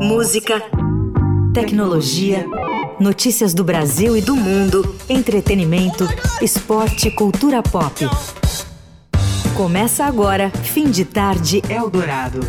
Música, 0.00 0.62
tecnologia, 1.52 2.46
notícias 3.00 3.52
do 3.52 3.64
Brasil 3.64 4.16
e 4.16 4.20
do 4.20 4.36
mundo, 4.36 4.94
entretenimento, 5.08 6.06
esporte, 6.40 7.10
cultura 7.10 7.60
pop. 7.60 8.08
Começa 9.56 10.04
agora, 10.04 10.50
fim 10.50 10.90
de 10.90 11.04
tarde 11.04 11.60
Eldorado. 11.68 12.40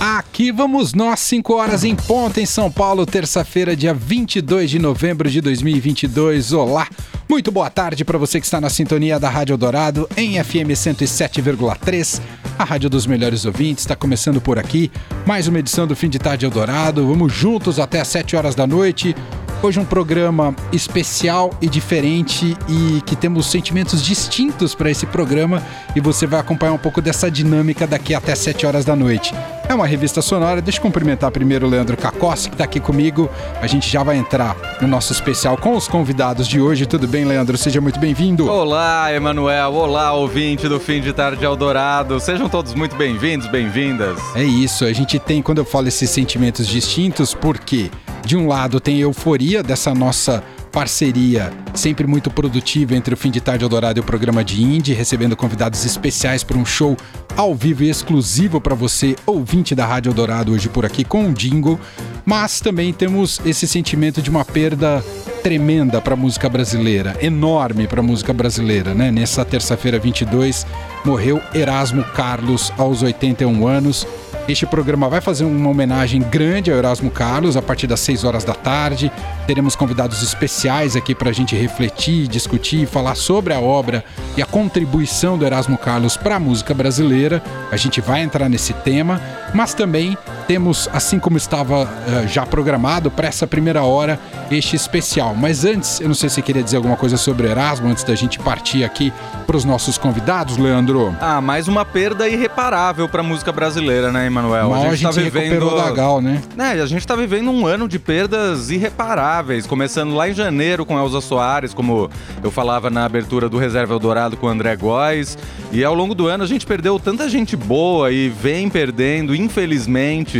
Aqui 0.00 0.50
vamos 0.50 0.92
nós, 0.92 1.20
5 1.20 1.54
horas 1.54 1.84
em 1.84 1.94
ponta 1.94 2.40
em 2.40 2.46
São 2.46 2.70
Paulo, 2.70 3.06
terça-feira, 3.06 3.76
dia 3.76 3.94
22 3.94 4.70
de 4.70 4.78
novembro 4.80 5.30
de 5.30 5.40
2022. 5.40 6.52
Olá, 6.52 6.88
muito 7.28 7.52
boa 7.52 7.70
tarde 7.70 8.04
para 8.04 8.18
você 8.18 8.40
que 8.40 8.46
está 8.46 8.60
na 8.60 8.70
sintonia 8.70 9.20
da 9.20 9.28
Rádio 9.30 9.56
Dourado 9.56 10.08
em 10.16 10.42
FM 10.42 10.74
107,3, 10.74 12.20
a 12.58 12.64
rádio 12.64 12.90
dos 12.90 13.06
melhores 13.06 13.44
ouvintes. 13.44 13.84
Está 13.84 13.94
começando 13.94 14.40
por 14.40 14.58
aqui 14.58 14.90
mais 15.24 15.46
uma 15.46 15.60
edição 15.60 15.86
do 15.86 15.94
Fim 15.94 16.08
de 16.08 16.18
Tarde 16.18 16.44
Eldorado. 16.44 17.06
Vamos 17.06 17.32
juntos 17.32 17.78
até 17.78 18.00
às 18.00 18.08
7 18.08 18.34
horas 18.34 18.54
da 18.54 18.66
noite. 18.66 19.14
Hoje 19.60 19.80
um 19.80 19.84
programa 19.84 20.54
especial 20.72 21.50
e 21.60 21.68
diferente 21.68 22.56
e 22.68 23.00
que 23.00 23.16
temos 23.16 23.46
sentimentos 23.46 24.00
distintos 24.00 24.72
para 24.72 24.88
esse 24.88 25.04
programa 25.04 25.60
e 25.96 26.00
você 26.00 26.28
vai 26.28 26.38
acompanhar 26.38 26.72
um 26.72 26.78
pouco 26.78 27.02
dessa 27.02 27.28
dinâmica 27.28 27.84
daqui 27.84 28.14
até 28.14 28.36
7 28.36 28.64
horas 28.64 28.84
da 28.84 28.94
noite. 28.94 29.34
É 29.68 29.74
uma 29.74 29.84
revista 29.84 30.22
sonora, 30.22 30.62
deixa 30.62 30.78
eu 30.78 30.82
cumprimentar 30.82 31.32
primeiro 31.32 31.66
o 31.66 31.68
Leandro 31.68 31.96
Cacossi 31.96 32.48
que 32.48 32.54
está 32.54 32.62
aqui 32.62 32.78
comigo. 32.78 33.28
A 33.60 33.66
gente 33.66 33.90
já 33.90 34.04
vai 34.04 34.16
entrar 34.16 34.56
no 34.80 34.86
nosso 34.86 35.12
especial 35.12 35.56
com 35.56 35.76
os 35.76 35.88
convidados 35.88 36.46
de 36.46 36.60
hoje. 36.60 36.86
Tudo 36.86 37.08
bem, 37.08 37.24
Leandro? 37.24 37.58
Seja 37.58 37.80
muito 37.80 37.98
bem-vindo. 37.98 38.48
Olá, 38.48 39.12
Emanuel. 39.12 39.74
Olá, 39.74 40.12
ouvinte 40.12 40.68
do 40.68 40.78
Fim 40.78 41.00
de 41.00 41.12
Tarde 41.12 41.44
Eldorado. 41.44 42.20
Sejam 42.20 42.48
todos 42.48 42.74
muito 42.74 42.94
bem-vindos, 42.94 43.48
bem-vindas. 43.48 44.20
É 44.36 44.44
isso, 44.44 44.84
a 44.84 44.92
gente 44.92 45.18
tem, 45.18 45.42
quando 45.42 45.58
eu 45.58 45.64
falo 45.64 45.88
esses 45.88 46.08
sentimentos 46.08 46.64
distintos, 46.64 47.34
porque 47.34 47.90
de 48.24 48.36
um 48.36 48.46
lado 48.46 48.80
tem 48.80 48.96
a 48.96 49.00
euforia 49.00 49.62
dessa 49.62 49.94
nossa 49.94 50.42
parceria 50.72 51.52
sempre 51.74 52.06
muito 52.06 52.30
produtiva 52.30 52.94
entre 52.94 53.14
o 53.14 53.16
Fim 53.16 53.30
de 53.30 53.40
Tarde 53.40 53.64
Eldorado 53.64 53.98
e 53.98 54.00
o 54.00 54.04
programa 54.04 54.44
de 54.44 54.62
Indie, 54.62 54.92
recebendo 54.92 55.36
convidados 55.36 55.84
especiais 55.84 56.44
para 56.44 56.58
um 56.58 56.64
show 56.64 56.96
ao 57.36 57.54
vivo 57.54 57.84
e 57.84 57.90
exclusivo 57.90 58.60
para 58.60 58.74
você, 58.74 59.16
ouvinte 59.24 59.74
da 59.74 59.86
Rádio 59.86 60.10
Eldorado, 60.10 60.52
hoje 60.52 60.68
por 60.68 60.84
aqui 60.84 61.04
com 61.04 61.24
um 61.24 61.32
jingle. 61.32 61.78
Mas 62.24 62.60
também 62.60 62.92
temos 62.92 63.40
esse 63.44 63.66
sentimento 63.66 64.20
de 64.20 64.28
uma 64.28 64.44
perda 64.44 65.02
tremenda 65.42 66.00
para 66.00 66.14
a 66.14 66.16
música 66.16 66.48
brasileira, 66.48 67.16
enorme 67.20 67.86
para 67.86 68.00
a 68.00 68.02
música 68.02 68.32
brasileira, 68.32 68.94
né? 68.94 69.10
Nessa 69.10 69.44
terça-feira 69.44 69.98
22, 69.98 70.66
morreu 71.04 71.40
Erasmo 71.54 72.04
Carlos 72.04 72.72
aos 72.76 73.02
81 73.02 73.66
anos. 73.66 74.06
Este 74.48 74.64
programa 74.64 75.10
vai 75.10 75.20
fazer 75.20 75.44
uma 75.44 75.68
homenagem 75.68 76.22
grande 76.22 76.70
ao 76.70 76.78
Erasmo 76.78 77.10
Carlos 77.10 77.54
a 77.54 77.60
partir 77.60 77.86
das 77.86 78.00
6 78.00 78.24
horas 78.24 78.44
da 78.44 78.54
tarde. 78.54 79.12
Teremos 79.46 79.76
convidados 79.76 80.22
especiais 80.22 80.96
aqui 80.96 81.14
para 81.14 81.28
a 81.28 81.34
gente 81.34 81.54
refletir, 81.54 82.26
discutir, 82.26 82.86
falar 82.86 83.14
sobre 83.14 83.52
a 83.52 83.60
obra 83.60 84.02
e 84.38 84.42
a 84.42 84.46
contribuição 84.46 85.36
do 85.36 85.44
Erasmo 85.44 85.76
Carlos 85.76 86.16
para 86.16 86.36
a 86.36 86.40
música 86.40 86.72
brasileira. 86.72 87.42
A 87.70 87.76
gente 87.76 88.00
vai 88.00 88.22
entrar 88.22 88.48
nesse 88.48 88.72
tema, 88.72 89.20
mas 89.52 89.74
também 89.74 90.16
temos, 90.48 90.88
assim 90.94 91.18
como 91.18 91.36
estava 91.36 91.84
uh, 91.84 92.26
já 92.26 92.46
programado 92.46 93.10
para 93.10 93.28
essa 93.28 93.46
primeira 93.46 93.82
hora, 93.82 94.18
este 94.50 94.74
especial. 94.74 95.34
Mas 95.34 95.62
antes, 95.62 96.00
eu 96.00 96.08
não 96.08 96.14
sei 96.14 96.30
se 96.30 96.36
você 96.36 96.42
queria 96.42 96.62
dizer 96.62 96.78
alguma 96.78 96.96
coisa 96.96 97.18
sobre 97.18 97.46
Erasmo 97.46 97.86
antes 97.86 98.02
da 98.02 98.14
gente 98.14 98.38
partir 98.38 98.82
aqui 98.82 99.12
para 99.46 99.58
os 99.58 99.64
nossos 99.66 99.98
convidados, 99.98 100.56
Leandro. 100.56 101.14
Ah, 101.20 101.42
mais 101.42 101.68
uma 101.68 101.84
perda 101.84 102.26
irreparável 102.26 103.06
para 103.10 103.20
a 103.20 103.22
música 103.22 103.52
brasileira, 103.52 104.10
né, 104.10 104.26
Emanuel? 104.26 104.72
A 104.72 104.78
gente, 104.78 105.06
a 105.06 105.12
gente 105.12 105.30
tá 105.30 105.38
vivendo 105.40 105.76
da 105.76 105.90
Gal, 105.90 106.22
né? 106.22 106.40
É, 106.58 106.80
a 106.80 106.86
gente 106.86 107.00
está 107.00 107.14
vivendo 107.14 107.50
um 107.50 107.66
ano 107.66 107.86
de 107.86 107.98
perdas 107.98 108.70
irreparáveis, 108.70 109.66
começando 109.66 110.14
lá 110.14 110.30
em 110.30 110.32
janeiro 110.32 110.86
com 110.86 110.98
Elza 110.98 111.20
Soares, 111.20 111.74
como 111.74 112.10
eu 112.42 112.50
falava 112.50 112.88
na 112.88 113.04
abertura 113.04 113.50
do 113.50 113.58
Reserva 113.58 113.92
Eldorado 113.92 114.34
com 114.34 114.46
o 114.46 114.48
André 114.48 114.74
Góes, 114.76 115.36
e 115.70 115.84
ao 115.84 115.92
longo 115.92 116.14
do 116.14 116.26
ano 116.26 116.42
a 116.42 116.46
gente 116.46 116.64
perdeu 116.64 116.98
tanta 116.98 117.28
gente 117.28 117.54
boa 117.54 118.10
e 118.10 118.30
vem 118.30 118.70
perdendo, 118.70 119.34
infelizmente 119.34 120.37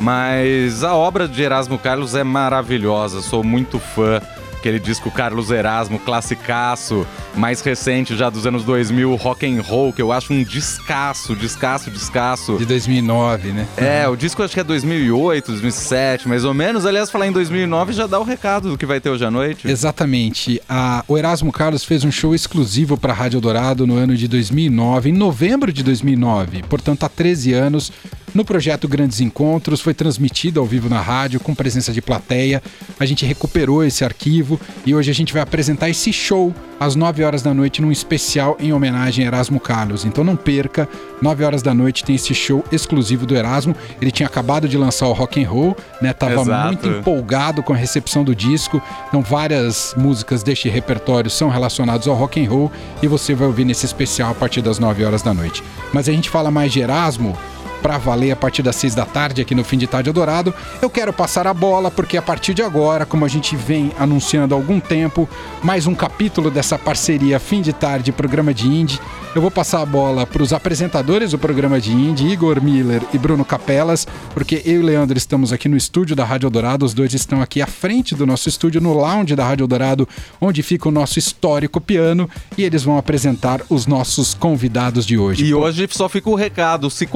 mas 0.00 0.84
a 0.84 0.94
obra 0.94 1.26
de 1.26 1.42
Erasmo 1.42 1.78
Carlos 1.78 2.14
é 2.14 2.22
maravilhosa, 2.22 3.20
sou 3.20 3.42
muito 3.42 3.78
fã 3.78 4.20
aquele 4.58 4.78
disco 4.78 5.10
Carlos 5.10 5.50
Erasmo, 5.50 5.98
classicaço, 5.98 7.06
mais 7.36 7.60
recente 7.60 8.16
já 8.16 8.28
dos 8.28 8.46
anos 8.46 8.64
2000, 8.64 9.14
Rock 9.16 9.46
and 9.46 9.62
Roll, 9.62 9.92
que 9.92 10.02
eu 10.02 10.12
acho 10.12 10.32
um 10.32 10.42
descasso, 10.42 11.34
descasso, 11.34 11.90
descasso. 11.90 12.56
De 12.58 12.66
2009, 12.66 13.52
né? 13.52 13.66
É, 13.76 14.08
o 14.08 14.16
disco 14.16 14.42
acho 14.42 14.54
que 14.54 14.60
é 14.60 14.64
2008, 14.64 15.52
2007, 15.52 16.28
mais 16.28 16.44
ou 16.44 16.52
menos. 16.52 16.84
Aliás, 16.84 17.10
falar 17.10 17.26
em 17.28 17.32
2009 17.32 17.92
já 17.92 18.06
dá 18.06 18.18
o 18.18 18.24
recado 18.24 18.70
do 18.70 18.78
que 18.78 18.84
vai 18.84 19.00
ter 19.00 19.10
hoje 19.10 19.24
à 19.24 19.30
noite. 19.30 19.68
Exatamente. 19.68 20.60
A, 20.68 21.04
o 21.06 21.16
Erasmo 21.16 21.52
Carlos 21.52 21.84
fez 21.84 22.04
um 22.04 22.10
show 22.10 22.34
exclusivo 22.34 22.96
para 22.96 23.12
a 23.12 23.16
Rádio 23.16 23.40
Dourado 23.40 23.86
no 23.86 23.96
ano 23.96 24.16
de 24.16 24.26
2009, 24.26 25.10
em 25.10 25.12
novembro 25.12 25.72
de 25.72 25.82
2009, 25.82 26.64
portanto 26.68 27.04
há 27.04 27.08
13 27.08 27.52
anos. 27.54 27.92
No 28.34 28.44
projeto 28.44 28.86
Grandes 28.86 29.20
Encontros, 29.20 29.80
foi 29.80 29.94
transmitido 29.94 30.60
ao 30.60 30.66
vivo 30.66 30.88
na 30.88 31.00
rádio, 31.00 31.40
com 31.40 31.54
presença 31.54 31.92
de 31.92 32.02
plateia. 32.02 32.62
A 33.00 33.06
gente 33.06 33.24
recuperou 33.24 33.82
esse 33.82 34.04
arquivo 34.04 34.60
e 34.84 34.94
hoje 34.94 35.10
a 35.10 35.14
gente 35.14 35.32
vai 35.32 35.42
apresentar 35.42 35.88
esse 35.88 36.12
show 36.12 36.54
às 36.78 36.94
9 36.94 37.24
horas 37.24 37.42
da 37.42 37.52
noite 37.52 37.82
num 37.82 37.90
especial 37.90 38.56
em 38.60 38.72
homenagem 38.72 39.24
a 39.24 39.28
Erasmo 39.28 39.58
Carlos. 39.58 40.04
Então 40.04 40.22
não 40.22 40.36
perca, 40.36 40.88
9 41.20 41.44
horas 41.44 41.62
da 41.62 41.74
noite 41.74 42.04
tem 42.04 42.14
esse 42.14 42.34
show 42.34 42.64
exclusivo 42.70 43.26
do 43.26 43.34
Erasmo. 43.34 43.74
Ele 44.00 44.10
tinha 44.10 44.26
acabado 44.26 44.68
de 44.68 44.76
lançar 44.76 45.08
o 45.08 45.12
Rock 45.12 45.42
and 45.42 45.48
Roll, 45.48 45.76
né? 46.00 46.12
Tava 46.12 46.40
Exato. 46.40 46.66
muito 46.66 46.86
empolgado 46.86 47.62
com 47.62 47.72
a 47.72 47.76
recepção 47.76 48.22
do 48.22 48.34
disco. 48.34 48.80
Então 49.08 49.22
várias 49.22 49.94
músicas 49.96 50.42
deste 50.42 50.68
repertório 50.68 51.30
são 51.30 51.48
relacionadas 51.48 52.06
ao 52.06 52.14
Rock 52.14 52.44
and 52.44 52.48
Roll 52.48 52.70
e 53.02 53.08
você 53.08 53.34
vai 53.34 53.46
ouvir 53.46 53.64
nesse 53.64 53.86
especial 53.86 54.30
a 54.30 54.34
partir 54.34 54.60
das 54.60 54.78
9 54.78 55.04
horas 55.04 55.22
da 55.22 55.32
noite. 55.34 55.64
Mas 55.92 56.08
a 56.08 56.12
gente 56.12 56.28
fala 56.28 56.50
mais 56.50 56.72
de 56.72 56.80
Erasmo 56.80 57.36
para 57.82 57.98
valer 57.98 58.32
a 58.32 58.36
partir 58.36 58.62
das 58.62 58.76
6 58.76 58.94
da 58.94 59.04
tarde 59.04 59.42
aqui 59.42 59.54
no 59.54 59.64
Fim 59.64 59.78
de 59.78 59.86
Tarde 59.86 60.12
Dourado. 60.12 60.54
Eu 60.80 60.90
quero 60.90 61.12
passar 61.12 61.46
a 61.46 61.54
bola 61.54 61.90
porque 61.90 62.16
a 62.16 62.22
partir 62.22 62.54
de 62.54 62.62
agora, 62.62 63.06
como 63.06 63.24
a 63.24 63.28
gente 63.28 63.56
vem 63.56 63.92
anunciando 63.98 64.54
há 64.54 64.58
algum 64.58 64.80
tempo, 64.80 65.28
mais 65.62 65.86
um 65.86 65.94
capítulo 65.94 66.50
dessa 66.50 66.78
parceria 66.78 67.38
Fim 67.38 67.62
de 67.62 67.72
Tarde 67.72 68.12
Programa 68.12 68.52
de 68.52 68.66
Indie. 68.66 69.00
Eu 69.34 69.42
vou 69.42 69.50
passar 69.50 69.82
a 69.82 69.86
bola 69.86 70.26
para 70.26 70.42
os 70.42 70.52
apresentadores 70.52 71.30
do 71.30 71.38
programa 71.38 71.80
de 71.80 71.92
Indie, 71.92 72.28
Igor 72.28 72.62
Miller 72.62 73.02
e 73.12 73.18
Bruno 73.18 73.44
Capelas, 73.44 74.06
porque 74.32 74.62
eu 74.64 74.80
e 74.80 74.82
Leandro 74.82 75.16
estamos 75.16 75.52
aqui 75.52 75.68
no 75.68 75.76
estúdio 75.76 76.16
da 76.16 76.24
Rádio 76.24 76.48
Dourado, 76.50 76.84
os 76.84 76.94
dois 76.94 77.12
estão 77.14 77.42
aqui 77.42 77.60
à 77.60 77.66
frente 77.66 78.14
do 78.14 78.26
nosso 78.26 78.48
estúdio, 78.48 78.80
no 78.80 78.94
lounge 78.94 79.36
da 79.36 79.44
Rádio 79.44 79.66
Dourado, 79.66 80.08
onde 80.40 80.62
fica 80.62 80.88
o 80.88 80.90
nosso 80.90 81.18
histórico 81.18 81.80
piano, 81.80 82.28
e 82.56 82.64
eles 82.64 82.82
vão 82.82 82.96
apresentar 82.96 83.60
os 83.68 83.86
nossos 83.86 84.34
convidados 84.34 85.06
de 85.06 85.18
hoje. 85.18 85.44
E 85.44 85.54
hoje 85.54 85.86
só 85.90 86.08
fica 86.08 86.30
o 86.30 86.34
recado, 86.34 86.90
se 86.90 87.06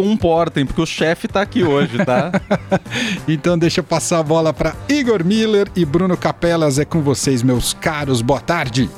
comportem, 0.52 0.66
porque 0.66 0.82
o 0.82 0.86
chefe 0.86 1.26
tá 1.26 1.40
aqui 1.40 1.64
hoje, 1.64 2.04
tá? 2.04 2.30
então 3.26 3.58
deixa 3.58 3.80
eu 3.80 3.84
passar 3.84 4.18
a 4.18 4.22
bola 4.22 4.52
para 4.52 4.74
Igor 4.88 5.24
Miller 5.24 5.66
e 5.74 5.84
Bruno 5.84 6.16
Capelas, 6.16 6.78
é 6.78 6.84
com 6.84 7.00
vocês, 7.00 7.42
meus 7.42 7.72
caros, 7.72 8.20
boa 8.20 8.40
tarde. 8.40 8.88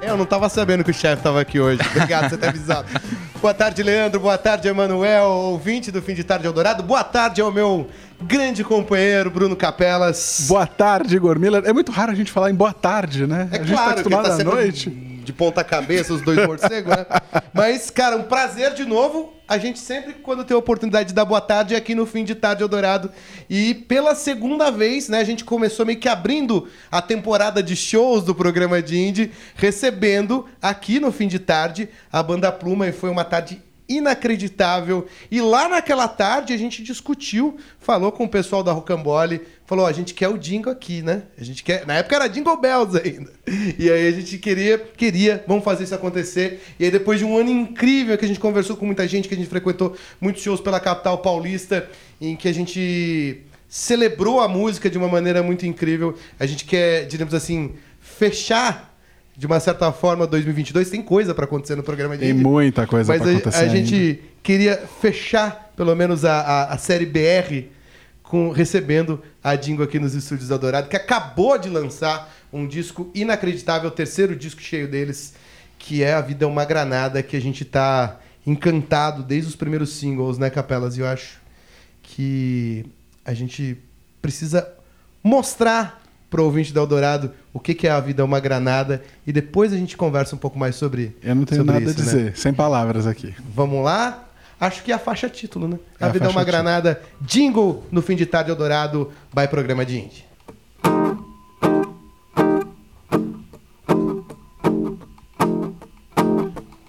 Eu 0.00 0.16
não 0.16 0.24
tava 0.24 0.48
sabendo 0.48 0.84
que 0.84 0.90
o 0.90 0.94
chefe 0.94 1.22
tava 1.22 1.40
aqui 1.40 1.58
hoje. 1.58 1.80
Obrigado 1.90 2.22
por 2.22 2.30
você 2.30 2.36
ter 2.36 2.48
avisado. 2.48 2.86
Boa 3.42 3.52
tarde, 3.52 3.82
Leandro. 3.82 4.18
Boa 4.18 4.38
tarde, 4.38 4.66
Emanuel, 4.66 5.26
ouvinte 5.26 5.90
do 5.90 6.00
Fim 6.00 6.14
de 6.14 6.24
Tarde 6.24 6.46
Eldorado. 6.46 6.82
Boa 6.82 7.04
tarde 7.04 7.40
ao 7.40 7.52
meu 7.52 7.86
grande 8.22 8.64
companheiro, 8.64 9.30
Bruno 9.30 9.56
Capelas. 9.56 10.46
Boa 10.48 10.66
tarde, 10.66 11.16
Igor 11.16 11.38
Miller. 11.38 11.62
É 11.64 11.72
muito 11.72 11.92
raro 11.92 12.12
a 12.12 12.14
gente 12.14 12.32
falar 12.32 12.50
em 12.50 12.54
boa 12.54 12.72
tarde, 12.72 13.26
né? 13.26 13.48
É 13.52 13.56
a 13.56 13.58
gente 13.58 13.72
claro 13.72 13.86
tá 13.86 14.00
acostumado 14.00 14.28
tá 14.28 14.34
à 14.34 14.44
noite. 14.44 14.90
de 14.90 15.32
ponta 15.32 15.62
cabeça 15.64 16.14
os 16.14 16.22
dois 16.22 16.46
morcegos, 16.46 16.96
né? 16.96 17.06
Mas, 17.52 17.90
cara, 17.90 18.16
um 18.16 18.22
prazer 18.22 18.74
de 18.74 18.84
novo. 18.84 19.34
A 19.48 19.58
gente 19.58 19.78
sempre, 19.78 20.12
quando 20.14 20.44
tem 20.44 20.56
a 20.56 20.58
oportunidade 20.58 21.10
de 21.10 21.14
dar 21.14 21.24
boa 21.24 21.40
tarde, 21.40 21.74
é 21.74 21.76
aqui 21.78 21.94
no 21.94 22.04
Fim 22.04 22.24
de 22.24 22.34
Tarde 22.34 22.64
Eldorado. 22.64 23.12
E 23.48 23.74
pela 23.74 24.12
segunda 24.16 24.72
vez, 24.72 25.08
né, 25.08 25.20
a 25.20 25.24
gente 25.24 25.44
começou 25.44 25.86
meio 25.86 26.00
que 26.00 26.08
abrindo 26.08 26.68
a 26.90 27.00
temporada 27.00 27.62
de 27.62 27.76
shows 27.76 28.24
do 28.24 28.34
programa 28.34 28.82
de 28.82 28.98
Indie, 28.98 29.30
recebendo 29.54 30.46
aqui 30.60 30.98
no 30.98 31.12
Fim 31.12 31.28
de 31.28 31.38
Tarde 31.38 31.88
a 32.12 32.20
Banda 32.24 32.50
Pluma. 32.50 32.88
E 32.88 32.92
foi 32.92 33.08
uma 33.08 33.24
tarde 33.24 33.62
inacreditável. 33.88 35.06
E 35.30 35.40
lá 35.40 35.68
naquela 35.68 36.08
tarde 36.08 36.52
a 36.52 36.56
gente 36.56 36.82
discutiu, 36.82 37.56
falou 37.78 38.10
com 38.10 38.24
o 38.24 38.28
pessoal 38.28 38.62
da 38.62 38.72
Rocambole, 38.72 39.42
falou: 39.64 39.86
a 39.86 39.92
gente 39.92 40.14
quer 40.14 40.28
o 40.28 40.38
Jingle 40.38 40.72
aqui, 40.72 41.02
né? 41.02 41.22
A 41.38 41.44
gente 41.44 41.62
quer. 41.62 41.86
Na 41.86 41.94
época 41.94 42.16
era 42.16 42.28
Jingle 42.28 42.60
Bells 42.60 42.98
ainda. 42.98 43.32
E 43.78 43.90
aí 43.90 44.08
a 44.08 44.10
gente 44.10 44.38
queria, 44.38 44.78
queria, 44.78 45.44
vamos 45.46 45.64
fazer 45.64 45.84
isso 45.84 45.94
acontecer. 45.94 46.62
E 46.78 46.84
aí 46.84 46.90
depois 46.90 47.18
de 47.18 47.24
um 47.24 47.36
ano 47.36 47.50
incrível 47.50 48.16
que 48.18 48.24
a 48.24 48.28
gente 48.28 48.40
conversou 48.40 48.76
com 48.76 48.86
muita 48.86 49.06
gente, 49.06 49.28
que 49.28 49.34
a 49.34 49.36
gente 49.36 49.48
frequentou 49.48 49.96
muitos 50.20 50.42
shows 50.42 50.60
pela 50.60 50.80
capital 50.80 51.18
paulista, 51.18 51.88
em 52.20 52.34
que 52.36 52.48
a 52.48 52.54
gente 52.54 53.42
celebrou 53.68 54.40
a 54.40 54.48
música 54.48 54.88
de 54.88 54.98
uma 54.98 55.08
maneira 55.08 55.42
muito 55.42 55.66
incrível. 55.66 56.16
A 56.38 56.46
gente 56.46 56.64
quer, 56.64 57.06
digamos 57.06 57.34
assim, 57.34 57.74
fechar 58.00 58.95
de 59.36 59.46
uma 59.46 59.60
certa 59.60 59.92
forma 59.92 60.26
2022 60.26 60.88
tem 60.88 61.02
coisa 61.02 61.34
para 61.34 61.44
acontecer 61.44 61.76
no 61.76 61.82
programa 61.82 62.16
de 62.16 62.24
Tem 62.24 62.32
muita 62.32 62.86
coisa 62.86 63.12
Mas 63.12 63.20
pra 63.20 63.30
a, 63.30 63.34
acontecer 63.34 63.64
a 63.64 63.68
gente 63.68 63.94
ainda. 63.94 64.18
queria 64.42 64.76
fechar 65.00 65.72
pelo 65.76 65.94
menos 65.94 66.24
a, 66.24 66.40
a, 66.40 66.72
a 66.72 66.78
série 66.78 67.04
BR, 67.04 67.68
com, 68.22 68.50
recebendo 68.50 69.22
a 69.44 69.54
Dingo 69.54 69.82
aqui 69.82 69.98
nos 69.98 70.14
estúdios 70.14 70.48
da 70.48 70.56
Dourado, 70.56 70.88
que 70.88 70.96
acabou 70.96 71.58
de 71.58 71.68
lançar 71.68 72.34
um 72.52 72.66
disco 72.66 73.10
inacreditável, 73.14 73.88
o 73.88 73.92
terceiro 73.92 74.34
disco 74.34 74.60
cheio 74.60 74.88
deles, 74.88 75.34
que 75.78 76.02
é 76.02 76.14
A 76.14 76.20
Vida 76.22 76.46
é 76.46 76.48
uma 76.48 76.64
Granada, 76.64 77.22
que 77.22 77.36
a 77.36 77.40
gente 77.40 77.64
tá 77.64 78.18
encantado 78.46 79.22
desde 79.22 79.50
os 79.50 79.56
primeiros 79.56 79.90
singles, 79.90 80.38
né, 80.38 80.48
Capelas? 80.48 80.96
E 80.96 81.00
eu 81.00 81.06
acho 81.06 81.38
que 82.02 82.86
a 83.24 83.34
gente 83.34 83.76
precisa 84.22 84.66
mostrar 85.22 86.00
pro 86.36 86.44
ouvinte 86.44 86.70
da 86.70 86.82
Eldorado 86.82 87.32
o 87.50 87.58
que, 87.58 87.72
que 87.72 87.86
é 87.86 87.90
A 87.90 87.98
Vida 87.98 88.20
é 88.20 88.24
uma 88.24 88.38
Granada 88.38 89.02
e 89.26 89.32
depois 89.32 89.72
a 89.72 89.76
gente 89.78 89.96
conversa 89.96 90.36
um 90.36 90.38
pouco 90.38 90.58
mais 90.58 90.76
sobre 90.76 91.16
Eu 91.22 91.34
não 91.34 91.46
tenho 91.46 91.64
nada 91.64 91.80
isso, 91.80 91.98
a 91.98 92.04
né? 92.04 92.04
dizer, 92.04 92.36
sem 92.36 92.52
palavras 92.52 93.06
aqui. 93.06 93.34
Vamos 93.54 93.82
lá? 93.82 94.28
Acho 94.60 94.82
que 94.82 94.92
é 94.92 94.94
a 94.94 94.98
faixa 94.98 95.30
título, 95.30 95.66
né? 95.66 95.78
É 95.98 96.04
a 96.04 96.08
a 96.08 96.10
Vida 96.10 96.26
é 96.26 96.28
uma 96.28 96.40
título. 96.40 96.44
Granada, 96.44 97.00
jingle 97.22 97.82
no 97.90 98.02
fim 98.02 98.14
de 98.16 98.26
tarde 98.26 98.50
Eldorado, 98.50 99.10
by 99.34 99.48
programa 99.48 99.86
de 99.86 99.98
Indie. 99.98 100.26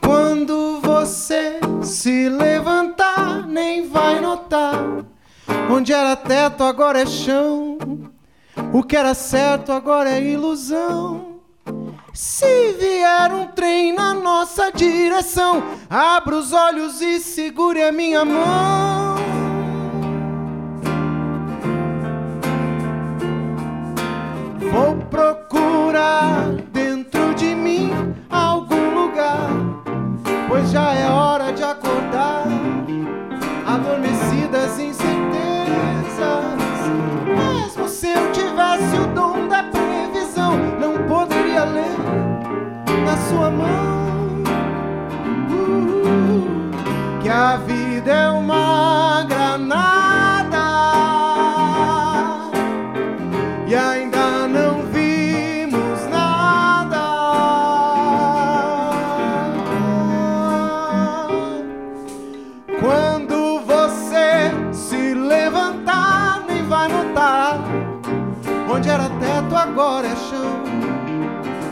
Quando 0.02 0.82
você 0.82 1.62
se 1.84 2.28
levantar, 2.28 3.48
nem 3.48 3.88
vai 3.88 4.20
notar. 4.20 5.06
Onde 5.72 5.94
era 5.94 6.18
teto, 6.18 6.64
agora 6.66 7.00
é 7.00 7.06
chão. 7.06 7.78
O 8.74 8.84
que 8.84 8.96
era 8.96 9.14
certo, 9.14 9.72
agora 9.72 10.10
é 10.10 10.22
ilusão. 10.22 11.38
Se 12.14 12.74
vier 12.74 13.32
um 13.34 13.48
trem 13.48 13.94
na 13.94 14.14
nossa 14.14 14.72
direção, 14.72 15.64
abra 15.90 16.36
os 16.36 16.52
olhos 16.52 17.02
e 17.02 17.20
segure 17.20 17.82
a 17.82 17.92
minha 17.92 18.26
mão. 18.26 19.16
Vou 24.72 24.96
procurar 25.10 26.50
dentro 26.72 27.34
de 27.36 27.56
mim 27.56 27.92
algum 28.30 28.94
lugar, 28.94 29.50
pois 30.48 30.70
já 30.72 30.94
é 30.94 31.10
hora 31.10 31.52
de 31.52 31.64
acordar. 31.64 32.46
Adormecidas 33.66 34.80
incertezas, 34.80 35.08
mesmo 35.08 35.17
sua 43.30 43.50
mão 43.50 43.98
Uh, 45.50 46.72
que 47.22 47.30
a 47.30 47.58
vida 47.58 48.12
é 48.12 48.30
uma 48.30 49.24
granada 49.24 50.58
e 53.68 53.76
ainda 53.76 54.48
não 54.48 54.84
vimos 54.84 56.08
nada. 56.10 56.98
Quando 62.80 63.62
você 63.62 64.52
se 64.72 65.14
levantar, 65.14 66.44
nem 66.48 66.64
vai 66.68 66.88
notar 66.90 67.60
onde 68.70 68.90
era 68.90 69.10
teto, 69.10 69.56
agora 69.56 70.08
é 70.08 70.16
chão. 70.16 70.97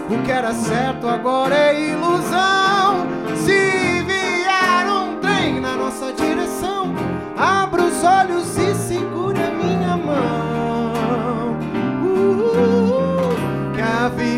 O 0.07 0.21
que 0.23 0.31
era 0.31 0.53
certo 0.53 1.07
agora 1.07 1.55
é 1.55 1.89
ilusão. 1.89 3.07
Se 3.35 4.03
vier 4.03 4.87
um 4.87 5.19
trem 5.19 5.59
na 5.59 5.75
nossa 5.75 6.13
direção, 6.13 6.93
abra 7.35 7.83
os 7.83 8.03
olhos 8.03 8.55
e 8.57 8.75
segure 8.75 9.39
a 9.41 9.49
minha 9.49 9.97
mão. 9.97 11.57
Uh, 12.03 13.73
que 13.73 13.81
a 13.81 14.09
vida 14.09 14.34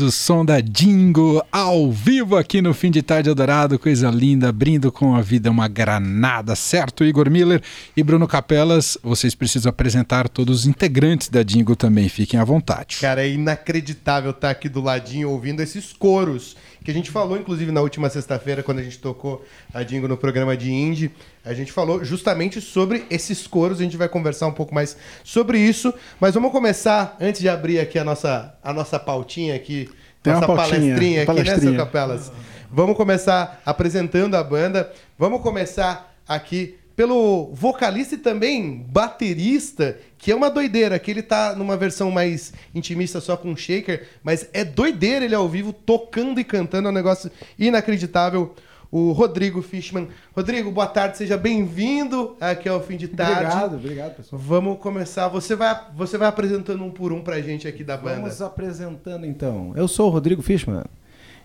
O 0.00 0.10
som 0.10 0.44
da 0.44 0.60
Dingo 0.60 1.44
ao 1.52 1.90
vivo 1.92 2.36
aqui 2.36 2.60
no 2.60 2.74
Fim 2.74 2.90
de 2.90 3.00
Tarde 3.00 3.28
Eldorado, 3.28 3.78
coisa 3.78 4.10
linda, 4.10 4.48
abrindo 4.48 4.90
com 4.90 5.14
a 5.14 5.20
vida 5.20 5.50
uma 5.50 5.68
granada, 5.68 6.56
certo? 6.56 7.04
Igor 7.04 7.30
Miller 7.30 7.62
e 7.96 8.02
Bruno 8.02 8.26
Capelas, 8.26 8.98
vocês 9.02 9.34
precisam 9.34 9.70
apresentar 9.70 10.28
todos 10.28 10.60
os 10.60 10.66
integrantes 10.66 11.28
da 11.28 11.42
Dingo 11.42 11.76
também, 11.76 12.08
fiquem 12.08 12.40
à 12.40 12.44
vontade. 12.44 12.98
Cara, 13.00 13.24
é 13.24 13.30
inacreditável 13.30 14.32
estar 14.32 14.50
aqui 14.50 14.68
do 14.68 14.80
ladinho 14.80 15.30
ouvindo 15.30 15.60
esses 15.60 15.92
coros 15.92 16.56
que 16.84 16.90
a 16.90 16.94
gente 16.94 17.10
falou, 17.10 17.38
inclusive, 17.38 17.72
na 17.72 17.80
última 17.80 18.10
sexta-feira, 18.10 18.62
quando 18.62 18.80
a 18.80 18.82
gente 18.82 18.98
tocou 18.98 19.44
a 19.72 19.82
Dingo 19.82 20.06
no 20.06 20.16
programa 20.16 20.56
de 20.56 20.70
Indie. 20.70 21.10
A 21.44 21.52
gente 21.52 21.70
falou 21.72 22.02
justamente 22.02 22.60
sobre 22.60 23.04
esses 23.10 23.46
coros, 23.46 23.78
a 23.78 23.82
gente 23.82 23.96
vai 23.98 24.08
conversar 24.08 24.46
um 24.46 24.52
pouco 24.52 24.74
mais 24.74 24.96
sobre 25.22 25.58
isso. 25.58 25.92
Mas 26.18 26.34
vamos 26.34 26.50
começar, 26.50 27.16
antes 27.20 27.40
de 27.40 27.48
abrir 27.48 27.78
aqui 27.78 27.98
a 27.98 28.04
nossa, 28.04 28.56
a 28.62 28.72
nossa 28.72 28.98
pautinha 28.98 29.54
aqui, 29.54 29.90
Tem 30.22 30.32
nossa 30.32 30.46
pautinha, 30.46 30.96
palestrinha 30.96 31.22
aqui, 31.22 31.42
né, 31.42 31.58
seu 31.58 31.76
Capelas? 31.76 32.32
Vamos 32.70 32.96
começar 32.96 33.60
apresentando 33.66 34.36
a 34.36 34.42
banda. 34.42 34.90
Vamos 35.18 35.42
começar 35.42 36.16
aqui 36.26 36.76
pelo 36.96 37.50
vocalista 37.52 38.14
e 38.14 38.18
também 38.18 38.84
baterista, 38.88 39.98
que 40.16 40.32
é 40.32 40.34
uma 40.34 40.48
doideira, 40.48 40.98
que 40.98 41.10
ele 41.10 41.22
tá 41.22 41.54
numa 41.54 41.76
versão 41.76 42.10
mais 42.10 42.52
intimista 42.74 43.20
só 43.20 43.36
com 43.36 43.54
shaker, 43.54 44.08
mas 44.22 44.48
é 44.52 44.64
doideira 44.64 45.24
ele 45.24 45.34
ao 45.34 45.48
vivo, 45.48 45.72
tocando 45.72 46.40
e 46.40 46.44
cantando, 46.44 46.88
é 46.88 46.90
um 46.90 46.94
negócio 46.94 47.30
inacreditável. 47.58 48.54
O 48.94 49.10
Rodrigo 49.10 49.60
Fishman. 49.60 50.06
Rodrigo, 50.32 50.70
boa 50.70 50.86
tarde, 50.86 51.18
seja 51.18 51.36
bem-vindo 51.36 52.36
aqui 52.40 52.68
ao 52.68 52.80
fim 52.80 52.96
de 52.96 53.08
tarde. 53.08 53.42
Obrigado, 53.42 53.74
obrigado, 53.74 54.14
pessoal. 54.14 54.40
Vamos 54.40 54.78
começar. 54.78 55.26
Você 55.26 55.56
vai, 55.56 55.76
você 55.96 56.16
vai 56.16 56.28
apresentando 56.28 56.84
um 56.84 56.92
por 56.92 57.12
um 57.12 57.20
pra 57.20 57.40
gente 57.40 57.66
aqui 57.66 57.82
da 57.82 57.96
banda. 57.96 58.20
Vamos 58.20 58.40
apresentando 58.40 59.26
então. 59.26 59.72
Eu 59.74 59.88
sou 59.88 60.06
o 60.06 60.10
Rodrigo 60.12 60.42
Fishman. 60.42 60.84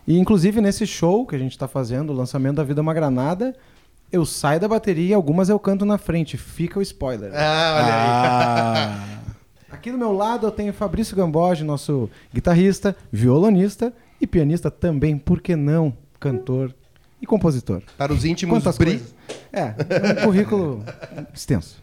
E 0.06 0.16
inclusive 0.16 0.60
nesse 0.60 0.86
show 0.86 1.26
que 1.26 1.34
a 1.34 1.38
gente 1.40 1.50
está 1.50 1.66
fazendo, 1.66 2.10
o 2.10 2.16
lançamento 2.16 2.54
da 2.54 2.62
Vida 2.62 2.80
é 2.80 2.82
uma 2.82 2.94
Granada, 2.94 3.52
eu 4.12 4.24
saio 4.24 4.60
da 4.60 4.68
bateria 4.68 5.10
e 5.10 5.14
algumas 5.14 5.48
eu 5.48 5.58
canto 5.58 5.84
na 5.84 5.98
frente. 5.98 6.36
Fica 6.36 6.78
o 6.78 6.82
spoiler. 6.82 7.32
Ah, 7.34 7.74
olha 7.76 7.94
aí. 7.94 8.00
Ah, 8.00 9.74
Aqui 9.74 9.90
do 9.90 9.98
meu 9.98 10.12
lado 10.12 10.46
eu 10.46 10.52
tenho 10.52 10.72
Fabrício 10.72 11.16
Gamboge, 11.16 11.64
nosso 11.64 12.08
guitarrista, 12.32 12.94
violonista 13.10 13.92
e 14.20 14.26
pianista 14.26 14.70
também, 14.70 15.18
por 15.18 15.40
que 15.40 15.56
não, 15.56 15.92
cantor 16.20 16.72
e 17.20 17.26
compositor. 17.26 17.82
Para 17.98 18.12
os 18.12 18.24
íntimos 18.24 18.58
Quantas 18.58 18.78
bri... 18.78 18.92
coisas? 18.98 19.14
É, 19.52 19.74
é 20.18 20.20
um 20.20 20.24
currículo 20.26 20.84
extenso. 21.34 21.78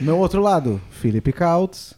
Meu 0.00 0.18
outro 0.18 0.40
lado, 0.40 0.80
Felipe 0.90 1.32
Kautz, 1.32 1.94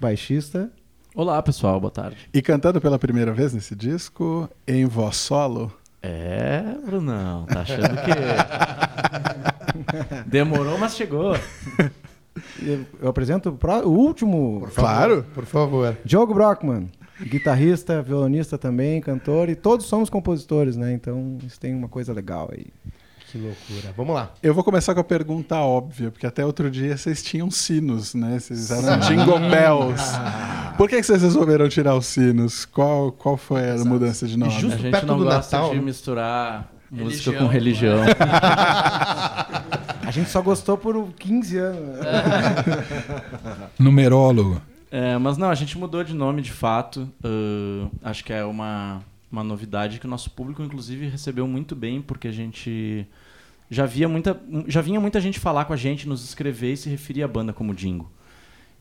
baixista. 0.00 0.70
Olá, 1.14 1.42
pessoal, 1.42 1.80
boa 1.80 1.90
tarde. 1.90 2.16
e 2.32 2.40
cantando 2.42 2.80
pela 2.80 2.98
primeira 2.98 3.32
vez 3.32 3.52
nesse 3.52 3.74
disco, 3.74 4.48
em 4.66 4.84
voz 4.86 5.16
solo. 5.16 5.72
É, 6.02 6.62
Brunão, 6.86 7.44
tá 7.46 7.60
achando 7.62 7.96
que. 8.02 8.12
Demorou, 10.26 10.78
mas 10.78 10.94
chegou. 10.96 11.34
Eu 13.00 13.08
apresento 13.08 13.48
o 13.48 13.52
pró- 13.52 13.82
o 13.82 13.90
último, 13.90 14.68
Claro. 14.74 15.24
Por 15.34 15.44
favor. 15.44 15.96
Diogo 16.04 16.32
Brockman, 16.34 16.88
guitarrista, 17.22 18.02
violonista 18.02 18.56
também, 18.58 19.00
cantor, 19.00 19.48
e 19.48 19.54
todos 19.54 19.86
somos 19.86 20.08
compositores, 20.10 20.76
né? 20.76 20.92
Então 20.92 21.38
isso 21.46 21.58
tem 21.58 21.74
uma 21.74 21.88
coisa 21.88 22.12
legal 22.12 22.50
aí. 22.52 22.66
Que 23.30 23.36
loucura. 23.36 23.92
Vamos 23.94 24.14
lá. 24.14 24.32
Eu 24.42 24.54
vou 24.54 24.64
começar 24.64 24.94
com 24.94 25.00
a 25.00 25.04
pergunta 25.04 25.56
óbvia, 25.56 26.10
porque 26.10 26.26
até 26.26 26.46
outro 26.46 26.70
dia 26.70 26.96
vocês 26.96 27.22
tinham 27.22 27.50
sinos, 27.50 28.14
né? 28.14 28.38
Vocês 28.38 28.70
eram 28.70 28.98
jingle 29.00 29.38
bells. 29.38 30.02
Por 30.78 30.88
que 30.88 30.96
que 30.96 31.02
vocês 31.02 31.20
resolveram 31.22 31.68
tirar 31.68 31.94
os 31.94 32.06
sinos? 32.06 32.64
Qual, 32.64 33.12
qual 33.12 33.36
foi 33.36 33.68
a 33.70 33.76
mudança 33.84 34.26
de 34.26 34.38
nome? 34.38 34.52
Justo 34.52 34.76
a 34.78 34.78
gente 34.78 34.90
perto 34.92 35.06
não 35.06 35.18
do 35.18 35.24
gosta 35.24 35.56
Natal, 35.56 35.70
de 35.72 35.76
né? 35.76 35.82
misturar 35.82 36.72
música 36.90 37.30
Religião. 37.32 37.46
com 37.46 37.52
religião. 37.52 37.98
A 40.08 40.10
gente 40.10 40.30
só 40.30 40.40
gostou 40.40 40.78
por 40.78 41.12
15 41.18 41.58
anos. 41.58 41.98
né? 41.98 42.24
Numerólogo. 43.78 44.58
É, 44.90 45.18
mas 45.18 45.36
não, 45.36 45.50
a 45.50 45.54
gente 45.54 45.76
mudou 45.76 46.02
de 46.02 46.14
nome 46.14 46.42
de 46.42 46.52
fato. 46.52 47.08
Ahn, 47.22 47.90
acho 48.02 48.24
que 48.24 48.32
é 48.32 48.44
uma, 48.44 49.02
uma 49.30 49.44
novidade 49.44 49.98
que 49.98 50.06
o 50.06 50.10
nosso 50.10 50.30
público, 50.30 50.62
inclusive, 50.62 51.06
recebeu 51.08 51.46
muito 51.46 51.76
bem, 51.76 52.00
porque 52.00 52.28
a 52.28 52.32
gente 52.32 53.06
já 53.70 53.84
via 53.84 54.08
muita. 54.08 54.40
Já 54.66 54.80
vinha 54.80 55.00
muita 55.00 55.20
gente 55.20 55.38
falar 55.38 55.64
com 55.66 55.72
a 55.72 55.76
gente, 55.76 56.08
nos 56.08 56.24
escrever 56.24 56.72
e 56.72 56.76
se 56.76 56.88
referir 56.88 57.22
à 57.22 57.28
banda 57.28 57.52
como 57.52 57.74
Dingo. 57.74 58.10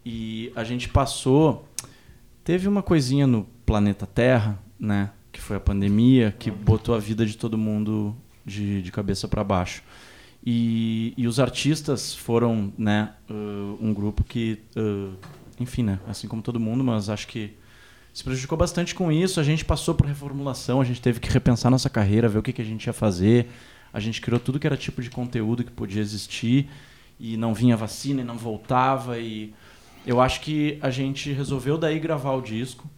E 0.06 0.52
a 0.56 0.64
gente 0.64 0.88
passou. 0.90 1.68
Teve 2.44 2.68
uma 2.68 2.82
coisinha 2.82 3.28
no 3.28 3.44
planeta 3.66 4.06
Terra, 4.06 4.58
né? 4.80 5.12
Que 5.34 5.42
foi 5.42 5.58
a 5.58 5.60
pandemia, 5.60 6.34
que 6.40 6.50
botou 6.50 6.96
a 6.96 7.00
vida 7.00 7.26
de 7.26 7.36
todo 7.36 7.58
mundo 7.58 8.16
de, 8.46 8.82
de 8.82 8.92
cabeça 8.92 9.28
para 9.28 9.44
baixo. 9.44 9.84
E, 10.50 11.14
e 11.18 11.28
os 11.28 11.42
artistas 11.42 12.16
foram, 12.16 12.72
né, 12.78 13.14
uh, 13.30 13.78
um 13.82 13.94
grupo 13.94 14.24
que, 14.24 14.60
uh, 14.78 15.14
enfim, 15.60 15.84
né, 15.84 16.00
assim 16.08 16.28
como 16.28 16.42
todo 16.42 16.60
mundo, 16.60 16.84
mas 16.84 17.10
acho 17.10 17.28
que 17.28 17.56
se 18.14 18.24
prejudicou 18.24 18.58
bastante 18.58 18.96
com 18.96 19.12
isso. 19.12 19.40
A 19.40 19.44
gente 19.44 19.64
passou 19.64 19.94
por 19.94 20.08
reformulação, 20.08 20.82
a 20.82 20.84
gente 20.84 21.00
teve 21.00 21.20
que 21.20 21.30
repensar 21.30 21.70
nossa 21.70 21.90
carreira, 21.90 22.28
ver 22.28 22.40
o 22.40 22.44
que, 22.44 22.52
que 22.52 22.62
a 22.62 22.66
gente 22.66 22.86
ia 22.86 22.94
fazer. 22.94 23.48
A 23.94 24.00
gente 24.00 24.20
criou 24.20 24.40
tudo 24.40 24.60
que 24.60 24.66
era 24.66 24.76
tipo 24.76 25.02
de 25.02 25.10
conteúdo 25.10 25.64
que 25.64 25.72
podia 25.72 26.02
existir 26.02 26.68
e 27.20 27.38
não 27.38 27.54
vinha 27.54 27.78
vacina 27.78 28.22
e 28.22 28.24
não 28.24 28.36
voltava. 28.36 29.20
E 29.20 29.54
eu 30.06 30.20
acho 30.20 30.42
que 30.42 30.80
a 30.82 30.90
gente 30.90 31.32
resolveu 31.32 31.78
daí 31.78 32.00
gravar 32.00 32.34
o 32.34 32.42
disco 32.42 32.90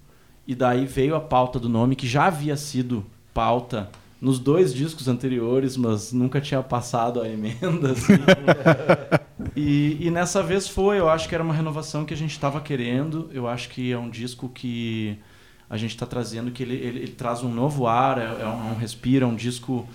e 0.48 0.56
daí 0.56 0.86
veio 0.86 1.16
a 1.16 1.22
pauta 1.22 1.60
do 1.60 1.68
nome 1.68 1.96
que 1.96 2.08
já 2.08 2.28
havia 2.28 2.56
sido 2.56 3.06
pauta 3.34 3.90
nos 4.22 4.40
dois 4.40 4.74
discos 4.74 5.08
anteriores, 5.08 5.78
mas 5.78 6.12
nunca 6.12 6.42
tinha 6.42 6.64
passado 6.64 7.22
a 7.22 7.28
emenda. 7.28 7.92
assim. 7.92 8.14
e, 9.60 10.08
e 10.08 10.12
nessa 10.12 10.42
vez 10.42 10.68
foi, 10.68 11.00
eu 11.00 11.10
acho 11.10 11.28
que 11.28 11.36
era 11.36 11.44
uma 11.44 11.54
renovação 11.54 12.06
que 12.06 12.14
a 12.14 12.18
gente 12.18 12.32
estava 12.32 12.62
querendo. 12.62 13.30
Eu 13.34 13.48
acho 13.48 13.70
que 13.70 13.92
é 13.92 13.98
um 13.98 14.10
disco 14.10 14.50
que 14.50 15.18
a 15.70 15.76
gente 15.76 15.92
está 15.92 16.06
trazendo, 16.06 16.52
que 16.52 16.64
ele, 16.64 16.76
ele, 16.76 17.00
ele 17.00 17.12
traz 17.12 17.44
um 17.44 17.54
novo 17.54 17.86
ar, 17.86 18.18
é, 18.18 18.24
é 18.24 18.46
um, 18.46 18.70
é 18.70 18.72
um 18.72 18.76
respiro, 18.76 19.26
é 19.26 19.28
um 19.28 19.36
disco 19.36 19.88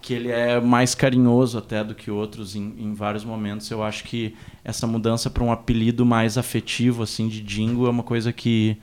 que 0.00 0.14
ele 0.14 0.30
é 0.30 0.58
mais 0.58 0.94
carinhoso 0.94 1.58
até 1.58 1.84
do 1.84 1.94
que 1.94 2.10
outros 2.10 2.56
em, 2.56 2.74
em 2.78 2.94
vários 2.94 3.24
momentos. 3.24 3.70
Eu 3.70 3.82
acho 3.82 4.04
que 4.04 4.34
essa 4.64 4.86
mudança 4.86 5.28
para 5.28 5.44
um 5.44 5.52
apelido 5.52 6.06
mais 6.06 6.38
afetivo 6.38 7.02
assim 7.02 7.28
de 7.28 7.42
Dingo 7.42 7.86
é 7.86 7.90
uma 7.90 8.02
coisa 8.02 8.32
que 8.32 8.78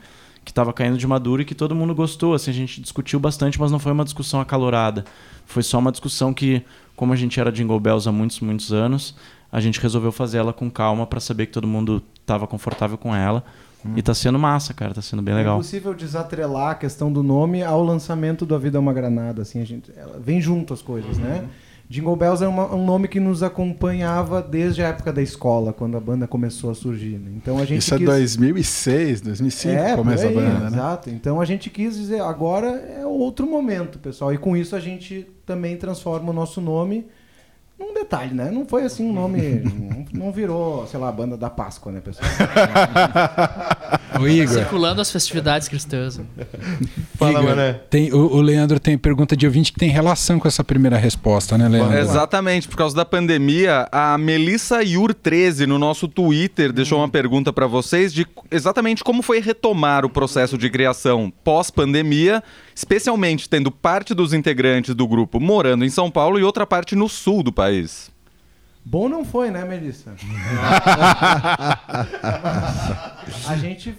que 0.47 0.51
estava 0.51 0.71
caindo 0.71 0.97
de 0.97 1.05
maduro 1.05 1.41
e 1.41 1.45
que 1.45 1.53
todo 1.53 1.75
mundo 1.75 1.93
gostou. 1.93 2.33
Assim, 2.33 2.51
a 2.51 2.53
gente 2.53 2.79
discutiu 2.79 3.19
bastante, 3.19 3.59
mas 3.59 3.69
não 3.69 3.79
foi 3.79 3.91
uma 3.91 4.05
discussão 4.05 4.39
acalorada. 4.39 5.03
Foi 5.45 5.61
só 5.61 5.77
uma 5.77 5.91
discussão 5.91 6.33
que, 6.33 6.63
como 6.95 7.11
a 7.11 7.17
gente 7.17 7.37
era 7.37 7.51
Jingle 7.51 7.77
Bells 7.81 8.07
há 8.07 8.13
muitos, 8.13 8.39
muitos 8.39 8.71
anos, 8.71 9.13
a 9.51 9.59
gente 9.61 9.79
resolveu 9.79 10.11
fazer 10.11 10.37
ela 10.39 10.53
com 10.53 10.69
calma 10.69 11.05
para 11.07 11.19
saber 11.19 11.45
que 11.47 11.51
todo 11.53 11.67
mundo 11.67 12.01
estava 12.19 12.45
confortável 12.47 12.97
com 12.97 13.15
ela. 13.15 13.43
E 13.95 14.01
tá 14.01 14.13
sendo 14.13 14.37
massa, 14.37 14.73
cara, 14.73 14.93
tá 14.93 15.01
sendo 15.01 15.21
bem 15.21 15.33
É 15.33 15.37
legal. 15.37 15.55
impossível 15.55 15.93
desatrelar 15.93 16.71
a 16.71 16.75
questão 16.75 17.11
do 17.13 17.23
nome 17.23 17.63
ao 17.63 17.81
lançamento 17.83 18.45
do 18.45 18.53
A 18.53 18.57
Vida 18.57 18.77
é 18.77 18.79
uma 18.81 18.91
Granada. 18.91 19.43
Assim, 19.43 19.61
a 19.61 19.65
gente, 19.65 19.91
ela 19.95 20.19
vem 20.19 20.41
junto 20.41 20.73
as 20.73 20.81
coisas, 20.81 21.17
né? 21.17 21.45
Jingle 21.89 22.17
Bells 22.17 22.43
é 22.43 22.47
uma- 22.49 22.73
um 22.75 22.85
nome 22.85 23.07
que 23.07 23.17
nos 23.17 23.41
acompanhava 23.41 24.41
desde 24.41 24.81
a 24.83 24.87
época 24.89 25.13
da 25.13 25.21
escola, 25.21 25.71
quando 25.71 25.95
a 25.95 26.01
banda 26.01 26.27
começou 26.27 26.69
a 26.69 26.75
surgir. 26.75 27.17
né? 27.17 27.31
Então 27.37 27.57
a 27.59 27.63
gente 27.63 27.79
Isso 27.79 27.93
é 27.93 27.97
quis... 27.97 28.05
2006, 28.07 29.21
2005, 29.21 29.73
É, 29.79 29.95
começa 29.95 30.25
a 30.25 30.29
aí, 30.29 30.35
banda, 30.35 30.59
né? 30.69 30.77
Exato. 30.77 31.09
Então 31.09 31.39
a 31.39 31.45
gente 31.45 31.69
quis 31.69 31.95
dizer, 31.95 32.19
agora 32.21 32.67
é 32.67 33.05
outro 33.05 33.47
momento, 33.47 33.99
pessoal. 33.99 34.33
E 34.33 34.37
com 34.37 34.57
isso 34.57 34.75
a 34.75 34.81
gente 34.81 35.25
também 35.45 35.77
transforma 35.77 36.29
o 36.31 36.33
nosso 36.33 36.59
nome 36.59 37.05
num 37.79 37.93
detalhe, 37.93 38.33
né? 38.33 38.49
Não 38.51 38.65
foi 38.65 38.83
assim 38.83 39.07
um 39.07 39.13
nome. 39.13 39.61
não, 40.11 40.31
virou, 40.31 40.87
sei 40.87 40.99
lá, 40.99 41.09
a 41.09 41.11
banda 41.11 41.37
da 41.37 41.49
Páscoa, 41.49 41.91
né, 41.91 42.01
pessoal? 42.01 42.27
O 44.19 44.27
Igor. 44.27 44.53
Circulando 44.55 45.01
as 45.01 45.11
festividades 45.11 45.67
cristãs. 45.67 46.19
Fala, 47.15 47.31
Igor, 47.33 47.43
Mané. 47.43 47.73
tem, 47.89 48.11
o, 48.11 48.17
o 48.17 48.41
Leandro 48.41 48.79
tem 48.79 48.97
pergunta 48.97 49.35
de 49.35 49.45
ouvinte 49.45 49.71
que 49.71 49.79
tem 49.79 49.89
relação 49.89 50.39
com 50.39 50.47
essa 50.47 50.63
primeira 50.63 50.97
resposta, 50.97 51.57
né, 51.57 51.67
Leandro? 51.67 51.97
Exatamente, 51.97 52.67
por 52.67 52.77
causa 52.77 52.95
da 52.95 53.05
pandemia, 53.05 53.87
a 53.91 54.17
Melissa 54.17 54.79
Yur13 54.79 55.67
no 55.67 55.77
nosso 55.77 56.07
Twitter 56.07 56.71
deixou 56.71 56.99
uma 56.99 57.09
pergunta 57.09 57.53
para 57.53 57.67
vocês 57.67 58.13
de 58.13 58.25
exatamente 58.49 59.03
como 59.03 59.21
foi 59.21 59.39
retomar 59.39 60.05
o 60.05 60.09
processo 60.09 60.57
de 60.57 60.69
criação 60.69 61.31
pós-pandemia, 61.43 62.43
especialmente 62.77 63.49
tendo 63.49 63.71
parte 63.71 64.13
dos 64.13 64.33
integrantes 64.33 64.93
do 64.93 65.07
grupo 65.07 65.39
morando 65.39 65.83
em 65.83 65.89
São 65.89 66.11
Paulo 66.11 66.39
e 66.39 66.43
outra 66.43 66.63
parte 66.63 66.95
no 66.95 67.09
sul 67.09 67.41
do 67.41 67.51
país. 67.51 68.11
Bom 68.85 69.09
não 69.09 69.25
foi, 69.25 69.49
né, 69.49 69.65
Melissa? 69.65 70.13
a, 73.47 73.57
gente, 73.59 73.95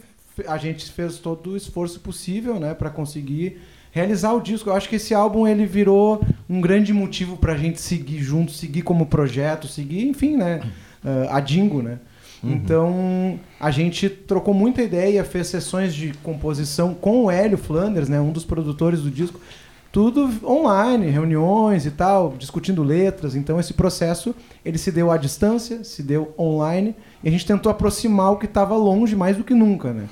a 0.46 0.56
gente 0.58 0.92
fez 0.92 1.18
todo 1.18 1.50
o 1.50 1.56
esforço 1.56 1.98
possível, 1.98 2.60
né, 2.60 2.72
para 2.72 2.88
conseguir 2.88 3.60
realizar 3.90 4.32
o 4.32 4.40
disco. 4.40 4.70
Eu 4.70 4.74
acho 4.74 4.88
que 4.88 4.94
esse 4.94 5.12
álbum 5.12 5.44
ele 5.44 5.66
virou 5.66 6.24
um 6.48 6.60
grande 6.60 6.92
motivo 6.92 7.36
pra 7.36 7.56
gente 7.56 7.80
seguir 7.80 8.22
junto, 8.22 8.52
seguir 8.52 8.82
como 8.82 9.06
projeto, 9.06 9.66
seguir, 9.66 10.06
enfim, 10.06 10.36
né, 10.36 10.60
ah, 11.04 11.36
a 11.38 11.40
Dingo, 11.40 11.82
né? 11.82 11.98
Então, 12.42 13.38
a 13.58 13.70
gente 13.70 14.08
trocou 14.08 14.54
muita 14.54 14.82
ideia, 14.82 15.24
fez 15.24 15.48
sessões 15.48 15.94
de 15.94 16.12
composição 16.22 16.94
com 16.94 17.24
o 17.24 17.30
Hélio 17.30 17.58
Flanders, 17.58 18.08
né, 18.08 18.20
um 18.20 18.30
dos 18.30 18.44
produtores 18.44 19.00
do 19.00 19.10
disco, 19.10 19.40
tudo 19.90 20.30
online, 20.44 21.08
reuniões 21.08 21.86
e 21.86 21.90
tal, 21.90 22.34
discutindo 22.38 22.82
letras. 22.82 23.34
Então 23.34 23.58
esse 23.58 23.74
processo 23.74 24.34
ele 24.64 24.78
se 24.78 24.92
deu 24.92 25.10
à 25.10 25.16
distância, 25.16 25.82
se 25.82 26.02
deu 26.02 26.34
online 26.38 26.94
e 27.22 27.28
a 27.28 27.30
gente 27.30 27.46
tentou 27.46 27.70
aproximar 27.70 28.32
o 28.32 28.36
que 28.36 28.46
estava 28.46 28.76
longe 28.76 29.16
mais 29.16 29.36
do 29.36 29.44
que 29.44 29.54
nunca, 29.54 29.92
né? 29.92 30.08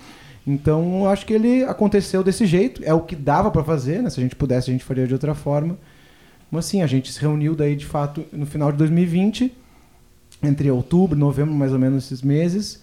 Então 0.47 1.09
acho 1.09 1.27
que 1.27 1.35
ele 1.35 1.65
aconteceu 1.65 2.23
desse 2.23 2.47
jeito, 2.47 2.83
é 2.85 2.95
o 2.95 3.01
que 3.01 3.15
dava 3.15 3.51
para 3.51 3.63
fazer, 3.65 4.03
né? 4.03 4.11
Se 4.11 4.19
a 4.19 4.23
gente 4.23 4.37
pudesse 4.37 4.71
a 4.71 4.73
gente 4.73 4.85
faria 4.85 5.07
de 5.07 5.13
outra 5.13 5.35
forma. 5.35 5.79
Mas 6.51 6.65
sim, 6.65 6.81
a 6.81 6.87
gente 6.87 7.13
se 7.13 7.21
reuniu 7.21 7.55
daí 7.55 7.75
de 7.75 7.85
fato 7.85 8.25
no 8.33 8.47
final 8.47 8.71
de 8.71 8.79
2020, 8.79 9.53
entre 10.43 10.71
outubro, 10.71 11.19
novembro, 11.19 11.55
mais 11.55 11.73
ou 11.73 11.79
menos 11.79 12.05
esses 12.05 12.23
meses. 12.23 12.83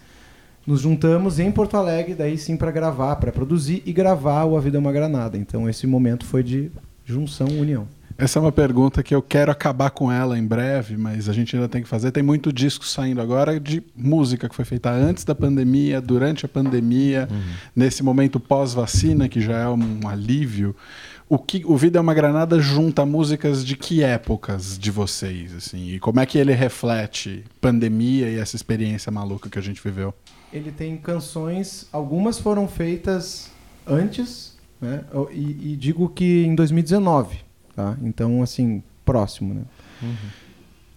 Nos 0.65 0.81
juntamos 0.81 1.39
em 1.39 1.51
Porto 1.51 1.75
Alegre, 1.75 2.15
daí 2.15 2.37
sim 2.37 2.55
para 2.55 2.71
gravar, 2.71 3.17
para 3.17 3.31
produzir 3.31 3.83
e 3.85 3.91
gravar 3.91 4.45
o 4.45 4.55
A 4.55 4.61
Vida 4.61 4.77
é 4.77 4.79
uma 4.79 4.93
Granada. 4.93 5.37
Então 5.37 5.69
esse 5.69 5.85
momento 5.85 6.25
foi 6.25 6.41
de 6.41 6.71
junção, 7.05 7.47
união. 7.47 7.85
Essa 8.17 8.37
é 8.37 8.41
uma 8.41 8.51
pergunta 8.51 9.01
que 9.01 9.13
eu 9.13 9.21
quero 9.21 9.51
acabar 9.51 9.89
com 9.89 10.11
ela 10.11 10.37
em 10.37 10.45
breve, 10.45 10.95
mas 10.95 11.27
a 11.27 11.33
gente 11.33 11.55
ainda 11.55 11.67
tem 11.67 11.81
que 11.81 11.89
fazer. 11.89 12.11
Tem 12.11 12.21
muito 12.21 12.53
disco 12.53 12.85
saindo 12.85 13.19
agora 13.19 13.59
de 13.59 13.83
música 13.95 14.47
que 14.47 14.55
foi 14.55 14.65
feita 14.65 14.91
antes 14.91 15.23
da 15.23 15.33
pandemia, 15.33 15.99
durante 15.99 16.45
a 16.45 16.49
pandemia, 16.49 17.27
nesse 17.75 18.03
momento 18.03 18.39
pós-vacina, 18.39 19.27
que 19.27 19.41
já 19.41 19.57
é 19.57 19.67
um 19.67 20.07
alívio. 20.07 20.75
O 21.29 21.37
que 21.37 21.63
o 21.65 21.75
Vida 21.75 21.97
é 21.99 22.01
uma 22.01 22.13
Granada 22.13 22.59
junta 22.59 23.05
músicas 23.05 23.65
de 23.65 23.75
que 23.75 24.03
épocas 24.03 24.77
de 24.77 24.91
vocês, 24.91 25.53
assim? 25.55 25.89
E 25.89 25.99
como 25.99 26.19
é 26.19 26.25
que 26.25 26.37
ele 26.37 26.53
reflete 26.53 27.43
pandemia 27.59 28.29
e 28.29 28.37
essa 28.37 28.55
experiência 28.55 29.11
maluca 29.11 29.49
que 29.49 29.57
a 29.57 29.61
gente 29.61 29.81
viveu? 29.83 30.13
Ele 30.51 30.71
tem 30.71 30.97
canções, 30.97 31.87
algumas 31.91 32.39
foram 32.39 32.67
feitas 32.67 33.51
antes, 33.87 34.57
né? 34.79 35.03
E, 35.31 35.73
e 35.73 35.75
digo 35.75 36.09
que 36.09 36.43
em 36.45 36.53
2019, 36.53 37.37
tá? 37.75 37.97
Então, 38.03 38.43
assim, 38.43 38.83
próximo, 39.03 39.53
né? 39.53 39.63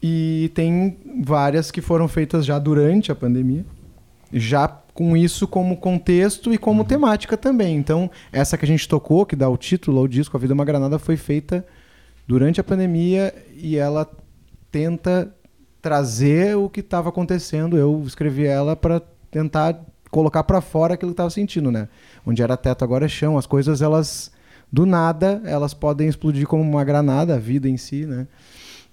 E 0.02 0.50
tem 0.54 0.98
várias 1.22 1.70
que 1.70 1.80
foram 1.80 2.06
feitas 2.06 2.44
já 2.44 2.58
durante 2.58 3.10
a 3.10 3.14
pandemia, 3.14 3.64
já 4.32 4.68
com 4.96 5.14
isso 5.14 5.46
como 5.46 5.76
contexto 5.76 6.54
e 6.54 6.58
como 6.58 6.82
temática 6.82 7.36
também. 7.36 7.76
Então, 7.76 8.10
essa 8.32 8.56
que 8.56 8.64
a 8.64 8.68
gente 8.68 8.88
tocou, 8.88 9.26
que 9.26 9.36
dá 9.36 9.46
o 9.46 9.56
título 9.58 9.98
ao 9.98 10.08
disco 10.08 10.36
A 10.36 10.40
Vida 10.40 10.54
é 10.54 10.54
uma 10.54 10.64
Granada, 10.64 10.98
foi 10.98 11.18
feita 11.18 11.64
durante 12.26 12.62
a 12.62 12.64
pandemia 12.64 13.34
e 13.54 13.76
ela 13.76 14.10
tenta 14.72 15.30
trazer 15.82 16.56
o 16.56 16.70
que 16.70 16.80
estava 16.80 17.10
acontecendo. 17.10 17.76
Eu 17.76 18.02
escrevi 18.06 18.46
ela 18.46 18.74
para 18.74 19.02
tentar 19.30 19.78
colocar 20.10 20.42
para 20.44 20.62
fora 20.62 20.94
aquilo 20.94 21.10
que 21.10 21.14
estava 21.14 21.28
sentindo, 21.28 21.70
né? 21.70 21.88
Onde 22.24 22.42
era 22.42 22.56
teto, 22.56 22.82
agora 22.82 23.04
é 23.04 23.08
chão. 23.08 23.36
As 23.36 23.44
coisas, 23.44 23.82
elas, 23.82 24.32
do 24.72 24.86
nada, 24.86 25.42
elas 25.44 25.74
podem 25.74 26.08
explodir 26.08 26.46
como 26.46 26.62
uma 26.62 26.84
granada, 26.84 27.34
a 27.34 27.38
vida 27.38 27.68
em 27.68 27.76
si, 27.76 28.06
né? 28.06 28.26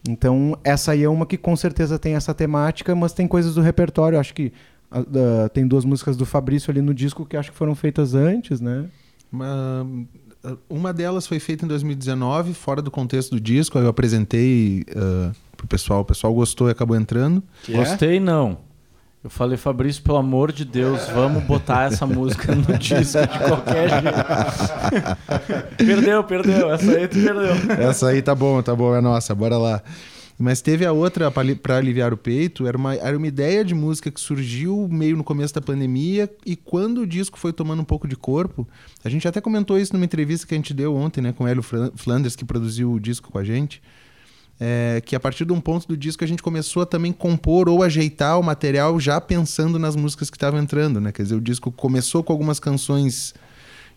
Então, 0.07 0.59
essa 0.65 0.91
aí 0.91 1.03
é 1.03 1.07
uma 1.07 1.25
que 1.25 1.37
com 1.37 1.55
certeza 1.55 1.97
tem 1.97 2.15
essa 2.15 2.33
temática, 2.33 2.93
mas 2.93 3.13
tem 3.13 3.25
coisas 3.25 3.55
do 3.55 3.61
repertório. 3.61 4.19
Acho 4.19 4.33
que 4.33 4.51
ah, 4.93 5.01
da- 5.05 5.49
tem 5.49 5.67
duas 5.67 5.83
músicas 5.83 6.15
do 6.15 6.25
Fabrício 6.25 6.69
ali 6.71 6.81
no 6.81 6.93
disco 6.93 7.25
que 7.25 7.35
acho 7.35 7.51
que 7.51 7.57
foram 7.57 7.73
feitas 7.75 8.13
antes, 8.13 8.61
né? 8.61 8.85
Uma, 9.31 9.87
uma 10.69 10.93
delas 10.93 11.25
foi 11.25 11.39
feita 11.39 11.65
em 11.65 11.67
2019, 11.67 12.53
fora 12.53 12.81
do 12.81 12.91
contexto 12.91 13.31
do 13.31 13.41
disco. 13.41 13.77
aí 13.77 13.83
Eu 13.83 13.89
apresentei 13.89 14.85
uh, 14.91 15.31
pro 15.57 15.65
pessoal, 15.67 16.01
o 16.01 16.05
pessoal 16.05 16.33
gostou 16.33 16.67
e 16.69 16.71
acabou 16.71 16.95
entrando. 16.95 17.41
Que 17.63 17.73
é? 17.73 17.77
Gostei, 17.77 18.19
não. 18.19 18.59
Eu 19.23 19.29
falei, 19.29 19.57
Fabrício, 19.57 20.03
pelo 20.03 20.17
amor 20.17 20.51
de 20.51 20.65
Deus, 20.65 21.07
vamos 21.07 21.45
botar 21.45 21.85
essa 21.91 22.05
música 22.05 22.53
no 22.53 22.61
disco 22.77 23.19
de 23.21 23.39
qualquer 23.47 23.89
jeito. 23.89 25.77
perdeu, 25.77 26.23
perdeu. 26.25 26.69
Essa 26.73 26.91
aí 26.91 27.07
tu 27.07 27.19
perdeu. 27.23 27.55
Essa 27.79 28.07
aí 28.09 28.21
tá 28.21 28.35
bom, 28.35 28.61
tá 28.61 28.75
bom, 28.75 28.93
é 28.93 28.99
nossa, 28.99 29.33
bora 29.33 29.57
lá. 29.57 29.81
Mas 30.43 30.61
teve 30.61 30.85
a 30.85 30.91
outra 30.91 31.31
para 31.31 31.77
aliviar 31.77 32.11
o 32.11 32.17
peito, 32.17 32.67
era 32.67 32.77
uma, 32.77 32.93
era 32.95 33.17
uma 33.17 33.27
ideia 33.27 33.63
de 33.63 33.73
música 33.73 34.11
que 34.11 34.19
surgiu 34.19 34.89
meio 34.91 35.15
no 35.15 35.23
começo 35.23 35.53
da 35.53 35.61
pandemia 35.61 36.29
e 36.45 36.57
quando 36.57 36.97
o 36.97 37.07
disco 37.07 37.39
foi 37.39 37.53
tomando 37.53 37.81
um 37.81 37.85
pouco 37.85 38.09
de 38.09 38.17
corpo, 38.17 38.67
a 39.05 39.07
gente 39.07 39.25
até 39.25 39.39
comentou 39.39 39.79
isso 39.79 39.93
numa 39.93 40.03
entrevista 40.03 40.45
que 40.45 40.53
a 40.53 40.57
gente 40.57 40.73
deu 40.73 40.93
ontem, 40.97 41.21
né, 41.21 41.31
com 41.31 41.45
o 41.45 41.47
Hélio 41.47 41.63
Flanders, 41.95 42.35
que 42.35 42.43
produziu 42.43 42.91
o 42.91 42.99
disco 42.99 43.31
com 43.31 43.37
a 43.37 43.43
gente, 43.45 43.81
é, 44.59 45.01
que 45.05 45.15
a 45.15 45.19
partir 45.19 45.45
de 45.45 45.53
um 45.53 45.61
ponto 45.61 45.87
do 45.87 45.95
disco 45.95 46.25
a 46.25 46.27
gente 46.27 46.43
começou 46.43 46.83
a 46.83 46.85
também 46.85 47.13
compor 47.13 47.69
ou 47.69 47.81
ajeitar 47.81 48.37
o 48.37 48.43
material 48.43 48.99
já 48.99 49.21
pensando 49.21 49.79
nas 49.79 49.95
músicas 49.95 50.29
que 50.29 50.35
estavam 50.35 50.59
entrando, 50.59 50.99
né? 50.99 51.13
Quer 51.13 51.23
dizer, 51.23 51.35
o 51.35 51.41
disco 51.41 51.71
começou 51.71 52.21
com 52.21 52.33
algumas 52.33 52.59
canções 52.59 53.33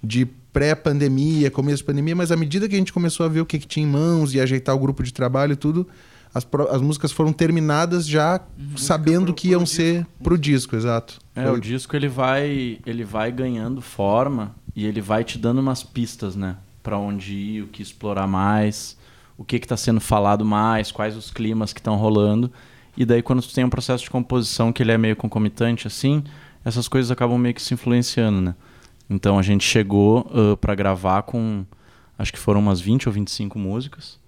de 0.01 0.25
pré-pandemia, 0.53 1.51
começo 1.51 1.79
de 1.79 1.85
pandemia, 1.85 2.15
mas 2.15 2.31
à 2.31 2.37
medida 2.37 2.69
que 2.69 2.77
a 2.77 2.79
gente 2.79 2.93
começou 2.93 3.27
a 3.27 3.29
ver 3.29 3.41
o 3.41 3.47
que, 3.47 3.59
que 3.59 3.67
tinha 3.67 3.85
em 3.85 3.91
mãos 3.91 4.33
e 4.33 4.41
ajeitar 4.41 4.77
o 4.77 4.79
grupo 4.79 5.03
de 5.03 5.13
trabalho 5.13 5.55
e 5.55 5.57
tudo, 5.57 5.89
as, 6.37 6.45
pro- 6.45 6.69
as 6.69 6.81
músicas 6.83 7.13
foram 7.13 7.33
terminadas 7.33 8.07
já 8.07 8.41
sabendo 8.77 9.33
que 9.33 9.49
iam 9.49 9.65
ser 9.65 10.07
pro 10.23 10.37
disco, 10.37 10.77
exato. 10.77 11.19
É, 11.35 11.45
Foi- 11.45 11.59
o 11.59 11.61
disco 11.61 11.97
ele 11.97 12.09
vai, 12.09 12.79
ele 12.85 13.05
vai 13.05 13.33
ganhando 13.33 13.81
forma 13.81 14.55
e 14.75 14.85
ele 14.85 15.01
vai 15.01 15.25
te 15.25 15.39
dando 15.39 15.59
umas 15.61 15.83
pistas, 15.83 16.37
né? 16.37 16.57
Pra 16.83 16.99
onde 16.99 17.35
ir, 17.35 17.63
o 17.63 17.67
que 17.69 17.83
explorar 17.83 18.27
mais, 18.27 18.97
o 19.39 19.45
que 19.45 19.59
que 19.59 19.67
tá 19.67 19.77
sendo 19.77 20.01
falado 20.01 20.45
mais, 20.45 20.93
quais 20.93 21.17
os 21.17 21.31
climas 21.31 21.73
que 21.73 21.81
estão 21.81 21.97
rolando. 21.97 22.53
E 22.97 23.05
daí 23.05 23.23
quando 23.23 23.41
tu 23.43 23.53
tem 23.55 23.65
um 23.65 23.71
processo 23.71 24.05
de 24.05 24.11
composição 24.11 24.73
que 24.73 24.83
ele 24.83 24.93
é 24.93 24.99
meio 24.99 25.17
concomitante 25.17 25.87
assim, 25.87 26.23
essas 26.65 26.87
coisas 26.89 27.11
acabam 27.11 27.39
meio 27.39 27.55
que 27.55 27.63
se 27.63 27.73
influenciando, 27.75 28.41
né? 28.41 28.55
Então 29.09 29.39
a 29.39 29.43
gente 29.43 29.65
chegou 29.65 30.25
para 30.25 30.57
pra 30.57 30.75
gravar 30.75 31.23
com 31.23 31.65
acho 32.19 32.33
que 32.33 32.39
foram 32.39 32.61
umas 32.61 32.81
20 32.81 33.09
ou 33.09 33.13
25 33.13 33.59
músicas. 33.59 34.19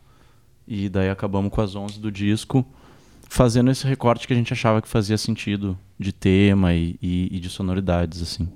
E 0.68 0.88
daí 0.88 1.08
acabamos 1.08 1.50
com 1.50 1.60
as 1.62 1.74
11 1.74 1.98
do 1.98 2.12
disco 2.12 2.64
fazendo 3.30 3.70
esse 3.70 3.86
recorte 3.86 4.26
que 4.26 4.32
a 4.32 4.36
gente 4.36 4.52
achava 4.52 4.80
que 4.82 4.88
fazia 4.88 5.16
sentido 5.18 5.78
de 5.98 6.12
tema 6.12 6.74
e, 6.74 6.98
e- 7.02 7.28
e 7.36 7.40
de 7.40 7.48
sonoridades, 7.50 8.22
assim. 8.22 8.48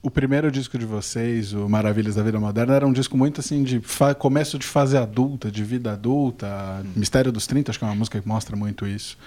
O 0.00 0.10
primeiro 0.10 0.48
disco 0.50 0.78
de 0.78 0.86
vocês, 0.86 1.52
o 1.52 1.68
Maravilhas 1.68 2.14
da 2.14 2.22
Vida 2.22 2.38
Moderna, 2.38 2.74
era 2.74 2.86
um 2.86 2.92
disco 2.92 3.16
muito 3.16 3.40
assim 3.40 3.64
de 3.64 3.80
começo 4.18 4.56
de 4.58 4.64
fase 4.64 4.96
adulta, 4.96 5.50
de 5.50 5.64
vida 5.64 5.92
adulta. 5.92 6.84
Mistério 6.94 7.32
dos 7.32 7.48
30, 7.48 7.72
acho 7.72 7.78
que 7.80 7.84
é 7.84 7.88
uma 7.88 7.96
música 7.96 8.20
que 8.20 8.26
mostra 8.28 8.56
muito 8.56 8.86
isso. 8.86 9.18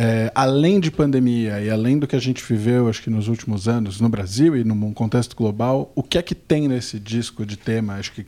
É, 0.00 0.30
além 0.32 0.78
de 0.78 0.92
pandemia 0.92 1.60
e 1.60 1.68
além 1.68 1.98
do 1.98 2.06
que 2.06 2.14
a 2.14 2.20
gente 2.20 2.40
viveu, 2.44 2.88
acho 2.88 3.02
que 3.02 3.10
nos 3.10 3.26
últimos 3.26 3.66
anos, 3.66 4.00
no 4.00 4.08
Brasil 4.08 4.56
e 4.56 4.62
num 4.62 4.92
contexto 4.94 5.34
global, 5.34 5.90
o 5.92 6.04
que 6.04 6.16
é 6.16 6.22
que 6.22 6.36
tem 6.36 6.68
nesse 6.68 7.00
disco 7.00 7.44
de 7.44 7.56
tema? 7.56 7.94
Acho 7.94 8.12
que 8.12 8.24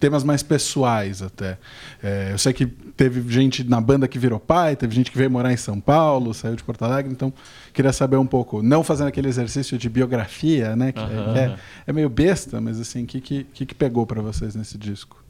temas 0.00 0.24
mais 0.24 0.42
pessoais 0.42 1.22
até. 1.22 1.56
É, 2.02 2.30
eu 2.32 2.38
sei 2.38 2.52
que 2.52 2.66
teve 2.66 3.32
gente 3.32 3.62
na 3.62 3.80
banda 3.80 4.08
que 4.08 4.18
virou 4.18 4.40
pai, 4.40 4.74
teve 4.74 4.92
gente 4.92 5.12
que 5.12 5.16
veio 5.16 5.30
morar 5.30 5.52
em 5.52 5.56
São 5.56 5.78
Paulo, 5.78 6.34
saiu 6.34 6.56
de 6.56 6.64
Porto 6.64 6.84
Alegre, 6.84 7.12
então 7.12 7.32
queria 7.72 7.92
saber 7.92 8.16
um 8.16 8.26
pouco, 8.26 8.60
não 8.60 8.82
fazendo 8.82 9.06
aquele 9.06 9.28
exercício 9.28 9.78
de 9.78 9.88
biografia, 9.88 10.74
né, 10.74 10.90
que, 10.90 10.98
é- 10.98 11.02
Aham. 11.04 11.32
que 11.32 11.38
é, 11.38 11.56
é 11.86 11.92
meio 11.92 12.08
besta, 12.08 12.60
mas 12.60 12.80
assim, 12.80 13.04
o 13.04 13.06
que, 13.06 13.20
que, 13.20 13.44
que 13.44 13.64
que 13.66 13.74
pegou 13.76 14.04
para 14.04 14.20
vocês 14.20 14.56
nesse 14.56 14.76
disco? 14.76 15.22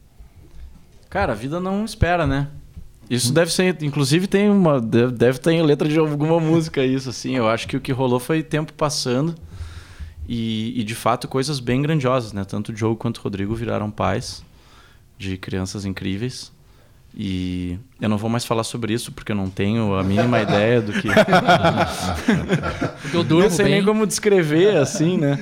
Cara, 1.11 1.33
a 1.33 1.35
vida 1.35 1.59
não 1.59 1.85
espera, 1.85 2.25
né? 2.25 2.47
Isso 3.09 3.31
deve 3.31 3.51
ser, 3.53 3.77
inclusive 3.83 4.25
tem 4.27 4.49
uma, 4.49 4.81
deve, 4.81 5.11
deve 5.13 5.39
ter 5.39 5.51
em 5.51 5.61
letra 5.61 5.87
de 5.87 5.99
alguma 5.99 6.39
música 6.39 6.83
isso, 6.83 7.09
assim. 7.09 7.35
Eu 7.35 7.47
acho 7.47 7.67
que 7.67 7.77
o 7.77 7.81
que 7.81 7.91
rolou 7.91 8.19
foi 8.19 8.41
tempo 8.41 8.73
passando 8.73 9.35
e, 10.27 10.79
e, 10.79 10.83
de 10.83 10.95
fato 10.95 11.27
coisas 11.27 11.59
bem 11.59 11.81
grandiosas, 11.81 12.33
né? 12.33 12.43
Tanto 12.43 12.71
o 12.71 12.75
Joe 12.75 12.95
quanto 12.95 13.17
o 13.17 13.21
Rodrigo 13.21 13.53
viraram 13.53 13.91
pais 13.91 14.43
de 15.17 15.37
crianças 15.37 15.85
incríveis. 15.85 16.51
E 17.17 17.77
eu 18.01 18.09
não 18.09 18.17
vou 18.17 18.29
mais 18.29 18.43
falar 18.43 18.65
sobre 18.65 18.93
isso 18.93 19.11
porque 19.11 19.31
eu 19.31 19.35
não 19.35 19.49
tenho 19.49 19.95
a 19.95 20.03
mínima 20.03 20.41
ideia 20.41 20.81
do 20.81 20.91
que. 20.91 21.07
Porque 23.01 23.15
eu 23.15 23.23
durmo 23.23 23.43
não 23.43 23.49
sei 23.49 23.65
bem. 23.65 23.75
nem 23.75 23.85
como 23.85 24.05
descrever, 24.05 24.75
assim, 24.77 25.17
né? 25.17 25.39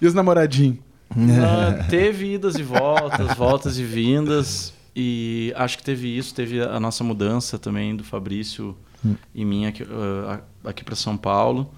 E 0.00 0.06
os 0.06 0.14
namoradinhos? 0.14 0.78
Ah, 1.10 1.84
teve 1.90 2.34
idas 2.34 2.54
e 2.54 2.62
voltas, 2.62 3.34
voltas 3.36 3.78
e 3.78 3.84
vindas. 3.84 4.72
E 4.94 5.52
acho 5.56 5.78
que 5.78 5.84
teve 5.84 6.16
isso, 6.16 6.34
teve 6.34 6.60
a 6.60 6.80
nossa 6.80 7.04
mudança 7.04 7.58
também 7.58 7.94
do 7.94 8.02
Fabrício 8.02 8.76
e 9.34 9.44
minha 9.44 9.68
aqui, 9.68 9.84
ah, 9.88 10.40
aqui 10.64 10.84
para 10.84 10.96
São 10.96 11.16
Paulo. 11.16 11.70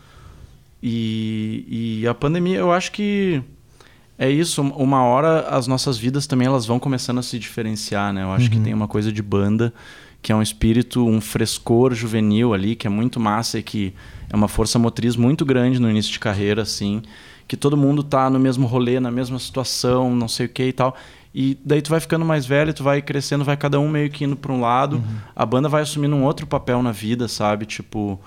E, 0.82 2.00
e 2.02 2.08
a 2.08 2.14
pandemia, 2.14 2.58
eu 2.58 2.72
acho 2.72 2.90
que 2.90 3.42
é 4.18 4.30
isso. 4.30 4.62
Uma 4.62 5.04
hora 5.04 5.48
as 5.48 5.66
nossas 5.66 5.96
vidas 5.96 6.26
também 6.26 6.46
elas 6.46 6.66
vão 6.66 6.78
começando 6.78 7.18
a 7.18 7.22
se 7.22 7.38
diferenciar, 7.38 8.12
né? 8.12 8.22
Eu 8.22 8.32
acho 8.32 8.50
que 8.50 8.58
tem 8.58 8.74
uma 8.74 8.88
coisa 8.88 9.12
de 9.12 9.22
banda 9.22 9.72
que 10.22 10.30
é 10.30 10.36
um 10.36 10.40
espírito, 10.40 11.04
um 11.04 11.20
frescor 11.20 11.92
juvenil 11.94 12.54
ali, 12.54 12.76
que 12.76 12.86
é 12.86 12.90
muito 12.90 13.18
massa 13.18 13.58
e 13.58 13.62
que 13.62 13.92
é 14.30 14.36
uma 14.36 14.46
força 14.46 14.78
motriz 14.78 15.16
muito 15.16 15.44
grande 15.44 15.80
no 15.80 15.90
início 15.90 16.12
de 16.12 16.20
carreira, 16.20 16.62
assim, 16.62 17.02
que 17.48 17.56
todo 17.56 17.76
mundo 17.76 18.04
tá 18.04 18.30
no 18.30 18.38
mesmo 18.38 18.68
rolê, 18.68 19.00
na 19.00 19.10
mesma 19.10 19.36
situação, 19.40 20.14
não 20.14 20.28
sei 20.28 20.46
o 20.46 20.48
que 20.48 20.62
e 20.62 20.72
tal. 20.72 20.96
E 21.34 21.56
daí 21.64 21.80
tu 21.80 21.90
vai 21.90 21.98
ficando 21.98 22.24
mais 22.24 22.44
velho, 22.44 22.74
tu 22.74 22.84
vai 22.84 23.00
crescendo, 23.00 23.44
vai 23.44 23.56
cada 23.56 23.80
um 23.80 23.88
meio 23.88 24.10
que 24.10 24.24
indo 24.24 24.36
para 24.36 24.52
um 24.52 24.60
lado. 24.60 25.02
A 25.34 25.46
banda 25.46 25.68
vai 25.68 25.82
assumindo 25.82 26.14
um 26.14 26.24
outro 26.24 26.46
papel 26.46 26.82
na 26.82 26.92
vida, 26.92 27.26
sabe? 27.26 27.64
Tipo, 27.64 28.20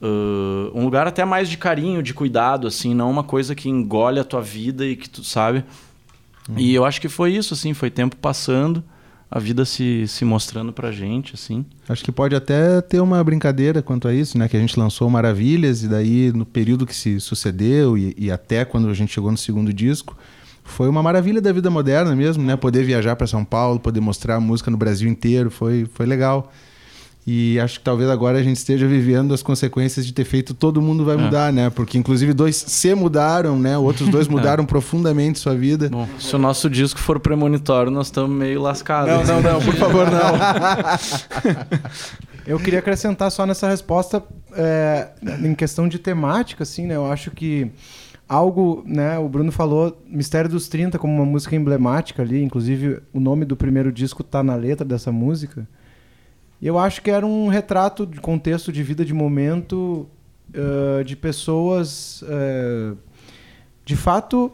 uh, 0.00 0.70
um 0.72 0.84
lugar 0.84 1.06
até 1.06 1.24
mais 1.24 1.48
de 1.48 1.58
carinho, 1.58 2.02
de 2.02 2.14
cuidado, 2.14 2.66
assim, 2.66 2.94
não 2.94 3.10
uma 3.10 3.24
coisa 3.24 3.54
que 3.54 3.68
engole 3.68 4.20
a 4.20 4.24
tua 4.24 4.40
vida 4.40 4.86
e 4.86 4.94
que 4.94 5.10
tu 5.10 5.24
sabe. 5.24 5.64
E 6.56 6.74
eu 6.74 6.84
acho 6.84 7.00
que 7.00 7.08
foi 7.08 7.32
isso, 7.32 7.54
assim, 7.54 7.72
foi 7.72 7.90
tempo 7.90 8.16
passando, 8.16 8.84
a 9.30 9.38
vida 9.38 9.64
se, 9.64 10.06
se 10.06 10.24
mostrando 10.24 10.72
pra 10.72 10.92
gente, 10.92 11.34
assim. 11.34 11.64
Acho 11.88 12.04
que 12.04 12.12
pode 12.12 12.36
até 12.36 12.80
ter 12.82 13.00
uma 13.00 13.22
brincadeira 13.24 13.82
quanto 13.82 14.06
a 14.06 14.14
isso, 14.14 14.36
né? 14.38 14.46
Que 14.46 14.56
a 14.56 14.60
gente 14.60 14.78
lançou 14.78 15.08
Maravilhas 15.08 15.82
e 15.82 15.88
daí 15.88 16.32
no 16.32 16.44
período 16.44 16.86
que 16.86 16.94
se 16.94 17.18
sucedeu 17.18 17.96
e, 17.96 18.14
e 18.16 18.30
até 18.30 18.64
quando 18.64 18.88
a 18.88 18.94
gente 18.94 19.12
chegou 19.12 19.30
no 19.30 19.38
segundo 19.38 19.72
disco, 19.72 20.16
foi 20.64 20.88
uma 20.88 21.02
maravilha 21.02 21.40
da 21.40 21.52
vida 21.52 21.70
moderna 21.70 22.16
mesmo, 22.16 22.42
né? 22.42 22.56
Poder 22.56 22.82
viajar 22.82 23.14
para 23.14 23.26
São 23.26 23.44
Paulo, 23.44 23.78
poder 23.78 24.00
mostrar 24.00 24.36
a 24.36 24.40
música 24.40 24.70
no 24.70 24.76
Brasil 24.76 25.08
inteiro, 25.08 25.50
foi, 25.50 25.86
foi 25.94 26.06
legal. 26.06 26.50
E 27.26 27.58
acho 27.58 27.78
que 27.78 27.84
talvez 27.84 28.10
agora 28.10 28.38
a 28.38 28.42
gente 28.42 28.58
esteja 28.58 28.86
vivendo 28.86 29.32
as 29.32 29.42
consequências 29.42 30.04
de 30.04 30.12
ter 30.12 30.24
feito 30.24 30.52
Todo 30.52 30.82
Mundo 30.82 31.06
Vai 31.06 31.16
Mudar, 31.16 31.50
né? 31.52 31.70
Porque 31.70 31.96
inclusive 31.96 32.34
dois 32.34 32.56
se 32.56 32.94
mudaram, 32.94 33.58
né? 33.58 33.78
Outros 33.78 34.08
dois 34.08 34.28
mudaram 34.28 34.66
profundamente 34.66 35.38
sua 35.38 35.54
vida. 35.54 35.88
Bom, 35.88 36.06
se 36.18 36.36
o 36.36 36.38
nosso 36.38 36.68
disco 36.68 37.00
for 37.00 37.18
premonitório, 37.18 37.90
nós 37.90 38.08
estamos 38.08 38.30
meio 38.36 38.60
lascados. 38.60 39.26
Não, 39.26 39.40
não, 39.40 39.52
não, 39.52 39.62
por 39.62 39.74
favor, 39.74 40.06
não. 40.10 40.34
Eu 42.46 42.58
queria 42.58 42.80
acrescentar 42.80 43.30
só 43.30 43.46
nessa 43.46 43.66
resposta 43.66 44.22
é, 44.52 45.08
em 45.42 45.54
questão 45.54 45.88
de 45.88 45.98
temática, 45.98 46.62
assim, 46.62 46.86
né? 46.86 46.94
Eu 46.94 47.10
acho 47.10 47.30
que 47.30 47.70
algo, 48.28 48.82
né? 48.86 49.18
O 49.18 49.28
Bruno 49.28 49.52
falou 49.52 50.00
Mistério 50.06 50.50
dos 50.50 50.68
30 50.68 50.98
como 50.98 51.14
uma 51.14 51.24
música 51.24 51.54
emblemática 51.54 52.22
ali, 52.22 52.42
inclusive 52.42 53.00
o 53.12 53.20
nome 53.20 53.44
do 53.44 53.56
primeiro 53.56 53.92
disco 53.92 54.22
tá 54.22 54.42
na 54.42 54.54
letra 54.54 54.84
dessa 54.84 55.12
música. 55.12 55.66
E 56.60 56.66
eu 56.66 56.78
acho 56.78 57.02
que 57.02 57.10
era 57.10 57.26
um 57.26 57.48
retrato 57.48 58.06
de 58.06 58.20
contexto 58.20 58.72
de 58.72 58.82
vida 58.82 59.04
de 59.04 59.12
momento 59.12 60.08
uh, 60.50 61.04
de 61.04 61.16
pessoas 61.16 62.22
uh, 62.22 62.96
de 63.84 63.96
fato 63.96 64.50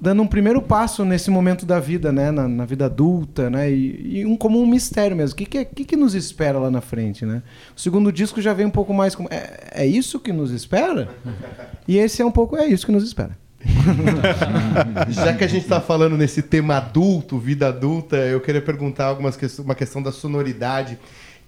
dando 0.00 0.22
um 0.22 0.26
primeiro 0.26 0.62
passo 0.62 1.04
nesse 1.04 1.30
momento 1.30 1.66
da 1.66 1.80
vida, 1.80 2.12
né, 2.12 2.30
na, 2.30 2.46
na 2.46 2.64
vida 2.64 2.86
adulta, 2.86 3.50
né, 3.50 3.70
e, 3.70 4.20
e, 4.20 4.26
um 4.26 4.36
como 4.36 4.60
um 4.60 4.66
mistério 4.66 5.16
mesmo. 5.16 5.34
O 5.34 5.36
que 5.36 5.46
que, 5.46 5.64
que, 5.64 5.84
que, 5.84 5.96
nos 5.96 6.14
espera 6.14 6.58
lá 6.58 6.70
na 6.70 6.80
frente, 6.80 7.26
né? 7.26 7.42
O 7.76 7.80
segundo 7.80 8.12
disco 8.12 8.40
já 8.40 8.52
vem 8.52 8.66
um 8.66 8.70
pouco 8.70 8.94
mais 8.94 9.14
como 9.14 9.28
é, 9.30 9.70
é 9.72 9.86
isso 9.86 10.20
que 10.20 10.32
nos 10.32 10.50
espera? 10.52 11.08
E 11.86 11.98
esse 11.98 12.22
é 12.22 12.24
um 12.24 12.30
pouco 12.30 12.56
é 12.56 12.66
isso 12.66 12.86
que 12.86 12.92
nos 12.92 13.04
espera. 13.04 13.36
Já 15.08 15.34
que 15.34 15.42
a 15.42 15.48
gente 15.48 15.64
está 15.64 15.80
falando 15.80 16.16
nesse 16.16 16.42
tema 16.42 16.76
adulto, 16.76 17.38
vida 17.38 17.66
adulta, 17.66 18.16
eu 18.16 18.40
queria 18.40 18.62
perguntar 18.62 19.06
algumas 19.06 19.36
que... 19.36 19.46
uma 19.60 19.74
questão 19.74 20.00
da 20.00 20.12
sonoridade 20.12 20.96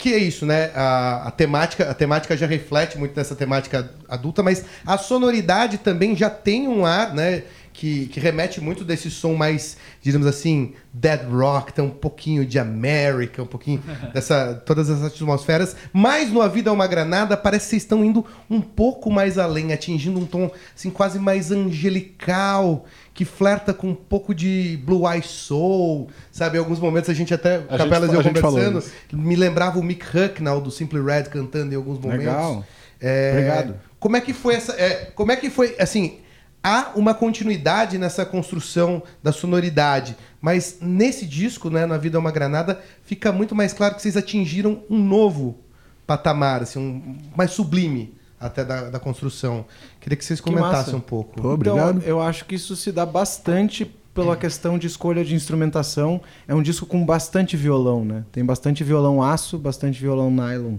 que 0.01 0.15
é 0.15 0.19
isso, 0.19 0.47
né? 0.47 0.71
A, 0.75 1.29
a, 1.29 1.31
temática, 1.31 1.91
a 1.91 1.93
temática 1.93 2.35
já 2.35 2.47
reflete 2.47 2.97
muito 2.97 3.15
nessa 3.15 3.37
temática 3.37 3.91
adulta, 4.09 4.43
mas 4.43 4.65
a 4.87 4.97
sonoridade 4.97 5.77
também 5.77 6.17
já 6.17 6.31
tem 6.31 6.67
um 6.67 6.87
ar, 6.87 7.15
né? 7.15 7.43
Que, 7.73 8.07
que 8.07 8.21
remete 8.21 8.61
muito 8.61 8.85
desse 8.85 9.11
som 9.11 9.35
mais, 9.35 9.77
digamos 10.03 10.27
assim, 10.27 10.75
dead 10.93 11.23
rock, 11.31 11.73
tem 11.73 11.85
um 11.85 11.91
pouquinho 11.91 12.45
de 12.45 12.59
América, 12.59 13.43
um 13.43 13.47
pouquinho 13.47 13.83
dessa 14.13 14.61
todas 14.67 14.91
essas 14.91 15.05
atmosferas. 15.05 15.77
Mas 15.93 16.31
no 16.31 16.43
A 16.43 16.49
Vida 16.49 16.69
é 16.69 16.73
uma 16.73 16.87
Granada 16.87 17.37
parece 17.37 17.67
que 17.67 17.71
vocês 17.71 17.83
estão 17.83 18.05
indo 18.05 18.27
um 18.51 18.61
pouco 18.61 19.11
mais 19.11 19.39
além, 19.39 19.73
atingindo 19.73 20.19
um 20.19 20.27
tom 20.27 20.51
assim 20.75 20.91
quase 20.91 21.19
mais 21.19 21.51
angelical 21.51 22.85
que 23.21 23.25
flerta 23.25 23.75
com 23.75 23.89
um 23.89 23.95
pouco 23.95 24.35
de 24.35 24.79
Blue 24.83 25.07
Eye 25.07 25.23
Soul, 25.23 26.09
sabe? 26.33 26.57
Em 26.57 26.59
alguns 26.59 26.81
momentos 26.81 27.11
a 27.11 27.13
gente 27.13 27.35
até, 27.35 27.57
a 27.69 27.77
Capelas 27.77 28.11
gente, 28.11 28.13
e 28.13 28.15
eu 28.15 28.23
conversando, 28.23 28.83
me 29.13 29.37
lembrava 29.37 29.79
o 29.79 29.83
Mick 29.83 30.05
Hucknall 30.07 30.61
do 30.61 30.71
Simple 30.71 31.03
Red 31.03 31.25
cantando 31.25 31.73
em 31.73 31.77
alguns 31.77 31.99
momentos. 31.99 32.25
Legal. 32.25 32.65
É, 32.99 33.31
Obrigado. 33.33 33.75
Como 33.99 34.17
é 34.17 34.21
que 34.23 34.33
foi 34.33 34.55
essa... 34.55 34.73
É, 34.73 35.11
como 35.15 35.33
é 35.33 35.37
que 35.37 35.51
foi, 35.51 35.77
assim... 35.79 36.19
Há 36.63 36.93
uma 36.95 37.15
continuidade 37.15 37.97
nessa 37.97 38.27
construção 38.27 39.03
da 39.23 39.33
sonoridade, 39.33 40.17
mas 40.41 40.79
nesse 40.81 41.25
disco, 41.25 41.71
né, 41.71 41.87
Na 41.87 41.97
Vida 41.97 42.19
é 42.19 42.21
uma 42.21 42.31
Granada, 42.31 42.81
fica 43.03 43.33
muito 43.33 43.55
mais 43.55 43.73
claro 43.73 43.95
que 43.95 44.03
vocês 44.03 44.17
atingiram 44.17 44.83
um 44.91 44.99
novo 44.99 45.59
patamar, 46.07 46.63
assim, 46.63 46.79
um 46.79 47.17
mais 47.35 47.53
sublime 47.53 48.15
até 48.39 48.65
da, 48.65 48.91
da 48.91 48.99
construção. 48.99 49.65
Queria 50.01 50.17
que 50.17 50.25
vocês 50.25 50.41
comentassem 50.41 50.95
um 50.95 51.01
pouco. 51.01 51.41
Pô, 51.41 51.51
obrigado. 51.51 51.99
Então, 51.99 52.09
eu 52.09 52.21
acho 52.21 52.45
que 52.45 52.55
isso 52.55 52.75
se 52.75 52.91
dá 52.93 53.07
bastante 53.07 53.85
pela 54.15 54.37
questão 54.37 54.79
de 54.79 54.87
escolha 54.87 55.25
de 55.25 55.35
instrumentação. 55.35 56.21
É 56.49 56.55
um 56.55 56.63
disco 56.63 56.85
com 56.85 57.05
bastante 57.05 57.57
violão, 57.57 58.05
né? 58.05 58.25
Tem 58.33 58.45
bastante 58.45 58.83
violão 58.83 59.23
aço, 59.23 59.59
bastante 59.59 60.01
violão 60.01 60.31
nylon. 60.31 60.77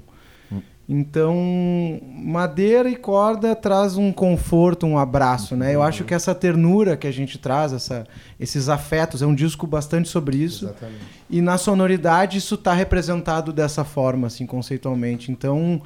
Então, 0.93 2.01
madeira 2.03 2.89
e 2.89 2.97
corda 2.97 3.55
traz 3.55 3.95
um 3.95 4.11
conforto, 4.11 4.85
um 4.85 4.97
abraço, 4.97 5.55
né? 5.55 5.73
Eu 5.73 5.81
acho 5.81 6.03
que 6.03 6.13
essa 6.13 6.35
ternura 6.35 6.97
que 6.97 7.07
a 7.07 7.11
gente 7.13 7.37
traz, 7.37 7.71
essa, 7.71 8.05
esses 8.37 8.67
afetos, 8.67 9.21
é 9.21 9.25
um 9.25 9.33
disco 9.33 9.65
bastante 9.65 10.09
sobre 10.09 10.35
isso. 10.35 10.65
Exatamente. 10.65 10.99
E 11.29 11.41
na 11.41 11.57
sonoridade 11.57 12.37
isso 12.37 12.55
está 12.55 12.73
representado 12.73 13.53
dessa 13.53 13.85
forma, 13.85 14.27
assim, 14.27 14.45
conceitualmente. 14.45 15.31
Então, 15.31 15.81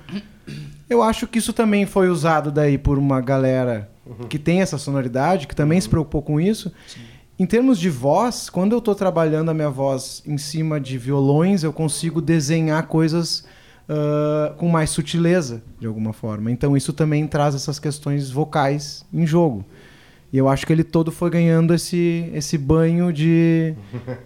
eu 0.90 1.04
acho 1.04 1.28
que 1.28 1.38
isso 1.38 1.54
também 1.54 1.86
foi 1.86 2.10
usado 2.10 2.52
daí 2.52 2.76
por 2.76 2.98
uma 2.98 3.22
galera 3.22 3.88
uhum. 4.08 4.28
que 4.28 4.40
tem 4.40 4.62
essa 4.62 4.80
sonoridade, 4.80 5.46
que 5.46 5.56
também 5.56 5.78
uhum. 5.78 5.84
se 5.84 5.90
preocupou 5.90 6.24
com 6.24 6.42
isso. 6.42 6.74
Sim. 6.88 7.02
Em 7.38 7.46
termos 7.46 7.78
de 7.78 7.92
voz, 7.92 8.50
quando 8.50 8.72
eu 8.72 8.80
estou 8.80 8.96
trabalhando 8.96 9.52
a 9.52 9.54
minha 9.54 9.70
voz 9.70 10.24
em 10.26 10.40
cima 10.40 10.82
de 10.82 10.98
violões, 10.98 11.64
eu 11.64 11.72
consigo 11.72 12.20
desenhar 12.20 12.88
coisas 12.88 13.46
uh, 13.90 14.54
com 14.56 14.68
mais 14.68 14.90
sutileza, 14.90 15.62
de 15.80 15.88
alguma 15.88 16.14
forma. 16.14 16.52
Então 16.52 16.76
isso 16.76 16.94
também 16.94 17.28
traz 17.28 17.56
essas 17.56 17.80
questões 17.80 18.30
vocais 18.30 19.06
em 19.14 19.26
jogo. 19.26 19.66
E 20.34 20.38
eu 20.38 20.50
acho 20.50 20.68
que 20.68 20.74
ele 20.74 20.84
todo 20.84 21.12
foi 21.14 21.30
ganhando 21.30 21.74
esse, 21.74 22.30
esse 22.34 22.58
banho 22.58 23.14
de, 23.14 23.74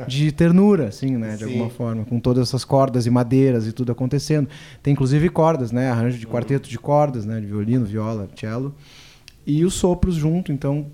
de 0.08 0.32
ternura, 0.32 0.88
assim, 0.88 1.18
né? 1.18 1.34
De 1.34 1.44
Sim. 1.44 1.52
alguma 1.52 1.70
forma, 1.70 2.04
com 2.04 2.20
todas 2.20 2.48
essas 2.48 2.66
cordas 2.66 3.06
e 3.06 3.12
madeiras 3.12 3.68
e 3.68 3.72
tudo 3.72 3.92
acontecendo. 3.92 4.50
Tem 4.82 4.94
inclusive 4.94 5.30
cordas, 5.30 5.72
né? 5.72 5.92
Arranjo 5.92 6.18
de 6.18 6.26
quarteto 6.26 6.68
de 6.68 6.80
cordas, 6.80 7.26
né? 7.26 7.40
De 7.40 7.46
violino, 7.46 7.86
viola, 7.86 8.28
cello. 8.36 8.74
E 9.46 9.64
os 9.64 9.76
sopros 9.76 10.16
junto. 10.16 10.52
Então, 10.52 10.88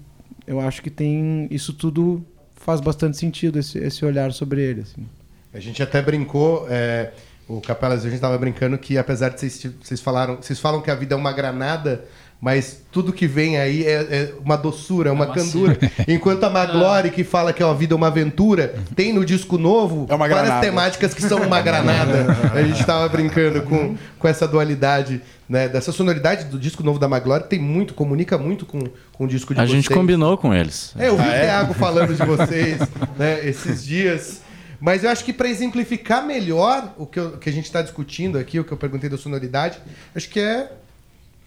eu 0.45 0.59
acho 0.59 0.81
que 0.81 0.89
tem... 0.89 1.47
Isso 1.49 1.71
tudo 1.71 2.25
faz 2.53 2.81
bastante 2.81 3.15
sentido, 3.15 3.57
esse, 3.57 3.77
esse 3.77 4.03
olhar 4.03 4.33
sobre 4.33 4.61
ele, 4.61 4.81
assim. 4.81 5.05
A 5.53 5.61
gente 5.61 5.81
até 5.81 6.01
brincou... 6.01 6.65
É 6.67 7.13
o 7.47 7.61
Capelas, 7.61 7.99
a 7.99 8.03
gente 8.03 8.15
estava 8.15 8.37
brincando 8.37 8.77
que 8.77 8.97
apesar 8.97 9.29
de 9.29 9.39
vocês, 9.39 9.67
vocês 9.81 10.01
falaram, 10.01 10.37
vocês 10.37 10.59
falam 10.59 10.81
que 10.81 10.89
a 10.89 10.95
vida 10.95 11.13
é 11.13 11.17
uma 11.17 11.31
granada, 11.31 12.05
mas 12.41 12.81
tudo 12.91 13.13
que 13.13 13.27
vem 13.27 13.57
aí 13.57 13.85
é, 13.85 13.93
é 13.93 14.33
uma 14.43 14.55
doçura, 14.55 15.09
é 15.09 15.11
uma 15.11 15.25
é 15.25 15.33
candura. 15.33 15.77
Enquanto 16.07 16.43
a 16.43 16.49
Maglore, 16.49 17.09
que 17.09 17.23
fala 17.23 17.53
que 17.53 17.63
a 17.63 17.73
vida 17.73 17.93
é 17.93 17.97
uma 17.97 18.07
aventura, 18.07 18.75
tem 18.95 19.13
no 19.13 19.23
disco 19.23 19.57
novo 19.57 20.05
é 20.09 20.17
várias 20.17 20.59
temáticas 20.59 21.13
que 21.13 21.21
são 21.21 21.41
uma 21.41 21.61
granada. 21.61 22.35
a 22.53 22.61
gente 22.63 22.79
estava 22.79 23.07
brincando 23.09 23.61
com, 23.61 23.95
com 24.19 24.27
essa 24.27 24.47
dualidade, 24.47 25.21
né? 25.47 25.69
Dessa 25.69 25.91
sonoridade 25.91 26.45
do 26.45 26.59
disco 26.59 26.83
novo 26.83 26.99
da 26.99 27.07
Maglore, 27.07 27.43
tem 27.43 27.59
muito, 27.59 27.93
comunica 27.93 28.37
muito 28.37 28.65
com, 28.65 28.79
com 29.13 29.25
o 29.25 29.27
disco 29.27 29.53
de 29.53 29.59
a 29.59 29.63
vocês. 29.63 29.71
A 29.71 29.81
gente 29.81 29.89
combinou 29.89 30.37
com 30.37 30.53
eles. 30.53 30.93
É, 30.97 31.07
eu 31.07 31.17
vi 31.17 31.23
ah, 31.23 31.27
o 31.27 31.31
Thiago 31.31 31.73
falando 31.75 32.13
de 32.13 32.25
vocês 32.25 32.79
né, 33.17 33.47
esses 33.47 33.85
dias. 33.85 34.44
Mas 34.85 35.03
eu 35.03 35.09
acho 35.09 35.25
que 35.25 35.33
para 35.33 35.49
exemplificar 35.49 36.23
melhor 36.23 36.93
o 36.95 37.07
que, 37.07 37.19
eu, 37.19 37.31
que 37.39 37.49
a 37.49 37.51
gente 37.51 37.65
está 37.65 37.81
discutindo 37.81 38.37
aqui, 38.37 38.59
o 38.59 38.63
que 38.63 38.71
eu 38.71 38.77
perguntei 38.77 39.09
da 39.09 39.17
sonoridade, 39.17 39.79
acho 40.15 40.29
que 40.29 40.39
é 40.39 40.71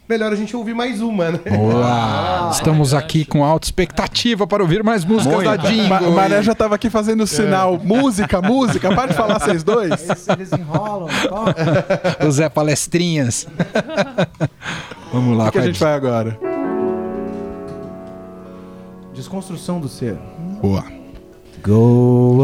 melhor 0.08 0.32
a 0.32 0.34
gente 0.34 0.56
ouvir 0.56 0.74
mais 0.74 1.00
uma, 1.00 1.30
né? 1.30 1.38
Boa! 1.48 2.50
Estamos 2.50 2.92
aqui 2.92 3.24
com 3.24 3.44
alta 3.44 3.68
expectativa 3.68 4.44
para 4.44 4.60
ouvir 4.60 4.82
mais 4.82 5.04
músicas 5.04 5.44
Muito. 5.44 5.46
da 5.46 5.56
Jingle. 5.56 5.88
Ma 5.88 6.00
Mané 6.10 6.42
já 6.42 6.50
estava 6.50 6.74
aqui 6.74 6.90
fazendo 6.90 7.22
o 7.22 7.28
sinal. 7.28 7.76
É. 7.76 7.78
Música, 7.78 8.42
música, 8.42 8.92
para 8.92 9.12
de 9.12 9.14
falar 9.14 9.38
vocês 9.38 9.62
dois. 9.62 9.92
Eles, 9.92 10.28
eles 10.30 10.52
enrolam. 10.52 11.08
o 12.26 12.30
Zé 12.32 12.48
Palestrinhas. 12.48 13.46
Vamos 15.14 15.38
lá. 15.38 15.44
O 15.44 15.52
que, 15.52 15.52
que 15.52 15.58
a 15.58 15.66
gente 15.68 15.78
vai 15.78 15.94
agora? 15.94 16.36
Desconstrução 19.14 19.78
do 19.78 19.88
ser. 19.88 20.18
Boa. 20.60 20.97
Go 21.62 22.42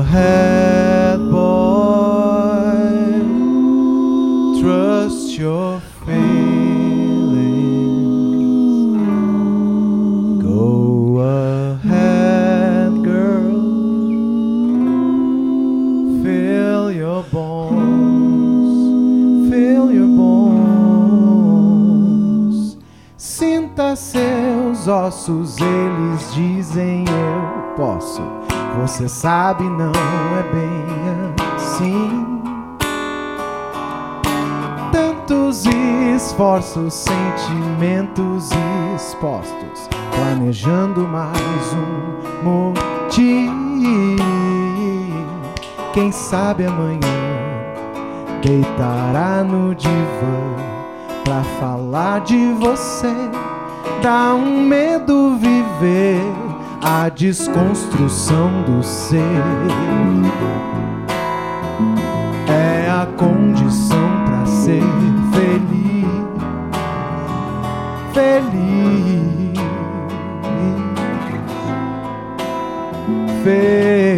ahead, 0.00 1.18
boy. 1.30 2.60
Trust 4.60 5.38
your 5.38 5.80
feelings. 6.04 6.42
Go 10.42 11.18
ahead, 11.20 12.92
girl. 13.02 13.60
Feel 16.22 16.92
your 16.92 17.22
bones. 17.32 18.74
Feel 19.50 19.90
your 19.90 20.08
bones. 20.08 20.96
Sinta 23.16 23.96
seus 23.96 24.86
ossos, 24.86 25.56
eles 25.58 26.34
dizem 26.34 27.04
eu 27.08 27.69
posso 27.80 28.20
você 28.78 29.08
sabe, 29.08 29.64
não 29.64 29.90
é 29.90 30.42
bem 30.52 31.34
assim. 31.56 32.40
Tantos 34.92 35.64
esforços, 36.14 36.94
sentimentos 36.94 38.50
expostos, 38.94 39.88
planejando 40.14 41.00
mais 41.08 41.36
um 41.74 42.44
motivo. 42.44 43.50
Quem 45.92 46.12
sabe 46.12 46.66
amanhã 46.66 47.00
deitará 48.42 49.42
no 49.42 49.74
divã 49.74 49.98
pra 51.24 51.42
falar 51.58 52.20
de 52.20 52.52
você. 52.52 53.12
Dá 54.00 54.32
um 54.34 54.64
medo 54.64 55.36
viver 55.36 56.49
a 56.82 57.08
desconstrução 57.08 58.62
do 58.62 58.82
ser. 58.82 59.18
É 62.48 62.90
a 62.90 63.06
condição 63.16 64.24
para 64.24 64.46
ser 64.46 64.82
feliz, 65.32 66.06
feliz, 68.14 69.58
feliz. 73.44 74.09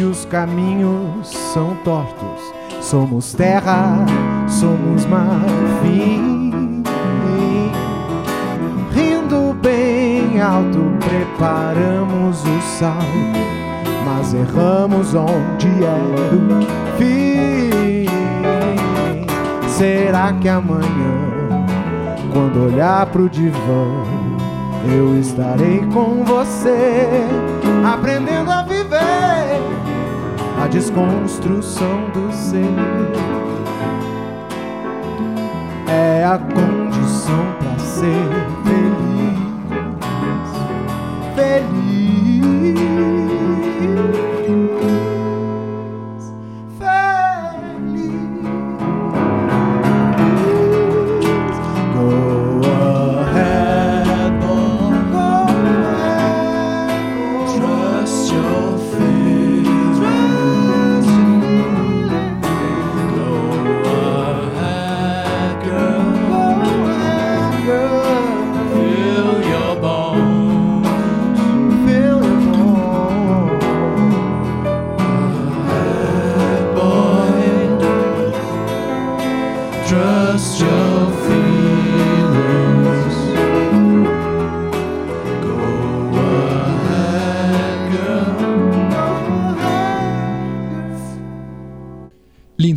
Se 0.00 0.04
os 0.04 0.24
caminhos 0.24 1.28
são 1.52 1.76
tortos. 1.84 2.54
Somos 2.80 3.34
terra, 3.34 4.06
somos 4.48 5.04
marfim. 5.04 6.82
Rindo 8.94 9.52
bem 9.60 10.40
alto, 10.40 10.80
preparamos 11.00 12.42
o 12.42 12.60
salto 12.78 13.50
mas 14.06 14.32
erramos 14.34 15.14
onde 15.14 15.68
era 15.84 16.34
o 16.34 16.96
fim. 16.96 18.06
Será 19.68 20.32
que 20.32 20.48
amanhã, 20.48 21.66
quando 22.32 22.64
olhar 22.72 23.06
pro 23.06 23.28
divã, 23.28 24.19
eu 24.88 25.18
estarei 25.18 25.80
com 25.92 26.24
você, 26.24 27.26
aprendendo 27.84 28.50
a 28.50 28.62
viver 28.62 29.60
a 30.62 30.66
desconstrução 30.68 32.10
do 32.10 32.32
ser? 32.32 32.64
É 35.88 36.24
a 36.24 36.38
condição 36.38 37.54
para 37.58 37.78
ser 37.78 38.28
feliz, 38.64 39.38
feliz. 41.34 41.90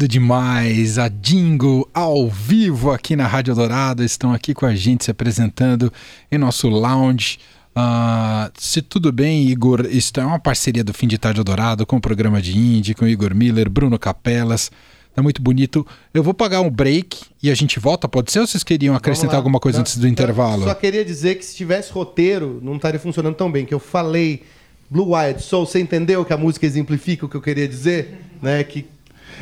Lindo 0.03 0.07
demais, 0.07 0.97
a 0.97 1.07
Dingo 1.07 1.89
ao 1.93 2.27
vivo 2.27 2.91
aqui 2.91 3.15
na 3.15 3.25
Rádio 3.25 3.55
Dourado, 3.55 4.03
estão 4.03 4.33
aqui 4.33 4.53
com 4.53 4.65
a 4.65 4.75
gente 4.75 5.05
se 5.05 5.11
apresentando 5.11 5.93
em 6.29 6.37
nosso 6.37 6.67
lounge. 6.67 7.39
Ah, 7.73 8.51
se 8.57 8.81
tudo 8.81 9.13
bem, 9.13 9.47
Igor, 9.47 9.87
isso 9.89 10.11
é 10.17 10.25
uma 10.25 10.39
parceria 10.39 10.83
do 10.83 10.93
Fim 10.93 11.07
de 11.07 11.17
Tarde 11.17 11.41
Dourado 11.41 11.85
com 11.85 11.95
o 11.95 12.01
programa 12.01 12.41
de 12.41 12.57
Indie, 12.57 12.93
com 12.93 13.07
Igor 13.07 13.33
Miller, 13.33 13.69
Bruno 13.69 13.97
Capelas. 13.97 14.69
Tá 15.15 15.21
muito 15.23 15.41
bonito. 15.41 15.87
Eu 16.13 16.21
vou 16.21 16.33
pagar 16.33 16.59
um 16.59 16.69
break 16.69 17.21
e 17.41 17.49
a 17.49 17.55
gente 17.55 17.79
volta, 17.79 18.05
pode 18.05 18.29
ser? 18.29 18.41
Ou 18.41 18.47
vocês 18.47 18.63
queriam 18.63 18.95
acrescentar 18.95 19.37
alguma 19.37 19.59
coisa 19.59 19.77
Não, 19.77 19.81
antes 19.83 19.97
do 19.97 20.05
intervalo? 20.05 20.65
Só 20.65 20.73
queria 20.73 21.05
dizer 21.05 21.35
que 21.35 21.45
se 21.45 21.55
tivesse 21.55 21.93
roteiro, 21.93 22.59
não 22.61 22.75
estaria 22.75 22.99
funcionando 22.99 23.35
tão 23.35 23.49
bem. 23.49 23.65
Que 23.65 23.73
eu 23.73 23.79
falei 23.79 24.43
Blue 24.89 25.15
Wild 25.15 25.41
Soul, 25.41 25.65
você 25.65 25.79
entendeu 25.79 26.25
que 26.25 26.33
a 26.33 26.37
música 26.37 26.65
exemplifica 26.65 27.25
o 27.25 27.29
que 27.29 27.37
eu 27.37 27.41
queria 27.41 27.69
dizer? 27.69 28.19
Né? 28.41 28.63
Que 28.65 28.85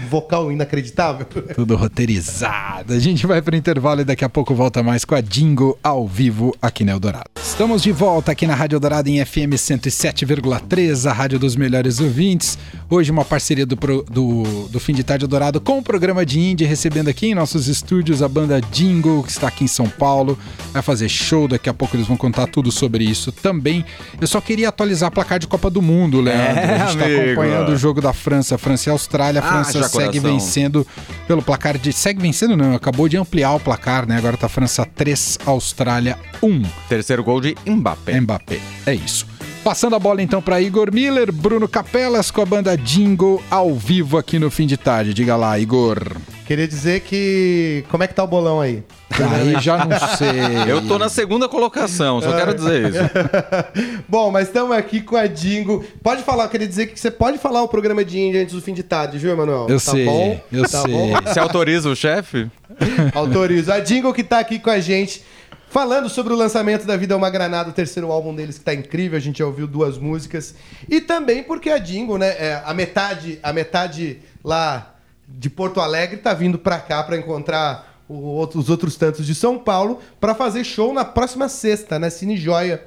vocal 0.09 0.51
inacreditável. 0.51 1.25
Tudo 1.55 1.75
roteirizado. 1.75 2.93
A 2.93 2.99
gente 2.99 3.25
vai 3.27 3.41
para 3.41 3.53
o 3.55 3.57
intervalo 3.57 4.01
e 4.01 4.03
daqui 4.03 4.23
a 4.25 4.29
pouco 4.29 4.53
volta 4.55 4.81
mais 4.83 5.05
com 5.05 5.15
a 5.15 5.21
Dingo 5.21 5.77
ao 5.83 6.07
vivo 6.07 6.55
aqui 6.61 6.83
na 6.83 6.91
Eldorado. 6.91 7.25
Estamos 7.41 7.81
de 7.83 7.91
volta 7.91 8.31
aqui 8.31 8.47
na 8.47 8.55
Rádio 8.55 8.75
Eldorado 8.77 9.07
em 9.09 9.23
FM 9.23 9.53
107,3, 9.55 11.09
a 11.09 11.13
rádio 11.13 11.39
dos 11.39 11.55
melhores 11.55 11.99
ouvintes. 11.99 12.57
Hoje 12.89 13.11
uma 13.11 13.23
parceria 13.25 13.65
do, 13.65 13.77
pro- 13.77 14.03
do, 14.03 14.67
do 14.69 14.79
Fim 14.79 14.93
de 14.93 15.03
Tarde 15.03 15.25
Eldorado 15.25 15.61
com 15.61 15.77
o 15.79 15.83
programa 15.83 16.25
de 16.25 16.39
Indie, 16.39 16.65
recebendo 16.65 17.07
aqui 17.09 17.27
em 17.27 17.35
nossos 17.35 17.67
estúdios 17.67 18.21
a 18.21 18.27
banda 18.27 18.59
Dingo, 18.61 19.23
que 19.23 19.31
está 19.31 19.47
aqui 19.47 19.63
em 19.63 19.67
São 19.67 19.87
Paulo. 19.87 20.37
Vai 20.73 20.81
fazer 20.81 21.09
show, 21.09 21.47
daqui 21.47 21.69
a 21.69 21.73
pouco 21.73 21.95
eles 21.95 22.07
vão 22.07 22.17
contar 22.17 22.47
tudo 22.47 22.71
sobre 22.71 23.03
isso 23.03 23.31
também. 23.31 23.85
Eu 24.19 24.27
só 24.27 24.41
queria 24.41 24.69
atualizar 24.69 25.07
a 25.07 25.11
placar 25.11 25.39
de 25.39 25.47
Copa 25.47 25.69
do 25.69 25.81
Mundo, 25.81 26.19
Leandro. 26.21 26.41
É, 26.59 26.75
a 26.75 26.77
gente 26.79 26.89
está 26.95 27.05
amigo. 27.05 27.21
acompanhando 27.21 27.69
o 27.69 27.77
jogo 27.77 28.01
da 28.01 28.13
França, 28.13 28.57
França 28.57 28.89
e 28.89 28.91
Austrália. 28.91 29.41
A 29.41 29.43
França 29.43 29.80
Haja 29.85 30.05
segue 30.05 30.19
vencendo 30.19 30.85
pelo 31.27 31.41
placar 31.41 31.77
de. 31.77 31.91
Segue 31.93 32.21
vencendo, 32.21 32.55
não, 32.57 32.75
acabou 32.75 33.07
de 33.07 33.17
ampliar 33.17 33.53
o 33.55 33.59
placar, 33.59 34.07
né? 34.07 34.17
Agora 34.17 34.37
tá 34.37 34.49
França 34.49 34.85
3, 34.85 35.39
Austrália 35.45 36.17
1. 36.41 36.63
Terceiro 36.89 37.23
gol 37.23 37.41
de 37.41 37.55
Mbappé. 37.65 38.19
Mbappé. 38.19 38.59
É 38.85 38.93
isso. 38.93 39.25
Passando 39.63 39.95
a 39.95 39.99
bola 39.99 40.23
então 40.23 40.41
para 40.41 40.59
Igor 40.59 40.91
Miller, 40.91 41.31
Bruno 41.31 41.67
Capelas 41.67 42.31
com 42.31 42.41
a 42.41 42.45
banda 42.45 42.75
Jingle 42.75 43.41
ao 43.49 43.75
vivo 43.75 44.17
aqui 44.17 44.39
no 44.39 44.49
fim 44.49 44.65
de 44.65 44.75
tarde. 44.75 45.13
Diga 45.13 45.35
lá, 45.35 45.59
Igor. 45.59 46.17
Queria 46.47 46.67
dizer 46.67 47.01
que. 47.01 47.85
Como 47.89 48.03
é 48.03 48.07
que 48.07 48.15
tá 48.15 48.23
o 48.23 48.27
bolão 48.27 48.59
aí? 48.59 48.83
Aí 49.31 49.61
já 49.61 49.85
não 49.85 49.97
sei. 50.17 50.71
Eu 50.71 50.87
tô 50.87 50.97
na 50.97 51.09
segunda 51.09 51.49
colocação, 51.49 52.21
só 52.21 52.35
quero 52.35 52.53
dizer 52.53 52.89
isso. 52.89 52.99
Bom, 54.07 54.31
mas 54.31 54.47
estamos 54.47 54.75
aqui 54.75 55.01
com 55.01 55.15
a 55.15 55.27
Dingo. 55.27 55.83
Pode 56.01 56.23
falar, 56.23 56.45
eu 56.45 56.49
queria 56.49 56.67
dizer 56.67 56.87
que 56.87 56.99
você 56.99 57.11
pode 57.11 57.37
falar 57.37 57.61
o 57.61 57.67
programa 57.67 58.03
de 58.05 58.19
Índia 58.19 58.41
antes 58.41 58.53
do 58.53 58.61
fim 58.61 58.73
de 58.73 58.83
tarde, 58.83 59.17
viu, 59.17 59.31
Emanuel? 59.31 59.67
Eu 59.69 59.79
tá 59.79 59.91
sei, 59.91 60.05
bom? 60.05 60.41
eu 60.51 60.61
tá 60.63 60.81
sei. 60.81 60.91
Bom? 60.91 61.13
Se 61.33 61.39
autoriza 61.39 61.89
o 61.89 61.95
chefe? 61.95 62.49
Autorizo. 63.13 63.71
A 63.71 63.79
Jingle 63.79 64.13
que 64.13 64.23
tá 64.23 64.39
aqui 64.39 64.59
com 64.59 64.69
a 64.69 64.79
gente, 64.79 65.23
falando 65.69 66.09
sobre 66.09 66.33
o 66.33 66.35
lançamento 66.35 66.85
da 66.85 66.97
Vida 66.97 67.13
é 67.13 67.17
uma 67.17 67.29
Granada, 67.29 67.69
o 67.69 67.73
terceiro 67.73 68.11
álbum 68.11 68.33
deles 68.33 68.57
que 68.57 68.63
tá 68.63 68.73
incrível, 68.73 69.17
a 69.17 69.21
gente 69.21 69.39
já 69.39 69.45
ouviu 69.45 69.67
duas 69.67 69.97
músicas. 69.97 70.55
E 70.89 71.01
também 71.01 71.43
porque 71.43 71.69
a 71.69 71.77
Jingle, 71.77 72.17
né, 72.17 72.29
é, 72.29 72.61
a 72.65 72.73
metade, 72.73 73.39
a 73.41 73.53
metade 73.53 74.19
lá 74.43 74.95
de 75.27 75.49
Porto 75.49 75.79
Alegre 75.79 76.17
tá 76.17 76.33
vindo 76.33 76.57
pra 76.57 76.79
cá 76.79 77.03
pra 77.03 77.17
encontrar 77.17 77.90
os 78.13 78.69
outros 78.69 78.95
tantos 78.95 79.25
de 79.25 79.33
São 79.35 79.57
Paulo 79.57 79.99
pra 80.19 80.33
fazer 80.35 80.63
show 80.63 80.93
na 80.93 81.05
próxima 81.05 81.47
sexta, 81.47 81.97
né, 81.97 82.09
Cine 82.09 82.35
Joia, 82.37 82.83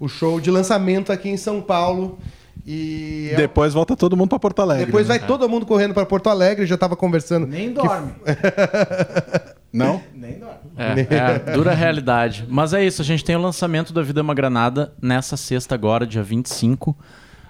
o 0.00 0.08
show 0.08 0.40
de 0.40 0.50
lançamento 0.50 1.12
aqui 1.12 1.28
em 1.28 1.36
São 1.36 1.60
Paulo. 1.60 2.18
E 2.66 3.30
é- 3.32 3.36
Depois 3.36 3.74
volta 3.74 3.96
todo 3.96 4.16
mundo 4.16 4.28
pra 4.28 4.38
Porto 4.38 4.60
Alegre. 4.62 4.86
depois 4.86 5.08
né? 5.08 5.18
vai 5.18 5.26
todo 5.26 5.48
mundo 5.48 5.66
correndo 5.66 5.92
pra 5.94 6.06
Porto 6.06 6.28
Alegre, 6.28 6.64
já 6.66 6.76
tava 6.76 6.94
conversando. 6.94 7.46
Nem 7.46 7.68
que- 7.68 7.74
dorme. 7.74 8.12
Não? 9.72 10.00
Nem 10.14 10.38
dorme. 10.38 10.56
É, 10.76 11.48
é 11.48 11.52
dura 11.54 11.72
realidade. 11.74 12.44
Mas 12.48 12.72
é 12.72 12.84
isso, 12.84 13.00
a 13.02 13.04
gente 13.04 13.24
tem 13.24 13.34
o 13.36 13.40
lançamento 13.40 13.92
da 13.92 14.02
Vida 14.02 14.20
é 14.20 14.22
uma 14.22 14.34
Granada 14.34 14.92
nessa 15.00 15.36
sexta 15.36 15.74
agora, 15.74 16.06
dia 16.06 16.22
25, 16.22 16.96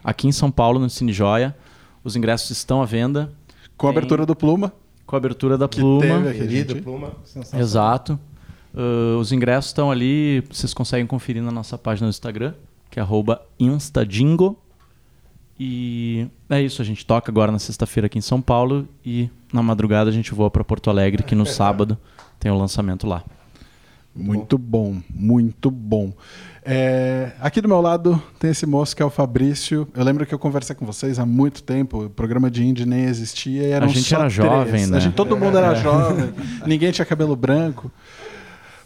aqui 0.05 0.29
em 0.29 0.33
São 0.33 0.51
Paulo, 0.51 0.79
no 0.79 0.89
Cine 0.89 1.13
Joia. 1.13 1.55
Os 2.05 2.17
ingressos 2.17 2.51
estão 2.51 2.81
à 2.83 2.85
venda, 2.87 3.31
Com 3.77 3.87
a 3.89 3.91
Tem. 3.91 3.99
abertura 3.99 4.25
do 4.25 4.35
Pluma. 4.37 4.73
Com 5.13 5.17
a 5.17 5.19
abertura 5.19 5.59
da 5.59 5.69
Que 5.69 5.79
Pluma. 5.79 6.23
teve 6.23 6.39
Querido. 6.39 6.83
Pluma. 6.83 7.13
Exato. 7.53 8.19
Uh, 8.73 9.19
os 9.19 9.31
ingressos 9.31 9.67
estão 9.67 9.91
ali, 9.91 10.43
vocês 10.51 10.73
conseguem 10.73 11.07
conferir 11.07 11.43
na 11.43 11.51
nossa 11.51 11.77
página 11.77 12.07
do 12.07 12.11
Instagram, 12.11 12.55
que 12.91 12.99
é 12.99 13.03
arroba 13.03 13.43
instadingo. 13.61 14.59
E 15.61 16.27
é 16.49 16.63
isso, 16.63 16.81
a 16.81 16.85
gente 16.85 17.05
toca 17.05 17.31
agora 17.31 17.53
na 17.53 17.59
sexta-feira 17.59 18.07
aqui 18.07 18.17
em 18.17 18.23
São 18.23 18.41
Paulo 18.41 18.89
e 19.05 19.29
na 19.53 19.63
madrugada 19.63 20.09
a 20.09 20.13
gente 20.13 20.33
voa 20.33 20.51
para 20.51 20.65
Porto 20.65 20.89
Alegre, 20.89 21.23
que 21.23 21.35
no 21.35 21.45
sábado 21.45 21.99
tem 22.41 22.51
o 22.51 22.57
lançamento 22.57 23.07
lá. 23.07 23.23
Muito 24.15 24.59
bom, 24.59 25.01
muito 25.09 25.71
bom. 25.71 26.13
É, 26.65 27.33
aqui 27.41 27.61
do 27.61 27.69
meu 27.69 27.81
lado 27.81 28.23
tem 28.39 28.51
esse 28.51 28.67
moço 28.67 28.95
que 28.95 29.03
é 29.03 29.07
o 29.07 29.11
Fabrício. 29.11 29.89
Eu 29.97 30.05
lembro 30.05 30.27
que 30.27 30.35
eu 30.35 30.39
conversei 30.39 30.77
com 30.77 30.85
vocês 30.85 31.19
há 31.19 31.25
muito 31.27 31.63
tempo. 31.63 32.05
O 32.05 32.11
programa 32.11 32.51
de 32.51 32.63
indie 32.65 32.85
nem 32.85 33.05
existia. 33.05 33.69
E 33.69 33.75
A 33.75 33.87
gente 33.87 34.15
era 34.15 34.25
três. 34.25 34.35
jovem, 34.35 34.87
né? 34.87 34.97
A 34.97 35.01
gente, 35.01 35.15
todo 35.15 35.37
mundo 35.37 35.57
era 35.57 35.75
jovem. 35.75 36.33
Ninguém 36.67 36.93
tinha 36.93 37.05
cabelo 37.07 37.35
branco. 37.35 37.91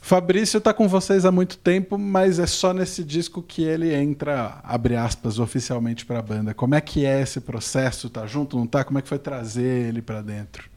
Fabrício 0.00 0.60
tá 0.60 0.72
com 0.72 0.86
vocês 0.86 1.24
há 1.24 1.32
muito 1.32 1.58
tempo, 1.58 1.98
mas 1.98 2.38
é 2.38 2.46
só 2.46 2.72
nesse 2.72 3.02
disco 3.02 3.42
que 3.42 3.64
ele 3.64 3.92
entra, 3.92 4.60
abre 4.62 4.94
aspas, 4.94 5.40
oficialmente 5.40 6.06
pra 6.06 6.22
banda. 6.22 6.54
Como 6.54 6.76
é 6.76 6.80
que 6.80 7.04
é 7.04 7.20
esse 7.20 7.40
processo? 7.40 8.08
Tá 8.08 8.24
junto, 8.24 8.56
não 8.56 8.68
tá? 8.68 8.84
Como 8.84 9.00
é 9.00 9.02
que 9.02 9.08
foi 9.08 9.18
trazer 9.18 9.88
ele 9.88 10.00
pra 10.00 10.22
dentro? 10.22 10.70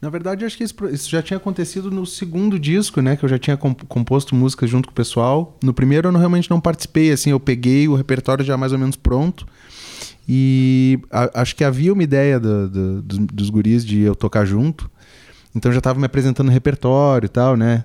Na 0.00 0.08
verdade, 0.08 0.44
acho 0.46 0.56
que 0.56 0.64
isso, 0.64 0.74
já 1.10 1.20
tinha 1.22 1.36
acontecido 1.36 1.90
no 1.90 2.06
segundo 2.06 2.58
disco, 2.58 3.02
né? 3.02 3.16
Que 3.16 3.24
eu 3.24 3.28
já 3.28 3.38
tinha 3.38 3.56
comp- 3.56 3.82
composto 3.86 4.34
músicas 4.34 4.70
junto 4.70 4.86
com 4.88 4.92
o 4.92 4.94
pessoal. 4.94 5.58
No 5.62 5.74
primeiro 5.74 6.08
eu 6.08 6.12
não- 6.12 6.18
realmente 6.18 6.48
não 6.50 6.58
participei, 6.60 7.12
assim, 7.12 7.30
eu 7.30 7.38
peguei 7.40 7.86
o 7.86 7.94
repertório 7.94 8.42
já 8.44 8.56
mais 8.56 8.72
ou 8.72 8.78
menos 8.78 8.96
pronto. 8.96 9.46
E 10.28 10.98
a- 11.10 11.42
acho 11.42 11.54
que 11.54 11.64
havia 11.64 11.92
uma 11.92 12.02
ideia 12.02 12.38
do- 12.40 12.68
do- 12.68 13.02
dos, 13.02 13.18
dos 13.18 13.50
guris 13.50 13.84
de 13.84 14.00
eu 14.00 14.14
tocar 14.14 14.44
junto. 14.44 14.90
Então 15.54 15.72
já 15.72 15.78
estava 15.78 15.98
me 15.98 16.06
apresentando 16.06 16.48
repertório 16.50 17.26
e 17.26 17.28
tal, 17.28 17.56
né? 17.56 17.84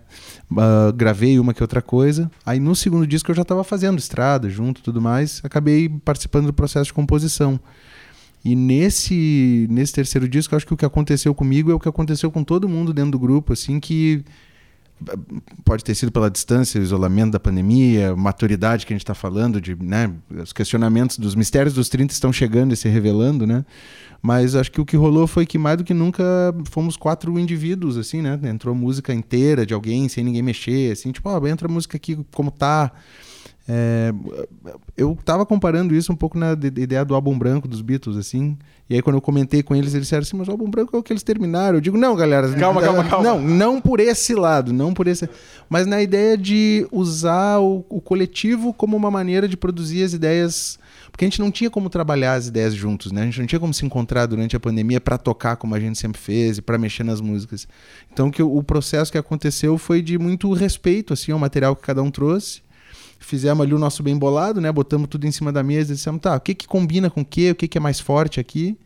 Ah, 0.55 0.93
gravei 0.95 1.39
uma 1.39 1.53
que 1.53 1.63
outra 1.63 1.81
coisa. 1.81 2.29
Aí 2.45 2.59
no 2.59 2.75
segundo 2.75 3.07
disco 3.07 3.31
eu 3.31 3.35
já 3.35 3.41
estava 3.41 3.63
fazendo 3.63 3.97
estrada 3.97 4.47
junto 4.49 4.81
tudo 4.83 5.01
mais. 5.01 5.41
Acabei 5.43 5.89
participando 5.89 6.45
do 6.45 6.53
processo 6.53 6.85
de 6.85 6.93
composição. 6.93 7.59
E 8.45 8.55
nesse, 8.55 9.65
nesse 9.71 9.91
terceiro 9.91 10.29
disco, 10.29 10.55
acho 10.55 10.67
que 10.67 10.73
o 10.75 10.77
que 10.77 10.85
aconteceu 10.85 11.33
comigo 11.33 11.71
é 11.71 11.73
o 11.73 11.79
que 11.79 11.89
aconteceu 11.89 12.29
com 12.29 12.43
todo 12.43 12.69
mundo 12.69 12.93
dentro 12.93 13.13
do 13.13 13.19
grupo, 13.19 13.53
assim, 13.53 13.79
que 13.79 14.23
pode 15.65 15.83
ter 15.83 15.95
sido 15.95 16.11
pela 16.11 16.29
distância, 16.29 16.77
isolamento 16.77 17.31
da 17.31 17.39
pandemia, 17.39 18.15
maturidade 18.15 18.85
que 18.85 18.93
a 18.93 18.95
gente 18.95 19.03
está 19.03 19.15
falando, 19.15 19.59
de, 19.59 19.75
né, 19.75 20.13
os 20.29 20.53
questionamentos 20.53 21.17
dos 21.17 21.33
mistérios 21.33 21.73
dos 21.73 21.89
30 21.89 22.13
estão 22.13 22.31
chegando 22.31 22.71
e 22.71 22.77
se 22.77 22.87
revelando, 22.87 23.47
né? 23.47 23.65
Mas 24.21 24.55
acho 24.55 24.71
que 24.71 24.79
o 24.79 24.85
que 24.85 24.95
rolou 24.95 25.25
foi 25.25 25.45
que 25.45 25.57
mais 25.57 25.77
do 25.77 25.83
que 25.83 25.93
nunca 25.93 26.23
fomos 26.69 26.95
quatro 26.95 27.37
indivíduos, 27.39 27.97
assim, 27.97 28.21
né? 28.21 28.39
Entrou 28.43 28.75
música 28.75 29.11
inteira 29.11 29.65
de 29.65 29.73
alguém 29.73 30.07
sem 30.07 30.23
ninguém 30.23 30.43
mexer, 30.43 30.91
assim, 30.91 31.11
tipo, 31.11 31.27
ó, 31.29 31.47
entra 31.47 31.67
a 31.67 31.71
música 31.71 31.97
aqui 31.97 32.17
como 32.31 32.51
tá. 32.51 32.91
É, 33.67 34.13
eu 34.95 35.17
tava 35.25 35.43
comparando 35.45 35.95
isso 35.95 36.11
um 36.13 36.15
pouco 36.15 36.37
na 36.37 36.53
de- 36.53 36.69
de 36.69 36.81
ideia 36.81 37.03
do 37.03 37.15
álbum 37.15 37.37
branco 37.37 37.67
dos 37.67 37.81
Beatles, 37.81 38.15
assim. 38.15 38.55
E 38.87 38.93
aí, 38.93 39.01
quando 39.01 39.15
eu 39.15 39.21
comentei 39.21 39.63
com 39.63 39.75
eles, 39.75 39.93
eles 39.95 40.05
disseram 40.05 40.21
assim: 40.21 40.37
Mas 40.37 40.47
o 40.47 40.51
álbum 40.51 40.69
branco 40.69 40.95
é 40.95 40.99
o 40.99 41.01
que 41.03 41.11
eles 41.11 41.23
terminaram. 41.23 41.77
Eu 41.77 41.81
digo: 41.81 41.97
Não, 41.97 42.15
galera. 42.15 42.47
Calma, 42.53 42.81
calma, 42.81 43.03
calma. 43.03 43.23
Não, 43.27 43.41
não 43.41 43.81
por 43.81 43.99
esse 43.99 44.35
lado, 44.35 44.71
não 44.71 44.93
por 44.93 45.07
esse. 45.07 45.27
Mas 45.67 45.87
na 45.87 45.99
ideia 46.01 46.37
de 46.37 46.87
usar 46.91 47.57
o, 47.59 47.83
o 47.89 47.99
coletivo 47.99 48.71
como 48.71 48.95
uma 48.95 49.09
maneira 49.09 49.47
de 49.47 49.57
produzir 49.57 50.03
as 50.03 50.13
ideias. 50.13 50.77
Porque 51.11 51.25
a 51.25 51.27
gente 51.27 51.39
não 51.39 51.49
tinha 51.49 51.69
como 51.71 51.89
trabalhar 51.89 52.33
as 52.33 52.47
ideias 52.47 52.73
juntos, 52.75 53.11
né? 53.11 53.21
A 53.21 53.25
gente 53.25 53.39
não 53.39 53.47
tinha 53.47 53.59
como 53.59 53.73
se 53.73 53.85
encontrar 53.85 54.25
durante 54.27 54.55
a 54.55 54.59
pandemia 54.59 54.99
para 55.01 55.17
tocar 55.17 55.55
como 55.55 55.73
a 55.73 55.79
gente 55.79 55.97
sempre 55.97 56.19
fez 56.21 56.57
e 56.57 56.61
para 56.61 56.77
mexer 56.77 57.03
nas 57.05 57.21
músicas. 57.21 57.67
Então, 58.13 58.29
que 58.29 58.43
o, 58.43 58.57
o 58.57 58.61
processo 58.61 59.11
que 59.11 59.17
aconteceu 59.17 59.77
foi 59.77 60.01
de 60.01 60.19
muito 60.19 60.51
respeito 60.53 61.13
assim 61.13 61.31
ao 61.31 61.39
material 61.39 61.75
que 61.75 61.81
cada 61.81 62.03
um 62.03 62.11
trouxe 62.11 62.64
fizemos 63.25 63.63
ali 63.63 63.73
o 63.73 63.79
nosso 63.79 64.03
bem 64.03 64.17
bolado, 64.17 64.61
né? 64.61 64.71
Botamos 64.71 65.07
tudo 65.09 65.25
em 65.25 65.31
cima 65.31 65.51
da 65.51 65.63
mesa 65.63 65.91
e 65.91 65.95
dissemos, 65.95 66.21
tá, 66.21 66.35
o 66.35 66.39
que 66.39 66.53
que 66.53 66.67
combina 66.67 67.09
com 67.09 67.21
o 67.21 67.25
quê? 67.25 67.51
O 67.51 67.55
que 67.55 67.67
que 67.67 67.77
é 67.77 67.81
mais 67.81 67.99
forte 67.99 68.39
aqui? 68.39 68.77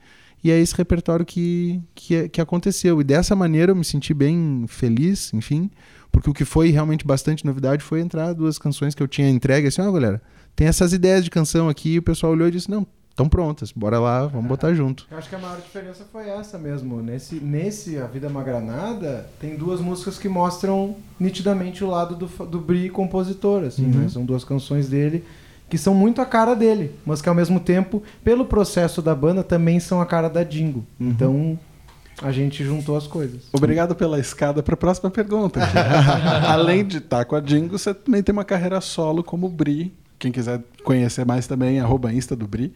E 0.43 0.49
é 0.49 0.57
esse 0.59 0.73
repertório 0.75 1.25
que, 1.25 1.81
que, 1.93 2.29
que 2.29 2.39
aconteceu. 2.39 3.01
E 3.01 3.03
dessa 3.03 3.35
maneira 3.35 3.71
eu 3.71 3.75
me 3.75 3.83
senti 3.83 4.13
bem 4.13 4.65
feliz, 4.67 5.33
enfim, 5.33 5.69
porque 6.11 6.29
o 6.29 6.33
que 6.33 6.45
foi 6.45 6.69
realmente 6.69 7.05
bastante 7.05 7.45
novidade 7.45 7.83
foi 7.83 7.99
entrar 7.99 8.33
duas 8.33 8.57
canções 8.57 8.95
que 8.95 9.03
eu 9.03 9.07
tinha 9.07 9.29
entregue, 9.29 9.67
assim, 9.67 9.81
ó, 9.81 9.91
galera, 9.91 10.21
tem 10.55 10.67
essas 10.67 10.93
ideias 10.93 11.23
de 11.23 11.29
canção 11.29 11.67
aqui, 11.67 11.91
e 11.93 11.99
o 11.99 12.03
pessoal 12.03 12.31
olhou 12.31 12.47
e 12.47 12.51
disse, 12.51 12.69
não, 12.69 12.87
estão 13.19 13.27
prontas, 13.27 13.73
bora 13.73 13.99
lá, 13.99 14.25
vamos 14.27 14.47
botar 14.47 14.73
junto. 14.73 15.05
Eu 15.11 15.17
acho 15.17 15.27
que 15.27 15.35
a 15.35 15.39
maior 15.39 15.57
diferença 15.57 16.05
foi 16.09 16.29
essa 16.29 16.57
mesmo. 16.57 17.01
Nesse, 17.01 17.35
nesse 17.35 17.97
A 17.97 18.05
Vida 18.05 18.27
é 18.27 18.29
uma 18.29 18.43
Granada, 18.43 19.29
tem 19.41 19.57
duas 19.57 19.81
músicas 19.81 20.17
que 20.17 20.29
mostram 20.29 20.95
nitidamente 21.19 21.83
o 21.83 21.89
lado 21.89 22.15
do, 22.15 22.27
do 22.45 22.59
Bri 22.59 22.89
compositor, 22.89 23.63
assim, 23.65 23.85
Uhum. 23.85 23.99
né? 24.03 24.09
São 24.09 24.23
duas 24.25 24.43
canções 24.45 24.87
dele 24.87 25.23
que 25.69 25.77
são 25.77 25.93
muito 25.93 26.19
a 26.19 26.25
cara 26.25 26.55
dele, 26.55 26.95
mas 27.05 27.21
que 27.21 27.29
ao 27.29 27.35
mesmo 27.35 27.59
tempo, 27.59 28.01
pelo 28.23 28.43
processo 28.45 29.03
da 29.03 29.13
banda, 29.13 29.43
também 29.43 29.79
são 29.79 30.01
a 30.01 30.05
cara 30.05 30.27
da 30.27 30.43
Dingo. 30.43 30.83
Uhum. 30.99 31.09
Então, 31.09 31.59
a 32.23 32.31
gente 32.31 32.63
juntou 32.63 32.97
as 32.97 33.05
coisas. 33.05 33.43
Obrigado 33.53 33.93
pela 33.95 34.19
escada 34.19 34.63
para 34.63 34.73
a 34.73 34.77
próxima 34.77 35.11
pergunta. 35.11 35.59
Além 36.47 36.83
de 36.85 36.97
estar 36.97 37.23
com 37.25 37.35
a 37.35 37.39
Dingo, 37.39 37.77
você 37.77 37.93
também 37.93 38.23
tem 38.23 38.33
uma 38.33 38.43
carreira 38.43 38.81
solo 38.81 39.23
como 39.23 39.47
Bri. 39.47 39.93
Quem 40.19 40.31
quiser 40.31 40.61
conhecer 40.83 41.25
mais 41.25 41.47
também, 41.47 41.79
arroba 41.79 42.13
Insta 42.13 42.35
do 42.35 42.47
Bri. 42.47 42.73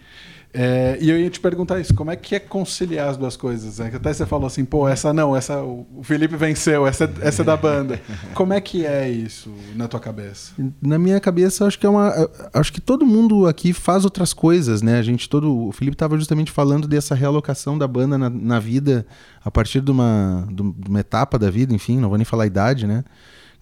É, 0.55 0.99
e 1.01 1.09
eu 1.09 1.19
ia 1.19 1.31
te 1.31 1.39
perguntar 1.39 1.79
isso, 1.79 1.95
como 1.95 2.11
é 2.11 2.15
que 2.15 2.35
é 2.35 2.39
conciliar 2.39 3.09
as 3.09 3.17
duas 3.17 3.35
coisas? 3.35 3.79
né? 3.79 3.91
Até 3.91 4.13
você 4.13 4.23
falou 4.23 4.45
assim, 4.45 4.63
pô, 4.63 4.87
essa 4.87 5.11
não, 5.11 5.35
essa 5.35 5.63
o 5.63 6.03
Felipe 6.03 6.35
venceu, 6.35 6.85
essa, 6.85 7.11
essa 7.21 7.41
é 7.41 7.45
da 7.45 7.57
banda. 7.57 7.99
Como 8.35 8.53
é 8.53 8.61
que 8.61 8.85
é 8.85 9.09
isso 9.09 9.51
na 9.75 9.87
tua 9.87 9.99
cabeça? 9.99 10.53
Na 10.79 10.99
minha 10.99 11.19
cabeça, 11.19 11.65
acho 11.65 11.79
que 11.79 11.87
é 11.87 11.89
uma. 11.89 12.13
Acho 12.53 12.71
que 12.71 12.79
todo 12.79 13.03
mundo 13.03 13.47
aqui 13.47 13.73
faz 13.73 14.05
outras 14.05 14.31
coisas, 14.31 14.83
né? 14.83 14.99
A 14.99 15.01
gente 15.01 15.27
todo. 15.27 15.67
O 15.67 15.71
Felipe 15.71 15.95
estava 15.95 16.17
justamente 16.17 16.51
falando 16.51 16.87
dessa 16.87 17.15
realocação 17.15 17.75
da 17.75 17.87
banda 17.87 18.15
na, 18.15 18.29
na 18.29 18.59
vida 18.59 19.07
a 19.43 19.49
partir 19.49 19.81
de 19.81 19.89
uma, 19.89 20.47
de 20.51 20.61
uma 20.87 20.99
etapa 20.99 21.39
da 21.39 21.49
vida, 21.49 21.73
enfim, 21.73 21.99
não 21.99 22.09
vou 22.09 22.17
nem 22.17 22.25
falar 22.25 22.43
a 22.43 22.47
idade, 22.47 22.85
né? 22.85 23.03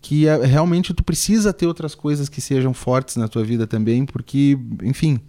Que 0.02 0.28
é, 0.28 0.44
realmente 0.46 0.94
tu 0.94 1.04
precisa 1.04 1.54
ter 1.54 1.68
outras 1.68 1.94
coisas 1.94 2.28
que 2.28 2.42
sejam 2.42 2.74
fortes 2.74 3.16
na 3.16 3.28
tua 3.28 3.44
vida 3.44 3.68
também, 3.68 4.06
porque, 4.06 4.58
enfim, 4.82 5.20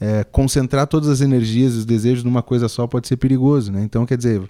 é, 0.00 0.24
concentrar 0.24 0.86
todas 0.86 1.08
as 1.08 1.20
energias 1.20 1.74
e 1.74 1.78
os 1.78 1.84
desejos 1.84 2.24
numa 2.24 2.42
coisa 2.42 2.68
só 2.68 2.86
pode 2.86 3.06
ser 3.06 3.16
perigoso, 3.16 3.70
né? 3.70 3.82
Então, 3.82 4.06
quer 4.06 4.16
dizer, 4.16 4.42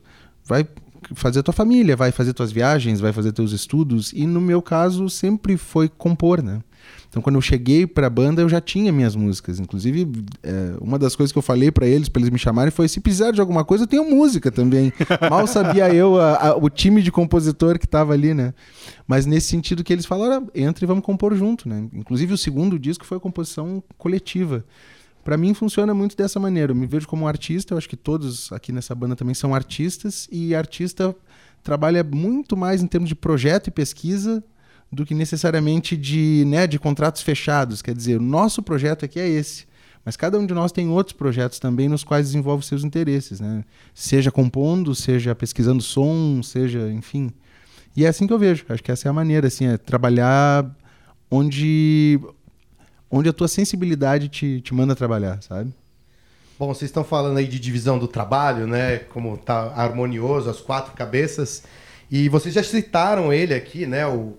vai 0.45 0.67
fazer 1.15 1.43
tua 1.43 1.55
família, 1.55 1.97
vai 1.97 2.11
fazer 2.13 2.33
tuas 2.33 2.51
viagens, 2.53 3.01
vai 3.01 3.13
fazer 3.13 3.33
teus 3.33 3.53
estudos, 3.53 4.13
e 4.13 4.27
no 4.27 4.41
meu 4.41 4.63
caso 4.63 5.09
sempre 5.11 5.57
foi 5.57 5.89
compor, 5.89 6.43
né? 6.43 6.61
Então, 7.09 7.23
quando 7.23 7.37
eu 7.37 7.41
cheguei 7.41 7.87
para 7.87 8.09
a 8.09 8.11
banda, 8.11 8.43
eu 8.43 8.49
já 8.49 8.61
tinha 8.61 8.93
minhas 8.93 9.15
músicas. 9.15 9.61
Inclusive, 9.61 10.11
é, 10.43 10.75
uma 10.81 10.99
das 10.99 11.15
coisas 11.15 11.31
que 11.33 11.39
eu 11.39 11.43
falei 11.43 11.71
para 11.71 11.87
eles, 11.87 12.09
para 12.09 12.21
eles 12.21 12.31
me 12.31 12.39
chamarem, 12.39 12.73
foi: 12.73 12.89
se 12.89 12.99
precisar 13.01 13.31
de 13.31 13.41
alguma 13.41 13.65
coisa, 13.65 13.85
eu 13.85 13.89
tenho 13.89 14.05
música 14.11 14.51
também. 14.51 14.93
Mal 15.31 15.47
sabia 15.47 15.95
eu 15.95 16.21
a- 16.21 16.49
a- 16.49 16.57
o 16.57 16.69
time 16.69 17.01
de 17.01 17.13
compositor 17.13 17.79
que 17.79 17.85
estava 17.87 18.13
ali, 18.13 18.35
né? 18.35 18.53
Mas 19.07 19.27
nesse 19.27 19.47
sentido 19.47 19.85
que 19.85 19.93
eles 19.93 20.05
falaram: 20.05 20.49
entra 20.55 20.85
e 20.85 20.89
vamos 20.89 21.05
compor 21.05 21.35
junto, 21.37 21.69
né? 21.69 21.87
Inclusive, 21.93 22.35
o 22.35 22.39
segundo 22.39 22.79
disco 22.81 23.05
foi 23.07 23.17
a 23.17 23.21
composição 23.21 23.81
coletiva. 23.97 24.65
Para 25.25 25.39
mim 25.39 25.55
funciona 25.55 25.95
muito 25.95 26.15
dessa 26.17 26.39
maneira. 26.39 26.73
Eu 26.73 26.77
me 26.77 26.87
vejo 26.87 27.09
como 27.09 27.25
um 27.25 27.27
artista, 27.27 27.73
eu 27.73 27.79
acho 27.79 27.89
que 27.89 27.97
todos 27.97 28.53
aqui 28.53 28.71
nessa 28.71 28.95
banda 28.95 29.17
também 29.17 29.35
são 29.35 29.55
artistas 29.55 30.29
e 30.31 30.55
artista 30.55 31.17
trabalha 31.63 32.05
muito 32.05 32.57
mais 32.57 32.83
em 32.83 32.87
termos 32.87 33.09
de 33.09 33.15
projeto 33.15 33.69
e 33.69 33.71
pesquisa 33.71 34.45
do 34.93 35.07
que 35.07 35.15
necessariamente 35.15 35.97
de, 35.97 36.45
né, 36.47 36.67
de 36.67 36.79
contratos 36.79 37.23
fechados. 37.23 37.81
Quer 37.81 37.95
dizer, 37.95 38.19
o 38.19 38.23
nosso 38.23 38.63
projeto 38.63 39.07
aqui 39.07 39.19
é 39.19 39.27
esse. 39.27 39.67
Mas 40.05 40.15
cada 40.17 40.39
um 40.39 40.45
de 40.45 40.53
nós 40.53 40.71
tem 40.71 40.89
outros 40.91 41.17
projetos 41.17 41.59
também 41.59 41.89
nos 41.89 42.05
quais 42.05 42.27
desenvolve 42.27 42.65
seus 42.65 42.85
interesses, 42.85 43.41
né? 43.41 43.65
Seja 43.95 44.31
compondo, 44.31 44.95
seja 44.95 45.35
pesquisando 45.35 45.83
som, 45.83 46.43
seja, 46.43 46.93
enfim. 46.93 47.33
E 47.97 48.05
é 48.05 48.09
assim 48.09 48.27
que 48.27 48.33
eu 48.33 48.39
vejo. 48.39 48.67
Acho 48.69 48.83
que 48.83 48.93
essa 48.93 49.09
é 49.09 49.11
a 49.11 49.15
maneira, 49.15 49.47
assim, 49.47 49.67
é 49.67 49.79
trabalhar 49.79 50.71
onde 51.31 52.21
onde 53.11 53.29
a 53.29 53.33
tua 53.33 53.49
sensibilidade 53.49 54.29
te, 54.29 54.61
te 54.61 54.75
manda 54.75 54.95
trabalhar, 54.95 55.43
sabe? 55.43 55.73
Bom, 56.59 56.69
vocês 56.69 56.89
estão 56.89 57.03
falando 57.03 57.39
aí 57.39 57.49
de 57.49 57.59
divisão 57.59 57.99
do 57.99 58.07
trabalho, 58.07 58.67
né? 58.67 58.99
Como 58.99 59.37
tá 59.37 59.73
harmonioso, 59.75 60.49
as 60.49 60.61
quatro 60.61 60.93
cabeças. 60.93 61.65
E 62.11 62.29
vocês 62.29 62.55
já 62.55 62.63
citaram 62.63 63.33
ele 63.33 63.55
aqui, 63.55 63.87
né? 63.87 64.07
O, 64.07 64.37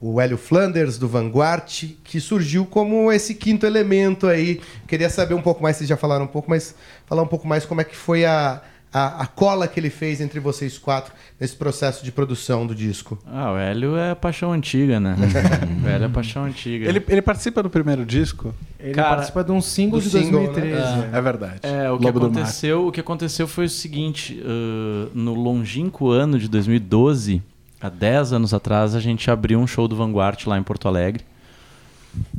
o 0.00 0.18
Hélio 0.18 0.38
Flanders, 0.38 0.96
do 0.96 1.06
Vanguard, 1.06 1.68
que 2.02 2.18
surgiu 2.18 2.64
como 2.64 3.12
esse 3.12 3.34
quinto 3.34 3.66
elemento 3.66 4.26
aí. 4.26 4.60
Queria 4.88 5.10
saber 5.10 5.34
um 5.34 5.42
pouco 5.42 5.62
mais, 5.62 5.76
vocês 5.76 5.88
já 5.88 5.98
falaram 5.98 6.24
um 6.24 6.28
pouco, 6.28 6.48
mas 6.48 6.74
falar 7.04 7.22
um 7.22 7.26
pouco 7.26 7.46
mais 7.46 7.66
como 7.66 7.82
é 7.82 7.84
que 7.84 7.94
foi 7.94 8.24
a, 8.24 8.62
a, 8.92 9.22
a 9.22 9.26
cola 9.26 9.68
que 9.68 9.78
ele 9.78 9.90
fez 9.90 10.20
entre 10.20 10.40
vocês 10.40 10.76
quatro 10.76 11.12
nesse 11.38 11.54
processo 11.54 12.04
de 12.04 12.10
produção 12.10 12.66
do 12.66 12.74
disco. 12.74 13.18
Ah, 13.26 13.52
o 13.52 13.56
Hélio 13.56 13.96
é 13.96 14.14
paixão 14.14 14.52
antiga, 14.52 14.98
né? 14.98 15.16
o 15.82 15.88
Hélio 15.88 16.06
é 16.06 16.08
paixão 16.08 16.44
antiga. 16.44 16.88
Ele, 16.88 17.02
ele 17.08 17.22
participa 17.22 17.62
do 17.62 17.70
primeiro 17.70 18.04
disco? 18.04 18.54
Ele 18.78 18.94
Cara, 18.94 19.10
participa 19.10 19.44
de 19.44 19.52
um 19.52 19.60
single 19.60 20.00
de 20.00 20.10
single, 20.10 20.44
2013. 20.46 20.74
né? 20.74 21.10
É 21.12 21.20
verdade. 21.20 21.60
É, 21.62 21.90
o 21.90 21.98
que, 21.98 22.04
Lobo 22.04 22.18
aconteceu, 22.18 22.86
o 22.88 22.92
que 22.92 23.00
aconteceu 23.00 23.46
foi 23.46 23.66
o 23.66 23.70
seguinte: 23.70 24.42
uh, 24.42 25.10
no 25.14 25.34
longínquo 25.34 26.10
ano 26.10 26.38
de 26.38 26.48
2012, 26.48 27.42
há 27.80 27.88
10 27.88 28.32
anos 28.32 28.52
atrás, 28.52 28.94
a 28.94 29.00
gente 29.00 29.30
abriu 29.30 29.60
um 29.60 29.66
show 29.66 29.86
do 29.86 29.94
Vanguard 29.94 30.38
lá 30.46 30.58
em 30.58 30.62
Porto 30.62 30.88
Alegre. 30.88 31.24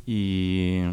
E 0.06 0.84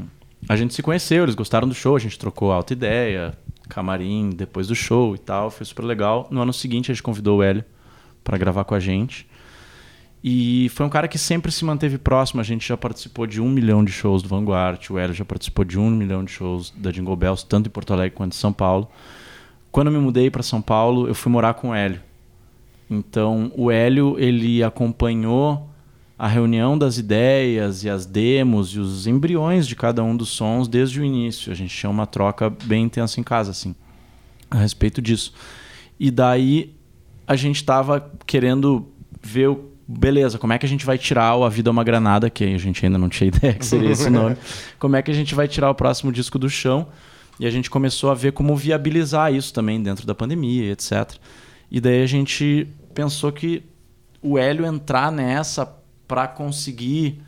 a 0.49 0.55
gente 0.55 0.73
se 0.73 0.83
conheceu, 0.83 1.25
eles 1.25 1.35
gostaram 1.35 1.66
do 1.66 1.75
show, 1.75 1.97
a 1.97 1.99
gente 1.99 2.18
trocou 2.18 2.53
alta 2.53 2.73
ideia, 2.73 3.35
camarim 3.69 4.31
depois 4.31 4.69
do 4.69 4.75
show 4.75 5.15
e 5.15 5.19
tal, 5.19 5.51
foi 5.51 5.67
super 5.67 5.85
legal. 5.85 6.27
No 6.31 6.41
ano 6.41 6.53
seguinte, 6.53 6.91
a 6.91 6.95
gente 6.95 7.03
convidou 7.03 7.39
o 7.39 7.43
Hélio 7.43 7.65
para 8.25 8.39
gravar 8.39 8.65
com 8.65 8.75
a 8.75 8.81
gente. 8.81 9.27
E 10.23 10.69
foi 10.71 10.85
um 10.85 10.89
cara 10.89 11.07
que 11.07 11.17
sempre 11.17 11.53
se 11.53 11.65
manteve 11.65 11.97
próximo. 11.97 12.41
A 12.41 12.45
gente 12.45 12.67
já 12.67 12.77
participou 12.77 13.27
de 13.27 13.41
um 13.41 13.49
milhão 13.49 13.85
de 13.85 13.93
shows 13.93 14.23
do 14.23 14.29
Vanguard. 14.29 14.91
O 14.91 14.99
Hélio 14.99 15.14
já 15.14 15.25
participou 15.25 15.64
de 15.64 15.79
um 15.79 15.91
milhão 15.91 16.25
de 16.25 16.33
shows 16.33 16.73
da 16.77 16.91
Jingle 16.91 17.16
Bells, 17.16 17.47
tanto 17.47 17.69
em 17.69 17.71
Porto 17.71 17.93
Alegre 17.93 18.16
quanto 18.16 18.33
em 18.33 18.37
São 18.37 18.53
Paulo. 18.53 18.89
Quando 19.71 19.89
eu 19.89 19.93
me 19.93 19.99
mudei 19.99 20.31
para 20.31 20.43
São 20.43 20.61
Paulo, 20.61 21.07
eu 21.07 21.14
fui 21.14 21.31
morar 21.31 21.55
com 21.55 21.71
o 21.71 21.75
Hélio. 21.75 22.01
Então, 22.91 23.53
o 23.55 23.71
Hélio, 23.71 24.16
ele 24.19 24.62
acompanhou 24.62 25.69
a 26.19 26.27
reunião 26.27 26.77
das 26.77 26.99
ideias 26.99 27.85
e 27.85 27.91
as 27.91 28.05
demos 28.05 28.71
e 28.71 28.81
os 28.81 29.07
embriões 29.07 29.69
de 29.69 29.77
cada 29.77 30.03
um 30.03 30.16
dos 30.16 30.31
sons 30.31 30.66
desde 30.66 31.01
o 31.01 31.05
início. 31.05 31.53
A 31.53 31.55
gente 31.55 31.75
tinha 31.75 31.89
uma 31.89 32.07
troca 32.07 32.51
bem 32.51 32.85
intensa 32.85 33.21
em 33.21 33.23
casa, 33.23 33.53
assim, 33.53 33.75
a 34.51 34.57
respeito 34.57 35.01
disso. 35.01 35.33
E 35.99 36.11
daí, 36.11 36.75
a 37.27 37.37
gente 37.37 37.57
estava 37.57 38.11
querendo 38.27 38.89
ver 39.23 39.49
o 39.49 39.69
beleza, 39.87 40.39
como 40.39 40.53
é 40.53 40.59
que 40.59 40.66
a 40.66 40.69
gente 40.69 40.85
vai 40.85 40.99
tirar 40.99 41.35
o 41.37 41.45
A 41.45 41.49
Vida 41.49 41.71
é 41.71 41.73
uma 41.73 41.83
Granada, 41.83 42.29
que 42.29 42.45
a 42.45 42.59
gente 42.59 42.85
ainda 42.85 42.99
não 42.99 43.09
tinha 43.09 43.29
ideia 43.35 43.55
que 43.55 43.64
seria 43.64 43.91
esse 43.91 44.11
nome. 44.11 44.37
como 44.79 44.97
é 44.97 45.03
que 45.03 45.11
a 45.11 45.14
gente 45.14 45.35
vai 45.35 45.49
tirar 45.49 45.71
o 45.71 45.75
próximo 45.75 46.12
disco 46.12 46.39
do 46.39 46.51
chão? 46.51 46.89
E 47.41 47.47
a 47.47 47.51
gente 47.51 47.71
começou 47.71 48.11
a 48.11 48.14
ver 48.14 48.33
como 48.33 48.57
viabilizar 48.57 49.33
isso 49.33 49.55
também 49.55 49.81
dentro 49.81 50.05
da 50.05 50.14
pandemia, 50.14 50.73
etc. 50.73 51.14
E 51.71 51.81
daí 51.81 52.03
a 52.03 52.07
gente 52.07 52.66
pensou 52.93 53.31
que 53.31 53.62
o 54.21 54.37
Hélio 54.37 54.66
entrar 54.66 55.12
nessa 55.12 55.78
para 56.09 56.27
conseguir 56.27 57.23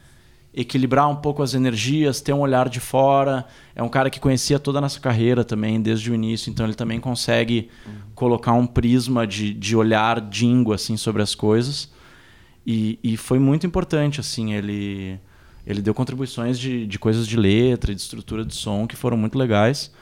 equilibrar 0.52 1.08
um 1.08 1.14
pouco 1.14 1.42
as 1.42 1.54
energias, 1.54 2.20
ter 2.20 2.32
um 2.32 2.40
olhar 2.40 2.68
de 2.68 2.80
fora. 2.80 3.46
É 3.74 3.82
um 3.82 3.88
cara 3.88 4.10
que 4.10 4.18
conhecia 4.18 4.58
toda 4.58 4.78
a 4.78 4.80
nossa 4.80 4.98
carreira 4.98 5.44
também, 5.44 5.80
desde 5.80 6.10
o 6.10 6.14
início, 6.14 6.50
então 6.50 6.66
ele 6.66 6.74
também 6.74 6.98
consegue 6.98 7.70
colocar 8.14 8.52
um 8.52 8.66
prisma 8.66 9.26
de, 9.26 9.54
de 9.54 9.76
olhar 9.76 10.20
dingo 10.20 10.72
assim, 10.72 10.96
sobre 10.96 11.22
as 11.22 11.34
coisas. 11.34 11.90
E, 12.66 12.98
e 13.02 13.16
foi 13.16 13.38
muito 13.38 13.66
importante, 13.66 14.20
assim, 14.20 14.52
ele, 14.52 15.18
ele 15.66 15.80
deu 15.80 15.94
contribuições 15.94 16.58
de, 16.58 16.86
de 16.86 16.98
coisas 16.98 17.26
de 17.26 17.36
letra, 17.36 17.94
de 17.94 18.00
estrutura 18.00 18.44
de 18.44 18.54
som 18.54 18.86
que 18.86 18.96
foram 18.96 19.16
muito 19.16 19.38
legais. 19.38 19.92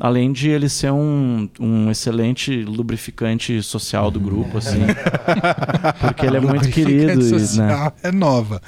Além 0.00 0.30
de 0.30 0.48
ele 0.48 0.68
ser 0.68 0.92
um, 0.92 1.48
um 1.58 1.90
excelente 1.90 2.62
lubrificante 2.62 3.60
social 3.64 4.12
do 4.12 4.20
grupo, 4.20 4.58
assim. 4.58 4.78
porque 6.00 6.24
ele 6.24 6.36
é 6.36 6.40
muito 6.40 6.68
querido. 6.68 7.20
E, 7.20 7.32
né? 7.32 7.38
social 7.38 7.96
é 8.02 8.12
nova. 8.12 8.62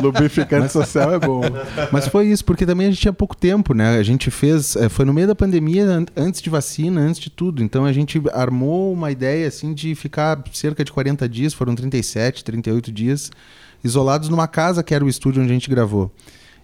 Lubrificante 0.00 0.70
social 0.72 1.12
é 1.12 1.18
bom. 1.18 1.40
Mas 1.90 2.06
foi 2.06 2.28
isso, 2.28 2.44
porque 2.44 2.64
também 2.64 2.86
a 2.86 2.90
gente 2.90 3.00
tinha 3.00 3.12
pouco 3.12 3.36
tempo, 3.36 3.74
né? 3.74 3.98
A 3.98 4.02
gente 4.04 4.30
fez. 4.30 4.76
eh, 4.76 4.88
Foi 4.88 5.04
no 5.04 5.12
meio 5.12 5.26
da 5.26 5.34
pandemia, 5.34 5.84
an- 5.86 6.06
antes 6.16 6.40
de 6.40 6.48
vacina, 6.48 7.00
antes 7.00 7.20
de 7.20 7.30
tudo. 7.30 7.62
Então 7.64 7.84
a 7.84 7.92
gente 7.92 8.22
armou 8.32 8.92
uma 8.92 9.10
ideia 9.10 9.48
assim 9.48 9.74
de 9.74 9.94
ficar 9.96 10.40
cerca 10.52 10.84
de 10.84 10.92
40 10.92 11.28
dias, 11.28 11.52
foram 11.52 11.74
37, 11.74 12.44
38 12.44 12.92
dias, 12.92 13.30
isolados 13.82 14.28
numa 14.28 14.46
casa 14.46 14.82
que 14.84 14.94
era 14.94 15.04
o 15.04 15.08
estúdio 15.08 15.42
onde 15.42 15.50
a 15.50 15.54
gente 15.54 15.68
gravou. 15.68 16.12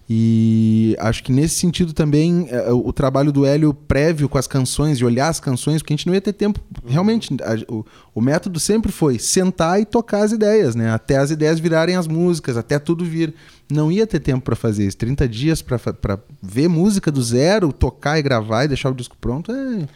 E 0.08 0.96
acho 1.00 1.22
que 1.24 1.32
nesse 1.32 1.56
sentido 1.56 1.92
também 1.92 2.46
eh, 2.50 2.70
o 2.72 2.92
trabalho 2.92 3.32
do 3.32 3.44
Hélio 3.44 3.74
prévio 3.74 4.28
com 4.28 4.38
as 4.38 4.46
canções, 4.46 4.98
de 4.98 5.04
olhar 5.04 5.28
as 5.28 5.40
canções, 5.40 5.82
porque 5.82 5.92
a 5.92 5.96
gente 5.96 6.06
não 6.06 6.14
ia 6.14 6.20
ter 6.20 6.32
tempo. 6.32 6.60
Realmente, 6.86 7.34
a- 7.42 7.72
o, 7.72 7.84
o 8.14 8.20
método 8.20 8.60
sempre 8.60 8.92
foi 8.92 9.18
sentar 9.18 9.80
e 9.80 9.84
tocar 9.84 10.22
as 10.22 10.30
ideias, 10.30 10.76
né? 10.76 10.90
Até 10.92 11.16
as 11.16 11.30
ideias 11.32 11.58
virarem 11.58 11.96
as 11.96 12.06
músicas, 12.06 12.56
até 12.56 12.78
tudo 12.78 13.04
vir. 13.04 13.34
Não 13.68 13.90
ia 13.90 14.06
ter 14.06 14.20
tempo 14.20 14.44
para 14.44 14.54
fazer 14.54 14.86
isso. 14.86 14.96
30 14.96 15.28
dias 15.28 15.60
para 15.60 15.80
ver 16.40 16.68
música 16.68 17.10
do 17.10 17.20
zero, 17.20 17.72
tocar 17.72 18.16
e 18.16 18.22
gravar 18.22 18.64
e 18.64 18.68
deixar 18.68 18.90
o 18.90 18.94
disco 18.94 19.16
pronto 19.20 19.50
é 19.50 19.88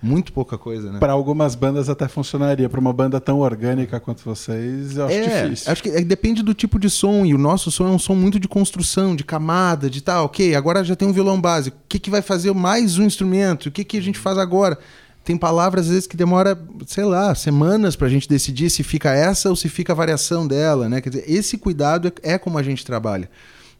muito 0.00 0.32
pouca 0.32 0.56
coisa, 0.56 0.92
né? 0.92 0.98
Para 0.98 1.12
algumas 1.12 1.54
bandas 1.54 1.88
até 1.88 2.06
funcionaria. 2.06 2.68
Para 2.68 2.78
uma 2.78 2.92
banda 2.92 3.20
tão 3.20 3.40
orgânica 3.40 3.98
quanto 3.98 4.22
vocês, 4.24 4.96
eu 4.96 5.06
acho 5.06 5.14
é, 5.14 5.42
difícil. 5.42 5.72
Acho 5.72 5.82
que 5.82 5.88
é, 5.88 6.00
depende 6.02 6.42
do 6.42 6.54
tipo 6.54 6.78
de 6.78 6.88
som. 6.88 7.24
E 7.24 7.34
o 7.34 7.38
nosso 7.38 7.70
som 7.70 7.88
é 7.88 7.90
um 7.90 7.98
som 7.98 8.14
muito 8.14 8.38
de 8.38 8.46
construção, 8.46 9.16
de 9.16 9.24
camada, 9.24 9.90
de 9.90 10.00
tal. 10.00 10.26
Ok, 10.26 10.54
agora 10.54 10.84
já 10.84 10.94
tem 10.94 11.08
um 11.08 11.12
violão 11.12 11.40
básico. 11.40 11.76
O 11.76 11.88
que, 11.88 11.98
que 11.98 12.10
vai 12.10 12.22
fazer 12.22 12.52
mais 12.52 12.98
um 12.98 13.04
instrumento? 13.04 13.66
O 13.66 13.72
que, 13.72 13.84
que 13.84 13.96
a 13.96 14.02
gente 14.02 14.18
faz 14.18 14.38
agora? 14.38 14.78
Tem 15.24 15.36
palavras, 15.36 15.86
às 15.86 15.90
vezes, 15.90 16.06
que 16.06 16.16
demora, 16.16 16.58
sei 16.86 17.04
lá, 17.04 17.34
semanas 17.34 17.94
pra 17.96 18.08
gente 18.08 18.28
decidir 18.28 18.70
se 18.70 18.82
fica 18.82 19.12
essa 19.12 19.50
ou 19.50 19.56
se 19.56 19.68
fica 19.68 19.92
a 19.92 19.96
variação 19.96 20.46
dela, 20.46 20.88
né? 20.88 21.00
Quer 21.00 21.10
dizer, 21.10 21.24
esse 21.26 21.58
cuidado 21.58 22.08
é, 22.08 22.34
é 22.34 22.38
como 22.38 22.56
a 22.56 22.62
gente 22.62 22.86
trabalha. 22.86 23.28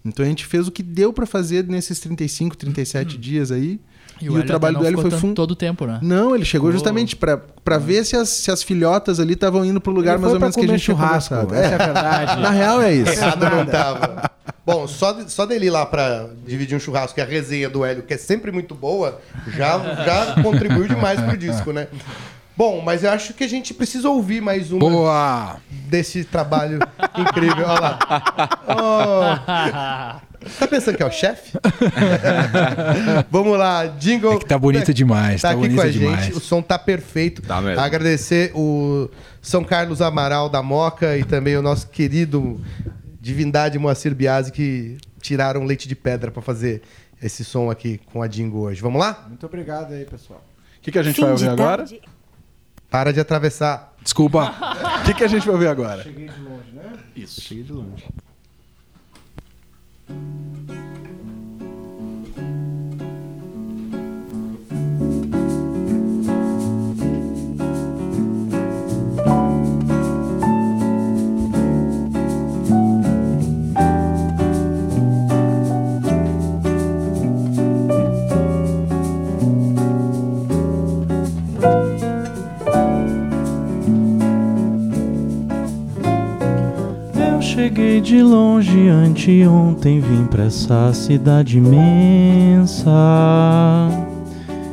Então 0.05 0.25
a 0.25 0.29
gente 0.29 0.45
fez 0.45 0.69
o 0.69 0.71
que 0.73 0.83
deu 0.83 1.13
pra 1.13 1.27
fazer 1.27 1.65
nesses 1.67 2.01
35, 2.01 2.57
37 2.57 3.17
dias 3.17 3.51
aí. 3.51 3.81
E, 4.21 4.29
o, 4.29 4.35
Hélio 4.35 4.47
trabalho 4.47 4.79
do 4.79 4.87
Hélio 4.87 5.01
foi 5.01 5.11
fun... 5.13 5.33
todo 5.35 5.53
o 5.53 5.57
tempo, 5.57 5.87
né? 5.87 5.99
Não, 6.03 6.35
ele 6.35 6.45
chegou 6.45 6.73
justamente 6.73 7.15
pra 7.17 7.39
pra 7.65 7.77
ver 7.79 8.05
se 8.05 8.17
as, 8.17 8.29
se 8.29 8.51
as 8.51 8.63
filhotas 8.63 9.21
ali 9.21 9.35
estavam 9.35 9.65
indo 9.65 9.81
pro 9.81 9.93
lugar 9.93 10.15
Ele 10.15 10.23
mais 10.23 10.33
ou 10.33 10.41
menos 10.41 10.55
que 10.57 10.65
a 10.65 10.67
gente 10.67 10.83
tinha 10.83 10.97
churrasco, 10.97 11.35
conversado. 11.35 11.55
essa 11.55 11.73
é 11.73 11.75
a 11.75 11.85
verdade. 11.87 12.41
Na 12.43 12.51
real 12.51 12.81
é 12.81 12.95
isso. 12.95 13.13
Errado 13.13 13.45
não 13.51 13.67
tava. 13.67 14.31
Bom, 14.65 14.87
só, 14.87 15.13
de- 15.13 15.31
só 15.31 15.45
dele 15.47 15.67
ir 15.67 15.71
lá 15.71 15.85
pra 15.87 16.27
dividir 16.47 16.77
um 16.77 16.81
churrasco, 16.81 17.15
que 17.15 17.21
é 17.21 17.25
a 17.25 17.27
resenha 17.27 17.69
do 17.69 17.85
Hélio, 17.85 18.03
que 18.03 18.15
é 18.15 18.19
sempre 18.19 18.51
muito 18.51 18.75
boa, 18.75 19.21
já, 19.49 19.79
já 20.05 20.43
contribuiu 20.43 20.89
demais 20.89 21.21
pro 21.21 21.37
disco, 21.37 21.73
né? 21.73 21.89
Bom, 22.57 22.83
mas 22.85 23.05
eu 23.05 23.11
acho 23.11 23.35
que 23.35 23.45
a 23.45 23.49
gente 23.49 23.73
precisa 23.73 24.09
ouvir 24.09 24.41
mais 24.41 24.73
uma 24.73 24.81
Boa! 24.81 25.57
desse 25.71 26.25
trabalho 26.25 26.81
incrível. 27.17 27.67
Olha 27.69 27.81
lá. 27.81 27.99
Oh. 30.21 30.28
Tá 30.59 30.67
pensando 30.69 30.97
que 30.97 31.03
é 31.03 31.07
o 31.07 31.11
chefe? 31.11 31.53
Vamos 33.31 33.59
lá, 33.59 33.87
jingle. 33.87 34.35
É 34.35 34.39
que 34.39 34.47
tá 34.47 34.59
bonito 34.59 34.95
demais, 34.95 35.43
Tá, 35.43 35.49
tá 35.49 35.53
aqui 35.55 35.61
bonito 35.63 35.77
com 35.81 35.87
a 35.87 35.91
demais. 35.91 36.25
gente, 36.27 36.37
o 36.37 36.41
som 36.41 36.63
tá 36.63 36.79
perfeito. 36.79 37.43
Tá 37.43 37.61
mesmo. 37.61 37.81
Agradecer 37.81 38.53
o 38.55 39.09
São 39.43 39.65
Carlos 39.65 40.01
Amaral 40.01 40.49
da 40.49 40.63
Moca 40.63 41.17
e 41.17 41.25
também 41.25 41.57
o 41.57 41.63
nosso 41.63 41.89
querido 41.89 42.61
Divindade 43.21 43.79
Moacir 43.79 44.15
Biasi 44.15 44.53
que 44.53 44.97
tiraram 45.21 45.65
leite 45.65 45.89
de 45.89 45.97
pedra 45.97 46.31
pra 46.31 46.41
fazer 46.41 46.83
esse 47.23 47.45
som 47.45 47.71
aqui 47.71 48.01
com 48.13 48.23
a 48.23 48.27
Dingo 48.29 48.59
hoje. 48.61 48.81
Vamos 48.81 49.01
lá? 49.01 49.25
Muito 49.29 49.45
obrigado 49.45 49.93
aí, 49.93 50.05
pessoal. 50.05 50.43
O 50.79 50.81
que, 50.81 50.93
que 50.93 50.99
a 50.99 51.03
gente 51.03 51.17
Fim 51.17 51.23
vai 51.23 51.35
de 51.35 51.45
ouvir 51.45 51.61
agora? 51.61 51.79
tarde. 51.79 52.01
Para 52.89 53.13
de 53.13 53.21
atravessar. 53.21 53.93
Desculpa. 54.03 54.55
O 55.01 55.05
que, 55.05 55.15
que 55.15 55.25
a 55.25 55.29
gente 55.29 55.45
vai 55.45 55.55
ouvir 55.55 55.67
agora? 55.67 56.07
Isso. 57.15 57.41
Cheguei 57.41 57.65
de 57.65 57.73
longe. 57.73 58.05
De 88.01 88.23
longe 88.23 88.89
anteontem, 88.89 90.01
vim 90.01 90.25
pra 90.27 90.45
essa 90.45 90.93
cidade 90.93 91.59
imensa. 91.59 92.91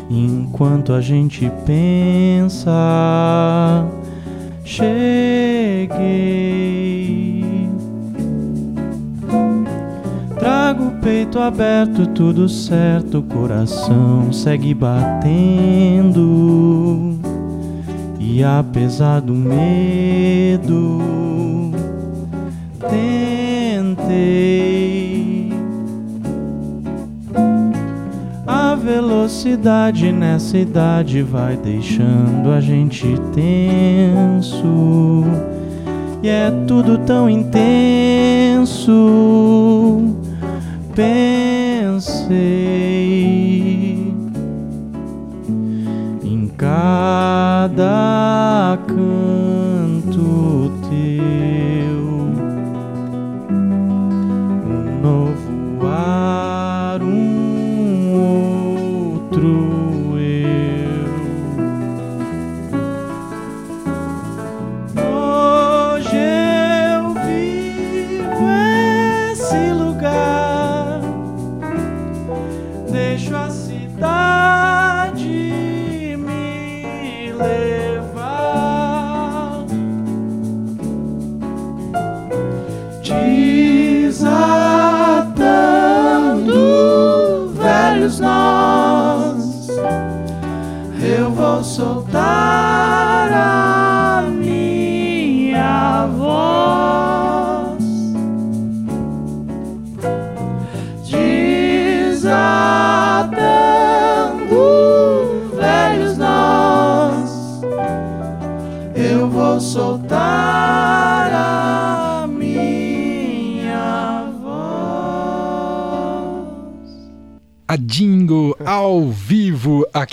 Enquanto 0.10 0.94
a 0.94 1.02
gente 1.02 1.52
pensa, 1.66 2.72
cheguei. 4.64 5.96
Trago 10.38 10.86
o 10.86 10.92
peito 11.02 11.40
aberto, 11.40 12.08
tudo 12.08 12.48
certo, 12.48 13.20
o 13.20 13.24
coração 13.24 14.32
segue 14.32 14.74
batendo. 14.74 15.16
E 18.20 18.44
apesar 18.44 19.22
do 19.22 19.34
medo, 19.34 21.00
tentei. 24.06 25.52
A 28.48 28.76
velocidade 28.76 30.12
nessa 30.12 30.56
idade 30.58 31.22
vai 31.22 31.56
deixando 31.58 32.52
a 32.52 32.62
gente 32.62 33.06
tenso. 33.34 35.24
E 36.24 36.30
é 36.30 36.52
tudo 36.68 37.00
tão 37.00 37.30
intenso. 37.30 38.94
Pensei 40.96 42.36
em 46.24 46.48
cada 46.58 48.78
canto 48.88 49.45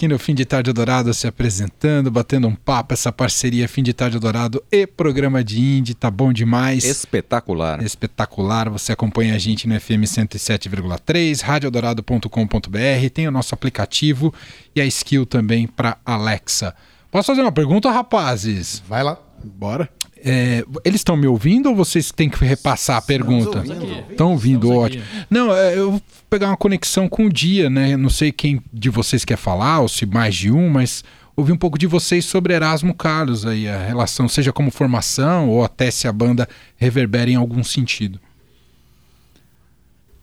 aqui 0.03 0.09
no 0.09 0.19
Fim 0.19 0.35
de 0.35 0.45
Tarde 0.45 0.73
Dourado 0.73 1.15
se 1.15 1.29
apresentando, 1.29 2.11
batendo 2.11 2.49
um 2.49 2.57
papo, 2.57 2.93
essa 2.93 3.13
parceria 3.13 3.69
Fim 3.69 3.85
de 3.85 3.93
Tarde 3.93 4.19
Dourado 4.19 4.61
e 4.69 4.85
programa 4.85 5.45
de 5.45 5.61
Indie, 5.61 5.95
tá 5.95 6.11
bom 6.11 6.33
demais. 6.33 6.83
Espetacular. 6.83 7.81
Espetacular, 7.85 8.69
você 8.69 8.91
acompanha 8.91 9.37
a 9.37 9.39
gente 9.39 9.69
no 9.69 9.81
FM 9.81 10.03
107,3, 10.03 11.41
radiodorado.com.br, 11.43 13.11
tem 13.15 13.29
o 13.29 13.31
nosso 13.31 13.55
aplicativo 13.55 14.35
e 14.75 14.81
a 14.81 14.87
skill 14.87 15.25
também 15.25 15.69
para 15.69 15.97
Alexa. 16.05 16.75
Posso 17.09 17.29
fazer 17.29 17.43
uma 17.43 17.53
pergunta, 17.53 17.89
rapazes? 17.89 18.83
Vai 18.89 19.05
lá. 19.05 19.17
Bora. 19.45 19.89
É, 20.25 20.65
eles 20.85 21.01
estão 21.01 21.17
me 21.17 21.27
ouvindo 21.27 21.69
ou 21.69 21.75
vocês 21.75 22.13
têm 22.13 22.31
que 22.31 22.45
repassar 22.45 22.97
a 22.97 23.03
pergunta? 23.03 23.65
Estão 24.09 24.31
ouvindo, 24.31 24.69
Estamos 24.69 24.85
ótimo. 24.85 25.03
aqui. 25.03 25.27
Não, 25.29 25.55
é, 25.55 25.77
eu 25.77 25.91
vou 25.93 26.03
pegar 26.31 26.47
uma 26.47 26.57
conexão 26.57 27.09
com 27.09 27.27
o 27.27 27.33
dia, 27.33 27.69
né? 27.69 27.97
Não 27.97 28.09
sei 28.09 28.31
quem 28.31 28.63
de 28.73 28.89
vocês 28.89 29.25
quer 29.25 29.37
falar, 29.37 29.81
ou 29.81 29.89
se 29.89 30.07
mais 30.07 30.35
de 30.37 30.53
um, 30.53 30.71
mas 30.71 31.03
ouvir 31.37 31.53
um 31.53 31.57
pouco 31.57 31.77
de 31.77 31.89
vocês 31.89 32.25
sobre 32.25 32.55
Erasmo 32.55 32.95
Carlos 32.95 33.45
aí, 33.45 33.69
a 33.69 33.85
relação, 33.85 34.29
seja 34.29 34.53
como 34.53 34.71
formação 34.71 35.49
ou 35.49 35.65
até 35.65 35.91
se 35.91 36.07
a 36.07 36.13
banda 36.13 36.49
reverbera 36.77 37.31
em 37.31 37.37
algum 37.37 37.65
sentido. 37.65 38.21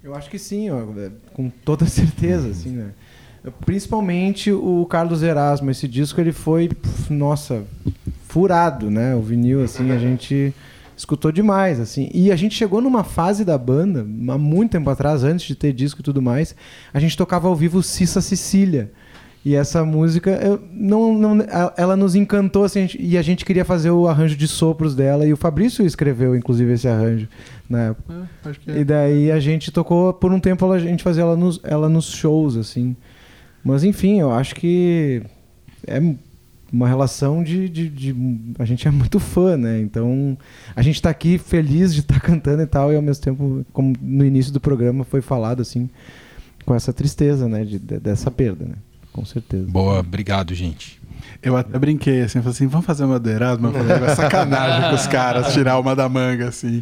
Eu 0.02 0.16
acho 0.16 0.30
que 0.30 0.40
sim, 0.40 0.70
ó, 0.70 0.80
é, 0.98 1.12
com 1.34 1.50
toda 1.50 1.86
certeza, 1.88 2.48
assim, 2.50 2.70
né? 2.70 2.92
Principalmente 3.66 4.52
o 4.52 4.86
Carlos 4.90 5.24
Erasmo, 5.24 5.72
esse 5.72 5.88
disco 5.88 6.20
ele 6.20 6.34
foi, 6.34 6.70
nossa, 7.10 7.66
furado, 8.30 8.90
né? 8.92 9.16
O 9.16 9.22
vinil, 9.22 9.64
assim, 9.64 9.92
a 9.92 9.98
gente 9.98 10.54
escutou 10.96 11.32
demais, 11.32 11.80
assim. 11.80 12.10
E 12.14 12.32
a 12.32 12.36
gente 12.36 12.54
chegou 12.56 12.80
numa 12.80 13.04
fase 13.04 13.44
da 13.44 13.58
banda, 13.58 14.02
há 14.02 14.38
muito 14.38 14.72
tempo 14.72 14.90
atrás, 14.90 15.24
antes 15.24 15.48
de 15.48 15.56
ter 15.56 15.74
disco 15.74 16.00
e 16.02 16.04
tudo 16.04 16.22
mais, 16.22 16.56
a 16.94 17.00
gente 17.00 17.18
tocava 17.18 17.48
ao 17.48 17.56
vivo 17.56 17.82
Cissa 17.82 18.22
Cecília. 18.22 18.92
E 19.44 19.56
essa 19.56 19.84
música, 19.86 20.32
eu, 20.32 20.62
não, 20.72 21.18
não, 21.18 21.38
ela 21.78 21.96
nos 21.96 22.14
encantou, 22.14 22.66
assim, 22.66 22.80
a 22.80 22.82
gente- 22.84 23.02
e 23.02 23.18
a 23.18 23.22
gente 23.22 23.44
queria 23.46 23.64
fazer 23.66 23.90
o 23.90 24.06
arranjo 24.08 24.36
de 24.36 24.48
sopros 24.48 24.94
dela, 24.94 25.26
e 25.26 25.32
o 25.34 25.38
Fabrício 25.38 25.86
escreveu, 25.86 26.36
inclusive, 26.36 26.74
esse 26.74 26.88
arranjo 26.88 27.28
na 27.70 27.84
época. 27.86 28.30
Acho 28.44 28.60
que 28.60 28.70
E 28.70 28.84
daí 28.84 29.32
a 29.32 29.40
gente 29.40 29.72
tocou 29.72 30.14
por 30.14 30.32
um 30.34 30.40
tempo, 30.42 30.70
a 30.72 30.78
gente 30.78 31.02
fazia 31.02 31.24
ela 31.24 31.38
nos, 31.38 31.60
ela 31.64 31.88
nos 31.90 32.12
shows, 32.12 32.58
assim. 32.58 32.96
Mas 33.64 33.84
enfim, 33.86 34.20
eu 34.20 34.30
acho 34.32 34.54
que 34.56 35.24
é 35.88 36.00
uma 36.72 36.88
relação 36.88 37.44
de, 37.44 37.68
de, 37.70 37.90
de- 37.90 38.16
A 38.60 38.66
gente 38.66 38.88
é 38.88 38.92
muito 38.92 39.20
fã, 39.20 39.58
né? 39.58 39.80
Então 39.80 40.38
a 40.76 40.82
gente 40.82 41.02
tá 41.02 41.10
aqui 41.10 41.38
feliz 41.38 41.94
de 41.94 42.02
estar 42.02 42.20
cantando 42.22 42.62
e 42.62 42.68
tal, 42.68 42.92
e 42.94 42.96
ao 42.96 43.02
mesmo 43.02 43.24
tempo, 43.24 43.66
como 43.74 43.94
no 44.02 44.26
início 44.26 44.52
do 44.54 44.60
programa 44.60 45.04
foi 45.04 45.22
falado, 45.22 45.62
assim, 45.62 45.90
com 46.66 46.76
essa 46.76 46.94
tristeza, 46.94 47.48
né? 47.48 47.64
de- 47.66 47.80
de- 47.80 48.00
dessa 48.00 48.30
perda, 48.30 48.66
né? 48.66 48.76
Com 49.12 49.26
certeza. 49.26 49.66
Boa, 49.68 50.00
obrigado, 50.00 50.54
gente. 50.54 51.00
Eu 51.44 51.58
até 51.58 51.78
brinquei 51.78 52.22
assim, 52.22 52.40
falei 52.40 52.52
assim, 52.52 52.68
vamos 52.68 52.86
fazer 52.86 53.04
uma 53.04 53.20
do 53.20 53.30
Erasmo? 53.30 53.68
Eu 53.68 53.74
falei, 53.74 53.92
é 54.08 54.16
sacanagem 54.16 54.90
com 54.90 54.96
os 54.96 55.08
caras, 55.08 55.52
tirar 55.54 55.78
uma 55.80 55.96
da 55.96 56.08
manga, 56.08 56.48
assim. 56.50 56.82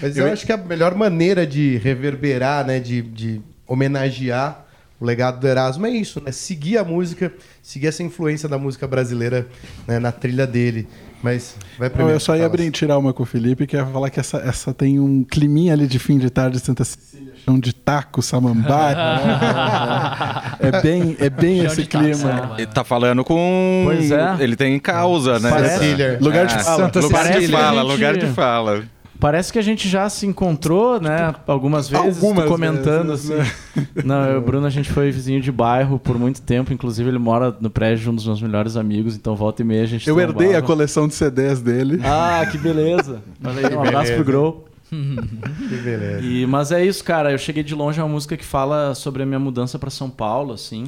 Mas 0.00 0.16
eu, 0.16 0.30
acho 0.32 0.44
que 0.46 0.52
a 0.52 0.56
melhor 0.56 0.94
maneira 0.94 1.46
de 1.46 1.78
reverberar, 1.78 2.64
né, 2.66 2.78
de, 2.78 3.02
de 3.02 3.40
homenagear 3.66 4.64
o 5.02 5.04
legado 5.04 5.40
do 5.40 5.48
Erasmo 5.48 5.84
é 5.84 5.90
isso, 5.90 6.22
né? 6.24 6.30
Seguir 6.30 6.78
a 6.78 6.84
música, 6.84 7.32
seguir 7.60 7.88
essa 7.88 8.04
influência 8.04 8.48
da 8.48 8.56
música 8.56 8.86
brasileira 8.86 9.48
né, 9.84 9.98
na 9.98 10.12
trilha 10.12 10.46
dele. 10.46 10.86
Mas 11.20 11.56
vai 11.78 11.88
Não, 11.88 11.94
primeiro. 11.94 12.16
eu 12.16 12.20
só 12.20 12.36
ia 12.36 12.46
abrir, 12.46 12.70
tirar 12.70 12.98
uma 12.98 13.12
com 13.12 13.22
o 13.24 13.26
Felipe, 13.26 13.66
que 13.66 13.76
ia 13.76 13.84
falar 13.86 14.10
que 14.10 14.20
essa, 14.20 14.38
essa 14.38 14.72
tem 14.72 15.00
um 15.00 15.24
climinha 15.24 15.72
ali 15.72 15.86
de 15.88 15.98
fim 15.98 16.18
de 16.18 16.30
tarde 16.30 16.58
de 16.58 16.64
Santa 16.64 16.84
Cecília, 16.84 17.32
chão 17.44 17.58
de 17.58 17.72
taco, 17.72 18.22
samambaia. 18.22 18.96
é 20.60 20.80
bem, 20.80 21.16
é 21.18 21.30
bem 21.30 21.56
Chão 21.58 21.66
esse 21.66 21.84
taco, 21.84 22.04
clima. 22.04 22.18
samba. 22.18 22.54
Ele 22.58 22.66
tá 22.66 22.84
falando 22.84 23.24
com. 23.24 23.82
Pois 23.86 24.10
é. 24.10 24.36
Ele 24.40 24.56
tem 24.56 24.78
causa, 24.78 25.38
né? 25.38 25.50
Parece- 25.50 25.78
Cecília. 25.78 26.18
Lugar 26.20 26.46
de 26.46 26.54
É, 26.54 26.58
fala. 26.58 26.76
Santa 26.84 27.00
lugar 27.00 27.40
de 27.40 27.48
fala, 27.48 27.82
lugar 27.82 28.16
de 28.16 28.26
fala. 28.28 28.84
Parece 29.22 29.52
que 29.52 29.58
a 29.60 29.62
gente 29.62 29.88
já 29.88 30.08
se 30.08 30.26
encontrou, 30.26 31.00
né? 31.00 31.32
Algumas 31.46 31.88
vezes, 31.88 32.20
Algumas 32.20 32.44
comentando 32.46 33.10
vezes, 33.10 33.30
assim. 33.30 33.38
né? 33.76 33.86
Não, 34.04 34.24
eu 34.24 34.34
e 34.34 34.38
o 34.38 34.40
Bruno, 34.40 34.66
a 34.66 34.70
gente 34.70 34.90
foi 34.90 35.12
vizinho 35.12 35.40
de 35.40 35.52
bairro 35.52 35.96
por 35.96 36.18
muito 36.18 36.42
tempo. 36.42 36.72
Inclusive, 36.72 37.08
ele 37.08 37.20
mora 37.20 37.56
no 37.60 37.70
prédio 37.70 38.02
de 38.02 38.10
um 38.10 38.14
dos 38.16 38.26
meus 38.26 38.42
melhores 38.42 38.76
amigos. 38.76 39.14
Então, 39.14 39.36
volta 39.36 39.62
e 39.62 39.64
meia 39.64 39.84
a 39.84 39.86
gente 39.86 40.08
Eu 40.08 40.18
herdei 40.18 40.56
a 40.56 40.60
coleção 40.60 41.06
de 41.06 41.14
CDs 41.14 41.60
dele. 41.60 42.00
Ah, 42.02 42.44
que 42.50 42.58
beleza. 42.58 43.22
Aí, 43.44 43.76
um 43.76 43.80
abraço 43.80 44.12
pro 44.14 44.24
Grow. 44.24 44.68
Que 44.90 45.76
beleza. 45.76 46.20
E, 46.26 46.44
mas 46.44 46.72
é 46.72 46.84
isso, 46.84 47.04
cara. 47.04 47.30
Eu 47.30 47.38
cheguei 47.38 47.62
de 47.62 47.76
longe 47.76 48.00
é 48.00 48.02
uma 48.02 48.10
música 48.10 48.36
que 48.36 48.44
fala 48.44 48.92
sobre 48.92 49.22
a 49.22 49.26
minha 49.26 49.38
mudança 49.38 49.78
para 49.78 49.88
São 49.88 50.10
Paulo, 50.10 50.52
assim. 50.52 50.86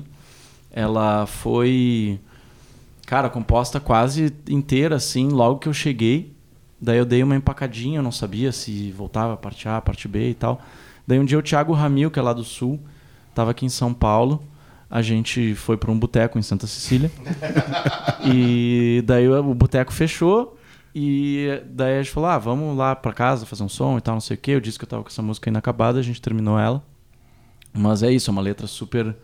Ela 0.73 1.25
foi, 1.25 2.19
cara, 3.07 3.31
composta 3.31 3.79
quase 3.79 4.35
inteira, 4.51 4.97
assim, 4.97 5.29
logo 5.29 5.61
que 5.61 5.69
eu 5.69 5.73
cheguei. 5.73 6.34
Daí 6.85 6.99
eu 6.99 7.07
dei 7.07 7.23
uma 7.23 7.35
empacadinha, 7.35 7.99
eu 7.99 8.03
não 8.03 8.13
sabia 8.13 8.53
se 8.53 8.93
voltava 8.93 9.33
a 9.33 9.37
parte 9.39 9.67
A, 9.67 9.81
parte 9.81 10.07
B 10.07 10.31
e 10.31 10.35
tal. 10.35 10.61
Daí 11.07 11.19
um 11.19 11.25
dia 11.25 11.39
o 11.39 11.43
Thiago 11.43 11.73
Ramil, 11.73 12.11
que 12.11 12.19
é 12.19 12.23
lá 12.23 12.35
do 12.35 12.45
Sul, 12.45 12.79
tava 13.35 13.53
aqui 13.53 13.65
em 13.65 13.71
São 13.71 13.95
Paulo. 13.95 14.43
A 14.91 15.01
gente 15.01 15.55
foi 15.55 15.79
para 15.79 15.91
um 15.91 15.99
boteco 15.99 16.39
em 16.39 16.43
Santa 16.43 16.67
Cecília. 16.67 17.11
e 18.23 19.03
daí 19.07 19.27
o 19.29 19.55
boteco 19.55 19.93
fechou. 19.93 20.59
E 20.95 21.63
daí 21.67 21.99
a 21.99 22.03
gente 22.03 22.13
falou: 22.13 22.29
ah, 22.29 22.39
vamos 22.39 22.77
lá 22.77 22.95
pra 22.95 23.13
casa 23.13 23.47
fazer 23.47 23.63
um 23.63 23.69
som 23.69 23.97
e 23.97 24.01
tal, 24.03 24.15
não 24.15 24.21
sei 24.21 24.37
o 24.37 24.39
quê. 24.39 24.53
Eu 24.53 24.61
disse 24.61 24.79
que 24.79 24.85
eu 24.85 24.89
tava 24.89 25.03
com 25.03 25.09
essa 25.09 25.23
música 25.23 25.49
inacabada, 25.49 25.99
a 25.99 26.03
gente 26.03 26.21
terminou 26.21 26.59
ela. 26.59 26.85
Mas 27.73 28.03
é 28.03 28.13
isso, 28.13 28.31
é 28.31 28.33
uma 28.33 28.43
letra 28.43 28.67
super, 28.67 29.17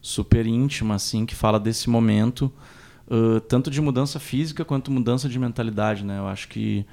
super 0.00 0.46
íntima, 0.46 0.94
assim, 0.94 1.26
que 1.26 1.34
fala 1.34 1.58
desse 1.58 1.90
momento, 1.90 2.50
tanto 3.48 3.70
de 3.70 3.80
mudança 3.80 4.18
física 4.20 4.64
quanto 4.64 4.90
mudança 4.90 5.28
de 5.28 5.38
mentalidade, 5.38 6.04
né? 6.04 6.18
Eu 6.18 6.26
acho 6.28 6.48
que 6.48 6.86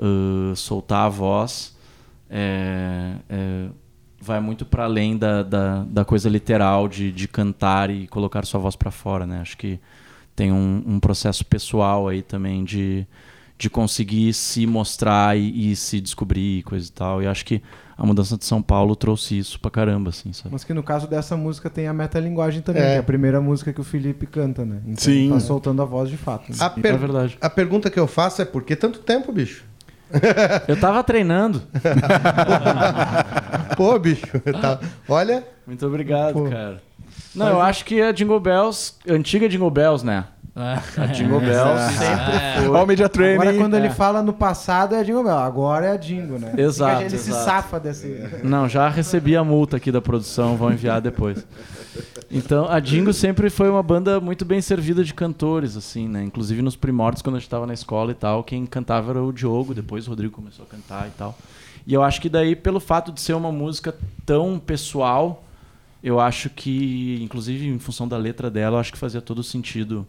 ãh, 0.00 0.54
soltar 0.54 1.06
a 1.06 1.08
voz 1.08 1.76
é, 2.30 3.16
é- 3.28 3.68
vai 4.20 4.40
muito 4.40 4.64
para 4.64 4.84
além 4.84 5.16
da, 5.16 5.42
da, 5.42 5.84
da 5.84 6.04
coisa 6.04 6.28
literal 6.28 6.88
de, 6.88 7.12
de 7.12 7.28
cantar 7.28 7.90
e 7.90 8.06
colocar 8.08 8.44
sua 8.44 8.58
voz 8.60 8.74
para 8.74 8.90
fora, 8.90 9.26
né? 9.26 9.40
Acho 9.40 9.56
que 9.56 9.78
tem 10.34 10.52
um, 10.52 10.82
um 10.86 11.00
processo 11.00 11.44
pessoal 11.44 12.08
aí 12.08 12.22
também 12.22 12.64
de, 12.64 13.06
de 13.58 13.70
conseguir 13.70 14.32
se 14.34 14.66
mostrar 14.66 15.36
e, 15.38 15.70
e 15.72 15.76
se 15.76 16.00
descobrir 16.00 16.58
e 16.58 16.62
coisa 16.62 16.88
e 16.88 16.92
tal. 16.92 17.22
E 17.22 17.26
acho 17.26 17.44
que 17.44 17.62
a 17.98 18.04
mudança 18.06 18.36
de 18.36 18.44
São 18.44 18.60
Paulo 18.60 18.94
trouxe 18.94 19.38
isso 19.38 19.58
pra 19.58 19.70
caramba, 19.70 20.10
assim, 20.10 20.32
sabe? 20.32 20.50
Mas 20.52 20.64
que 20.64 20.74
no 20.74 20.82
caso 20.82 21.06
dessa 21.06 21.36
música 21.36 21.70
tem 21.70 21.86
a 21.88 21.94
metalinguagem 21.94 22.60
também, 22.62 22.82
É. 22.82 22.86
que 22.86 22.92
é 22.92 22.98
a 22.98 23.02
primeira 23.02 23.40
música 23.40 23.72
que 23.72 23.80
o 23.80 23.84
Felipe 23.84 24.26
canta, 24.26 24.64
né? 24.64 24.80
Então 24.84 24.96
Sim. 25.04 25.30
tá 25.30 25.40
soltando 25.40 25.80
a 25.80 25.84
voz 25.84 26.10
de 26.10 26.16
fato. 26.16 26.50
né? 26.50 26.56
A, 26.60 26.68
per- 26.70 26.94
É 26.94 26.98
verdade. 26.98 27.38
a 27.40 27.48
pergunta 27.50 27.90
que 27.90 27.98
eu 27.98 28.06
faço 28.06 28.42
é 28.42 28.44
por 28.44 28.62
que 28.64 28.76
tanto 28.76 28.98
tempo, 28.98 29.32
bicho? 29.32 29.64
Eu 30.68 30.78
tava 30.78 31.02
treinando. 31.02 31.62
Pô, 33.76 33.98
bicho. 33.98 34.26
tá- 34.60 34.78
Olha, 35.08 35.44
Muito 35.66 35.86
obrigado, 35.86 36.34
Pô. 36.34 36.48
cara. 36.48 36.82
Não, 37.34 37.48
eu 37.48 37.60
acho 37.60 37.84
que 37.84 38.00
a 38.00 38.12
Jingle 38.12 38.40
Bells, 38.40 38.94
a 39.08 39.12
antiga 39.12 39.48
Jingle 39.48 39.70
Bells, 39.70 40.04
né? 40.04 40.24
A 40.56 41.06
Jingle 41.08 41.38
Bells 41.44 41.92
sempre 41.98 42.66
foi. 42.66 42.86
Media 42.86 43.08
Training. 43.10 43.34
Agora, 43.42 43.56
quando 43.58 43.74
ele 43.74 43.88
É. 43.88 43.90
fala 43.90 44.22
no 44.22 44.32
passado 44.32 44.94
é 44.94 45.04
Jingle 45.04 45.22
Bell, 45.24 45.36
agora 45.36 45.86
é 45.94 45.98
Jingle, 45.98 46.38
né? 46.38 46.54
Exato, 46.56 47.02
Ele 47.02 47.10
se 47.10 47.30
exato. 47.30 47.44
safa 47.44 47.78
desse. 47.78 48.24
Não, 48.42 48.66
já 48.66 48.88
recebi 48.88 49.36
a 49.36 49.44
multa 49.44 49.76
aqui 49.76 49.92
da 49.92 50.00
produção, 50.00 50.56
vão 50.56 50.72
enviar 50.72 51.00
depois. 51.02 51.46
Então, 52.30 52.66
a 52.70 52.80
Dingo 52.80 53.12
sempre 53.12 53.50
foi 53.50 53.68
uma 53.68 53.82
banda 53.82 54.18
muito 54.20 54.44
bem 54.44 54.60
servida 54.62 55.04
de 55.04 55.12
cantores, 55.12 55.76
assim, 55.76 56.08
né? 56.08 56.24
Inclusive 56.24 56.62
nos 56.62 56.74
primórdios, 56.74 57.20
quando 57.22 57.36
a 57.36 57.38
gente 57.38 57.48
tava 57.50 57.66
na 57.66 57.74
escola 57.74 58.10
e 58.10 58.14
tal, 58.14 58.42
quem 58.42 58.64
cantava 58.64 59.12
era 59.12 59.22
o 59.22 59.32
Diogo, 59.32 59.74
depois 59.74 60.06
o 60.06 60.10
Rodrigo 60.10 60.32
começou 60.34 60.64
a 60.64 60.68
cantar 60.68 61.06
e 61.06 61.10
tal. 61.10 61.36
E 61.86 61.92
eu 61.94 62.02
acho 62.02 62.20
que 62.20 62.28
daí, 62.30 62.56
pelo 62.56 62.80
fato 62.80 63.12
de 63.12 63.20
ser 63.20 63.34
uma 63.34 63.52
música 63.52 63.94
tão 64.24 64.58
pessoal, 64.58 65.44
eu 66.02 66.18
acho 66.18 66.48
que, 66.50 67.20
inclusive 67.22 67.68
em 67.68 67.78
função 67.78 68.08
da 68.08 68.16
letra 68.16 68.50
dela, 68.50 68.76
eu 68.76 68.80
acho 68.80 68.92
que 68.92 68.98
fazia 68.98 69.20
todo 69.20 69.42
sentido 69.42 70.00
uh, 70.00 70.06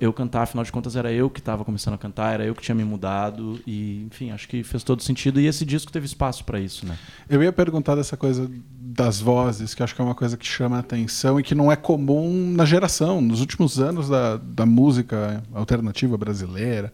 eu 0.00 0.12
cantar, 0.12 0.42
afinal 0.42 0.64
de 0.64 0.72
contas 0.72 0.96
era 0.96 1.12
eu 1.12 1.28
que 1.28 1.38
estava 1.38 1.64
começando 1.64 1.94
a 1.94 1.98
cantar, 1.98 2.32
era 2.34 2.44
eu 2.46 2.54
que 2.54 2.62
tinha 2.62 2.74
me 2.74 2.84
mudado 2.84 3.60
e, 3.66 4.06
enfim, 4.06 4.30
acho 4.30 4.48
que 4.48 4.62
fez 4.62 4.82
todo 4.82 5.02
sentido 5.02 5.38
e 5.38 5.46
esse 5.46 5.64
disco 5.66 5.92
teve 5.92 6.06
espaço 6.06 6.44
para 6.44 6.58
isso, 6.58 6.86
né? 6.86 6.96
Eu 7.28 7.42
ia 7.42 7.52
perguntar 7.52 7.94
dessa 7.94 8.16
coisa 8.16 8.50
das 8.96 9.20
vozes, 9.20 9.74
que 9.74 9.82
acho 9.82 9.94
que 9.94 10.00
é 10.00 10.04
uma 10.04 10.14
coisa 10.14 10.36
que 10.36 10.46
chama 10.46 10.76
a 10.76 10.80
atenção 10.80 11.38
e 11.38 11.42
que 11.42 11.54
não 11.54 11.70
é 11.70 11.76
comum 11.76 12.52
na 12.52 12.64
geração, 12.64 13.20
nos 13.20 13.40
últimos 13.40 13.78
anos 13.78 14.08
da, 14.08 14.38
da 14.38 14.64
música 14.64 15.42
alternativa 15.52 16.16
brasileira. 16.16 16.92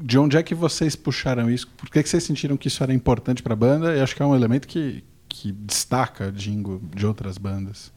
De 0.00 0.18
onde 0.18 0.38
é 0.38 0.42
que 0.42 0.54
vocês 0.54 0.96
puxaram 0.96 1.50
isso? 1.50 1.68
Por 1.76 1.90
que, 1.90 2.02
que 2.02 2.08
vocês 2.08 2.24
sentiram 2.24 2.56
que 2.56 2.68
isso 2.68 2.82
era 2.82 2.94
importante 2.94 3.42
para 3.42 3.52
a 3.52 3.56
banda? 3.56 3.94
E 3.94 4.00
acho 4.00 4.16
que 4.16 4.22
é 4.22 4.26
um 4.26 4.34
elemento 4.34 4.66
que, 4.66 5.04
que 5.28 5.52
destaca 5.52 6.32
Dingo 6.32 6.80
de 6.96 7.06
outras 7.06 7.36
bandas. 7.36 7.92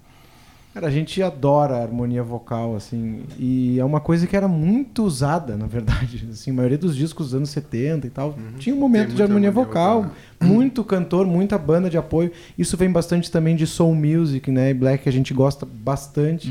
Cara, 0.74 0.88
a 0.88 0.92
gente 0.92 1.22
adora 1.22 1.76
a 1.76 1.82
harmonia 1.82 2.24
vocal, 2.24 2.78
assim, 2.78 3.24
e 3.38 3.78
é 3.78 3.84
uma 3.84 4.00
coisa 4.00 4.26
que 4.26 4.38
era 4.38 4.48
muito 4.48 5.04
usada, 5.04 5.58
na 5.58 5.68
verdade. 5.68 6.26
Assim, 6.32 6.52
a 6.52 6.54
maioria 6.54 6.78
dos 6.78 6.96
discos 6.96 7.28
dos 7.28 7.36
anos 7.36 7.50
70 7.50 8.08
e 8.08 8.10
tal, 8.10 8.36
tinha 8.58 8.74
um 8.74 8.80
momento 8.80 9.14
de 9.14 9.22
harmonia, 9.22 9.50
harmonia 9.50 9.52
vocal, 9.52 10.04
vocal, 10.04 10.16
muito 10.42 10.82
cantor, 10.86 11.26
muita 11.26 11.58
banda 11.58 11.90
de 11.90 11.98
apoio. 11.98 12.32
Isso 12.58 12.78
vem 12.78 12.90
bastante 12.90 13.30
também 13.30 13.54
de 13.54 13.68
soul 13.68 13.94
music, 13.94 14.50
né, 14.50 14.70
e 14.70 14.74
black 14.74 15.04
que 15.04 15.10
a 15.10 15.12
gente 15.12 15.34
gosta 15.34 15.66
bastante. 15.66 16.50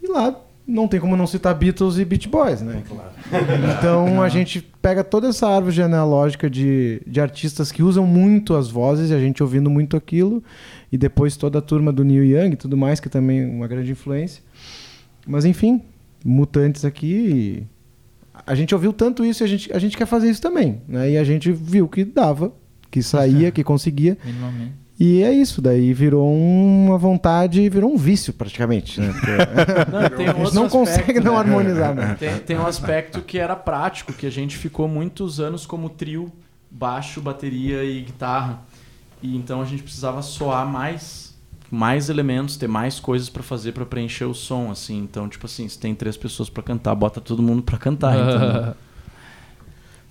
E 0.00 0.06
lá 0.06 0.40
não 0.66 0.88
tem 0.88 0.98
como 0.98 1.16
não 1.16 1.26
citar 1.26 1.54
Beatles 1.54 1.96
e 1.98 2.04
Beach 2.04 2.28
Boys, 2.28 2.60
né? 2.60 2.82
Então 3.78 4.22
a 4.22 4.28
gente 4.28 4.60
pega 4.80 5.02
toda 5.02 5.28
essa 5.28 5.48
árvore 5.48 5.74
genealógica 5.74 6.48
de, 6.48 7.02
de 7.06 7.20
artistas 7.20 7.72
que 7.72 7.82
usam 7.82 8.06
muito 8.06 8.54
as 8.54 8.68
vozes 8.68 9.10
e 9.10 9.14
a 9.14 9.18
gente 9.18 9.42
ouvindo 9.42 9.68
muito 9.68 9.96
aquilo. 9.96 10.42
E 10.90 10.96
depois 10.96 11.36
toda 11.36 11.58
a 11.58 11.62
turma 11.62 11.92
do 11.92 12.04
Neil 12.04 12.24
Young 12.24 12.52
e 12.52 12.56
tudo 12.56 12.76
mais, 12.76 13.00
que 13.00 13.08
também 13.08 13.42
é 13.42 13.46
uma 13.46 13.66
grande 13.66 13.90
influência. 13.90 14.42
Mas 15.26 15.44
enfim, 15.44 15.82
mutantes 16.24 16.84
aqui. 16.84 17.66
A 18.46 18.54
gente 18.54 18.74
ouviu 18.74 18.92
tanto 18.92 19.24
isso 19.24 19.42
e 19.42 19.44
a 19.44 19.48
gente, 19.48 19.72
a 19.72 19.78
gente 19.78 19.96
quer 19.96 20.06
fazer 20.06 20.30
isso 20.30 20.40
também. 20.42 20.80
Né? 20.86 21.12
E 21.12 21.18
a 21.18 21.24
gente 21.24 21.50
viu 21.50 21.88
que 21.88 22.04
dava, 22.04 22.52
que 22.90 23.02
saía, 23.02 23.50
que 23.50 23.64
conseguia. 23.64 24.16
Minimamente. 24.24 24.86
E 24.98 25.22
é 25.22 25.30
isso, 25.30 25.60
daí 25.60 25.92
virou 25.92 26.32
uma 26.34 26.96
vontade, 26.96 27.68
virou 27.68 27.92
um 27.92 27.98
vício 27.98 28.32
praticamente. 28.32 28.98
Né? 28.98 29.12
Porque 30.08 30.24
Não, 30.24 30.32
a 30.32 30.36
um 30.36 30.44
gente 30.44 30.54
não 30.54 30.64
aspecto, 30.64 30.70
consegue 30.70 31.20
não 31.20 31.32
né? 31.34 31.38
harmonizar, 31.38 31.94
né? 31.94 32.16
Tem, 32.18 32.38
tem 32.38 32.58
um 32.58 32.66
aspecto 32.66 33.20
que 33.20 33.38
era 33.38 33.54
prático, 33.54 34.14
que 34.14 34.26
a 34.26 34.30
gente 34.30 34.56
ficou 34.56 34.88
muitos 34.88 35.38
anos 35.38 35.66
como 35.66 35.90
trio, 35.90 36.32
baixo, 36.70 37.20
bateria 37.20 37.84
e 37.84 38.00
guitarra. 38.00 38.62
E 39.26 39.36
então 39.36 39.60
a 39.60 39.64
gente 39.64 39.82
precisava 39.82 40.22
soar 40.22 40.64
mais, 40.64 41.34
mais 41.68 42.08
elementos, 42.08 42.56
ter 42.56 42.68
mais 42.68 43.00
coisas 43.00 43.28
pra 43.28 43.42
fazer 43.42 43.72
pra 43.72 43.84
preencher 43.84 44.24
o 44.24 44.34
som, 44.34 44.70
assim. 44.70 44.98
Então, 44.98 45.28
tipo 45.28 45.46
assim, 45.46 45.68
se 45.68 45.76
tem 45.76 45.94
três 45.94 46.16
pessoas 46.16 46.48
pra 46.48 46.62
cantar, 46.62 46.94
bota 46.94 47.20
todo 47.20 47.42
mundo 47.42 47.62
pra 47.62 47.76
cantar, 47.76 48.14
então. 48.14 48.74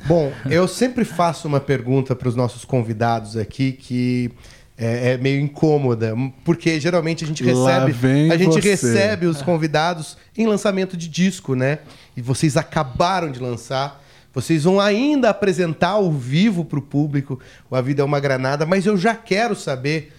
Bom, 0.05 0.31
eu 0.51 0.67
sempre 0.67 1.05
faço 1.05 1.47
uma 1.47 1.59
pergunta 1.59 2.15
para 2.15 2.27
os 2.27 2.35
nossos 2.35 2.65
convidados 2.65 3.37
aqui 3.37 3.71
que 3.71 4.29
é, 4.77 5.13
é 5.13 5.17
meio 5.17 5.39
incômoda, 5.39 6.13
porque 6.43 6.79
geralmente 6.79 7.23
a 7.23 7.27
gente 7.27 7.43
recebe, 7.43 7.91
vem 7.91 8.31
a 8.31 8.37
gente 8.37 8.61
você. 8.61 8.69
recebe 8.69 9.25
os 9.25 9.41
convidados 9.41 10.17
em 10.37 10.45
lançamento 10.45 10.97
de 10.97 11.07
disco, 11.07 11.55
né? 11.55 11.79
E 12.15 12.21
vocês 12.21 12.57
acabaram 12.57 13.31
de 13.31 13.39
lançar. 13.39 14.03
Vocês 14.35 14.65
vão 14.65 14.79
ainda 14.81 15.29
apresentar 15.29 15.91
ao 15.91 16.11
vivo 16.11 16.63
para 16.65 16.77
o 16.77 16.81
público 16.81 17.39
o 17.71 17.75
A 17.75 17.81
Vida 17.81 18.01
é 18.01 18.05
uma 18.05 18.19
Granada, 18.19 18.65
mas 18.65 18.85
eu 18.85 18.95
já 18.97 19.15
quero 19.15 19.55
saber 19.55 20.13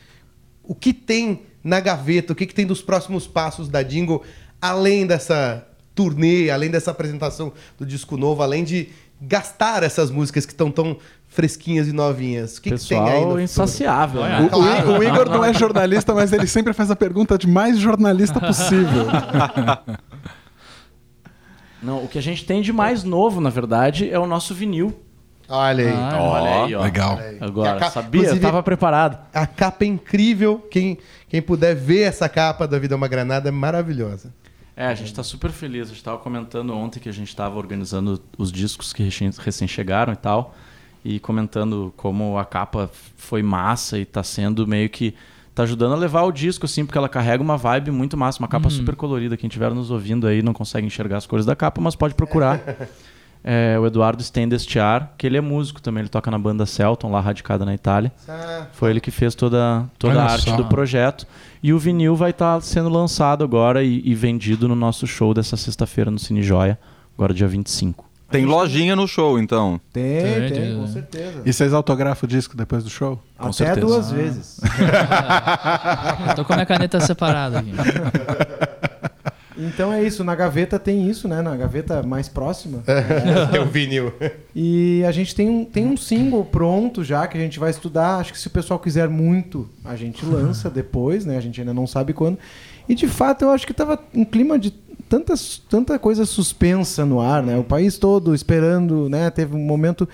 o 0.65 0.75
que 0.75 0.93
tem 0.93 1.43
na 1.63 1.79
gaveta, 1.79 2.33
o 2.33 2.37
que, 2.37 2.47
que 2.47 2.55
tem 2.55 2.67
dos 2.67 2.81
próximos 2.83 3.27
passos 3.27 3.69
da 3.69 3.83
Jingle, 3.83 4.23
além 4.61 5.07
dessa 5.07 5.67
turnê, 5.95 6.51
além 6.51 6.71
dessa 6.71 6.91
apresentação 6.91 7.53
do 7.79 7.85
disco 7.87 8.17
novo, 8.17 8.43
além 8.43 8.65
de 8.65 8.89
gastar 9.21 9.83
essas 9.83 10.11
músicas 10.11 10.45
que 10.47 10.53
estão 10.53 10.71
tão 10.71 10.97
fresquinhas 11.29 11.89
e 11.89 11.93
novinhas. 11.93 12.59
O 12.59 12.63
que, 12.63 12.71
que 12.71 12.89
tem 12.89 12.99
aí 13.01 13.25
no 13.25 13.41
insaciável. 13.41 14.23
Né? 14.23 14.49
O, 14.53 14.57
o 14.59 14.97
I- 14.97 14.99
o 14.99 15.03
Igor 15.03 15.29
não 15.29 15.45
é 15.45 15.53
jornalista, 15.55 16.15
mas 16.15 16.33
ele 16.33 16.47
sempre 16.47 16.73
faz 16.73 16.91
a 16.91 16.97
pergunta 16.97 17.37
de 17.39 17.47
mais 17.47 17.79
jornalista 17.79 18.41
possível. 18.41 19.07
Não, 21.87 22.05
o 22.05 22.09
que 22.09 22.19
a 22.19 22.23
gente 22.23 22.45
tem 22.45 22.61
de 22.61 22.73
mais 22.73 23.05
novo, 23.05 23.41
na 23.41 23.49
verdade, 23.51 24.11
é 24.11 24.19
o 24.19 24.27
nosso 24.27 24.53
vinil. 24.55 24.93
Olha 25.49 25.85
aí. 25.87 25.95
Ah, 25.97 26.19
Olha 26.21 26.65
aí, 26.65 26.75
ó. 26.75 26.83
Legal. 26.83 27.19
Aí. 27.19 27.39
Agora, 27.41 27.69
E 27.71 27.77
a 27.77 27.79
ca- 27.79 27.91
sabia? 27.91 28.29
Eu 28.31 28.41
tava 28.41 28.61
preparado. 28.63 29.17
A 29.33 29.47
capa 29.47 29.85
é 29.85 29.87
incrível. 29.87 30.59
Quem, 30.71 30.99
quem 31.29 31.41
puder 31.41 31.77
ver 31.77 32.01
essa 32.01 32.29
capa 32.29 32.67
da 32.67 32.79
Vida 32.81 32.95
é 32.95 32.97
uma 32.97 33.07
Granada 33.07 33.49
é 33.49 33.53
maravilhosa. 33.53 34.35
É, 34.77 34.87
a 34.89 34.95
gente 34.95 35.15
tá 35.15 35.23
super 35.23 35.53
feliz. 35.53 35.89
A 35.89 35.93
gente 35.93 36.03
tava 36.03 36.19
comentando 36.19 36.75
ontem 36.75 36.99
que 36.99 37.09
a 37.09 37.13
gente 37.13 37.35
tava 37.35 37.57
organizando 37.57 38.21
os 38.37 38.51
discos 38.51 38.93
que 38.93 39.05
recém- 39.05 39.31
recém 39.39 39.69
chegaram 39.69 40.13
e 40.13 40.17
tal. 40.17 40.55
E 41.05 41.21
comentando 41.21 41.95
como 41.97 42.37
a 42.37 42.45
capa 42.45 42.91
foi 43.17 43.41
massa 43.41 43.97
e 43.99 44.05
tá 44.05 44.25
sendo 44.25 44.67
meio 44.67 44.91
que. 44.91 45.15
Tá 45.57 45.63
ajudando 45.63 45.95
a 45.95 45.97
levar 45.97 46.25
o 46.25 46.31
disco, 46.31 46.67
assim, 46.67 46.85
porque 46.85 46.99
ela 46.99 47.09
carrega 47.09 47.43
uma 47.43 47.57
vibe 47.57 47.91
muito 47.91 48.15
massa, 48.15 48.39
uma 48.41 48.47
capa 48.47 48.69
super 48.69 48.95
colorida. 48.95 49.39
Quem 49.39 49.49
estiver 49.49 49.73
nos 49.73 49.91
ouvindo 49.91 50.27
aí 50.27 50.43
não 50.43 50.53
consegue 50.53 50.87
enxergar 50.87 51.17
as 51.17 51.27
cores 51.27 51.47
da 51.47 51.57
capa, 51.57 51.81
mas 51.81 51.97
pode 51.97 52.15
procurar. 52.15 52.61
É, 53.49 53.79
o 53.79 53.87
Eduardo 53.87 54.21
Stendestiar, 54.25 55.13
que 55.17 55.25
ele 55.25 55.37
é 55.37 55.41
músico 55.41 55.81
também, 55.81 56.01
ele 56.01 56.09
toca 56.09 56.29
na 56.33 56.39
banda 56.39 56.67
Celton, 56.67 57.13
lá 57.13 57.21
radicada 57.21 57.65
na 57.65 57.73
Itália. 57.73 58.13
Foi 58.73 58.91
ele 58.91 59.01
que 59.01 59.13
fez 59.13 59.37
toda, 59.37 59.89
toda 60.01 60.15
Olha 60.15 60.23
a 60.23 60.33
arte 60.33 60.51
só. 60.51 60.57
do 60.57 60.65
projeto. 60.65 61.29
E 61.63 61.73
o 61.73 61.79
vinil 61.79 62.17
vai 62.17 62.31
estar 62.31 62.61
sendo 62.61 62.89
lançado 62.89 63.45
agora 63.45 63.85
e, 63.85 64.03
e 64.05 64.17
vendido 64.17 64.67
no 64.67 64.75
nosso 64.75 65.07
show 65.07 65.33
dessa 65.33 65.57
sexta-feira 65.57 66.11
no 66.11 66.19
Cine 66.19 66.43
Joia, 66.43 66.77
agora 67.17 67.33
dia 67.33 67.47
25. 67.47 68.06
Tem 68.31 68.45
lojinha 68.45 68.97
no 68.97 69.07
show, 69.07 69.39
então. 69.39 69.81
Tem, 69.93 70.21
Tem, 70.21 70.35
tem, 70.41 70.51
tem, 70.51 70.75
com 70.75 70.83
né? 70.83 70.89
certeza. 70.89 71.43
E 71.45 71.53
vocês 71.53 71.73
autografam 71.73 72.27
o 72.27 72.29
disco 72.29 72.57
depois 72.57 72.83
do 72.83 72.91
show? 72.91 73.21
Com 73.39 73.45
Até 73.47 73.53
certeza. 73.53 73.87
duas 73.87 74.11
vezes. 74.11 74.61
Eu 76.29 76.35
tô 76.35 76.45
com 76.45 76.53
a 76.53 76.57
minha 76.57 76.67
caneta 76.67 76.99
separada 77.01 77.61
aqui. 77.61 77.73
Então 79.59 79.91
é 79.91 80.03
isso, 80.03 80.23
na 80.23 80.35
gaveta 80.35 80.79
tem 80.79 81.09
isso, 81.09 81.27
né? 81.27 81.41
Na 81.41 81.57
gaveta 81.57 82.03
mais 82.03 82.29
próxima. 82.29 82.83
É 83.53 83.57
o 83.59 83.65
vinil. 83.65 84.13
E 84.55 85.03
a 85.07 85.11
gente 85.11 85.35
tem 85.35 85.49
um, 85.49 85.65
tem 85.65 85.87
um 85.87 85.97
single 85.97 86.45
pronto 86.45 87.03
já 87.03 87.27
que 87.27 87.39
a 87.39 87.41
gente 87.41 87.59
vai 87.59 87.71
estudar. 87.71 88.17
Acho 88.19 88.33
que 88.33 88.39
se 88.39 88.49
o 88.49 88.51
pessoal 88.51 88.79
quiser 88.79 89.09
muito, 89.09 89.69
a 89.83 89.97
gente 89.97 90.25
lança 90.27 90.69
depois, 90.69 91.25
né? 91.25 91.39
A 91.39 91.41
gente 91.41 91.59
ainda 91.59 91.73
não 91.73 91.87
sabe 91.87 92.13
quando. 92.13 92.39
E 92.89 92.95
de 92.95 93.09
fato 93.09 93.47
eu 93.47 93.51
acho 93.51 93.67
que 93.67 93.73
tava 93.73 93.99
um 94.15 94.25
clima 94.25 94.59
de 94.59 94.75
tantas, 95.09 95.59
tanta 95.69 95.99
coisa 95.99 96.25
suspensa 96.25 97.05
no 97.05 97.21
ar, 97.21 97.43
né? 97.43 97.57
O 97.59 97.65
país 97.65 97.99
todo 97.99 98.35
esperando, 98.35 99.09
né? 99.09 99.31
Teve 99.31 99.55
um 99.55 99.65
momento. 99.65 100.09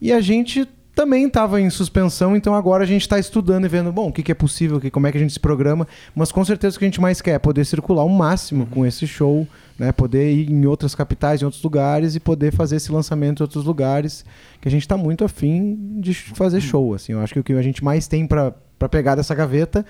E 0.00 0.12
a 0.12 0.20
gente 0.20 0.68
também 0.94 1.26
estava 1.26 1.60
em 1.60 1.70
suspensão, 1.70 2.36
então 2.36 2.54
agora 2.54 2.84
a 2.84 2.86
gente 2.86 3.02
está 3.02 3.18
estudando 3.18 3.64
e 3.64 3.68
vendo, 3.68 3.92
bom, 3.92 4.08
o 4.08 4.12
que, 4.12 4.22
que 4.22 4.32
é 4.32 4.34
possível, 4.34 4.80
que, 4.80 4.90
como 4.90 5.06
é 5.06 5.12
que 5.12 5.16
a 5.16 5.20
gente 5.20 5.32
se 5.32 5.40
programa, 5.40 5.86
mas 6.14 6.30
com 6.30 6.44
certeza 6.44 6.76
o 6.76 6.78
que 6.78 6.84
a 6.84 6.88
gente 6.88 7.00
mais 7.00 7.22
quer 7.22 7.32
é 7.32 7.38
poder 7.38 7.64
circular 7.64 8.04
o 8.04 8.08
máximo 8.08 8.66
com 8.66 8.84
esse 8.84 9.06
show, 9.06 9.46
né? 9.78 9.92
Poder 9.92 10.30
ir 10.30 10.50
em 10.50 10.66
outras 10.66 10.94
capitais, 10.94 11.40
em 11.40 11.44
outros 11.44 11.62
lugares 11.62 12.16
e 12.16 12.20
poder 12.20 12.52
fazer 12.52 12.76
esse 12.76 12.92
lançamento 12.92 13.40
em 13.40 13.44
outros 13.44 13.64
lugares, 13.64 14.24
que 14.60 14.68
a 14.68 14.70
gente 14.70 14.82
está 14.82 14.96
muito 14.96 15.24
afim 15.24 15.98
de 16.00 16.12
fazer 16.12 16.60
show, 16.60 16.92
assim. 16.92 17.12
Eu 17.12 17.20
acho 17.20 17.32
que 17.32 17.40
o 17.40 17.44
que 17.44 17.52
a 17.54 17.62
gente 17.62 17.82
mais 17.82 18.06
tem 18.06 18.26
para 18.26 18.52
pegar 18.90 19.14
dessa 19.14 19.34
gaveta 19.34 19.86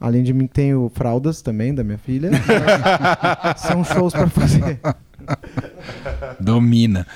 Além 0.00 0.22
de 0.22 0.32
mim, 0.32 0.46
tem 0.46 0.74
o 0.74 0.88
Fraldas 0.94 1.42
também, 1.42 1.74
da 1.74 1.82
minha 1.82 1.98
filha. 1.98 2.30
São 3.58 3.82
shows 3.84 4.12
para 4.12 4.28
fazer. 4.28 4.78
Domina. 6.40 7.06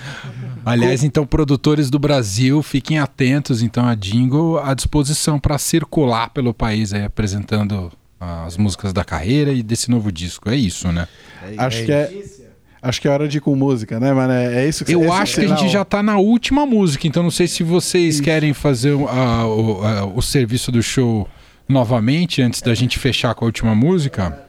Aliás, 0.64 1.02
então, 1.02 1.26
produtores 1.26 1.90
do 1.90 1.98
Brasil, 1.98 2.62
fiquem 2.62 2.98
atentos, 2.98 3.62
então, 3.62 3.84
a 3.86 3.94
Jingle 3.94 4.58
à 4.58 4.74
disposição 4.74 5.38
para 5.38 5.58
circular 5.58 6.30
pelo 6.30 6.52
país 6.54 6.92
aí, 6.92 7.04
apresentando 7.04 7.90
as 8.20 8.56
músicas 8.56 8.92
da 8.92 9.04
carreira 9.04 9.52
e 9.52 9.62
desse 9.62 9.90
novo 9.90 10.10
disco. 10.12 10.48
É 10.48 10.56
isso, 10.56 10.90
né? 10.92 11.08
Acho 11.58 11.84
que 11.84 11.92
é. 11.92 12.12
Acho 12.84 13.00
que 13.00 13.06
é 13.06 13.10
hora 13.12 13.28
de 13.28 13.38
ir 13.38 13.40
com 13.40 13.54
música, 13.54 14.00
né, 14.00 14.12
mano? 14.12 14.32
É 14.32 14.68
isso 14.68 14.84
que 14.84 14.90
Eu 14.92 15.12
acho 15.12 15.36
que 15.36 15.46
a 15.46 15.48
gente 15.56 15.68
já 15.68 15.84
tá 15.84 16.02
na 16.02 16.18
última 16.18 16.66
música, 16.66 17.06
então 17.06 17.22
não 17.22 17.30
sei 17.30 17.46
se 17.46 17.62
vocês 17.62 18.20
querem 18.20 18.52
fazer 18.52 18.90
o- 18.90 19.06
a- 19.08 19.46
o, 19.46 19.84
a- 19.84 20.04
o 20.06 20.20
serviço 20.20 20.72
do 20.72 20.82
show 20.82 21.28
novamente, 21.72 22.40
antes 22.40 22.62
da 22.62 22.74
gente 22.74 22.98
fechar 22.98 23.34
com 23.34 23.44
a 23.44 23.46
última 23.46 23.74
música. 23.74 24.46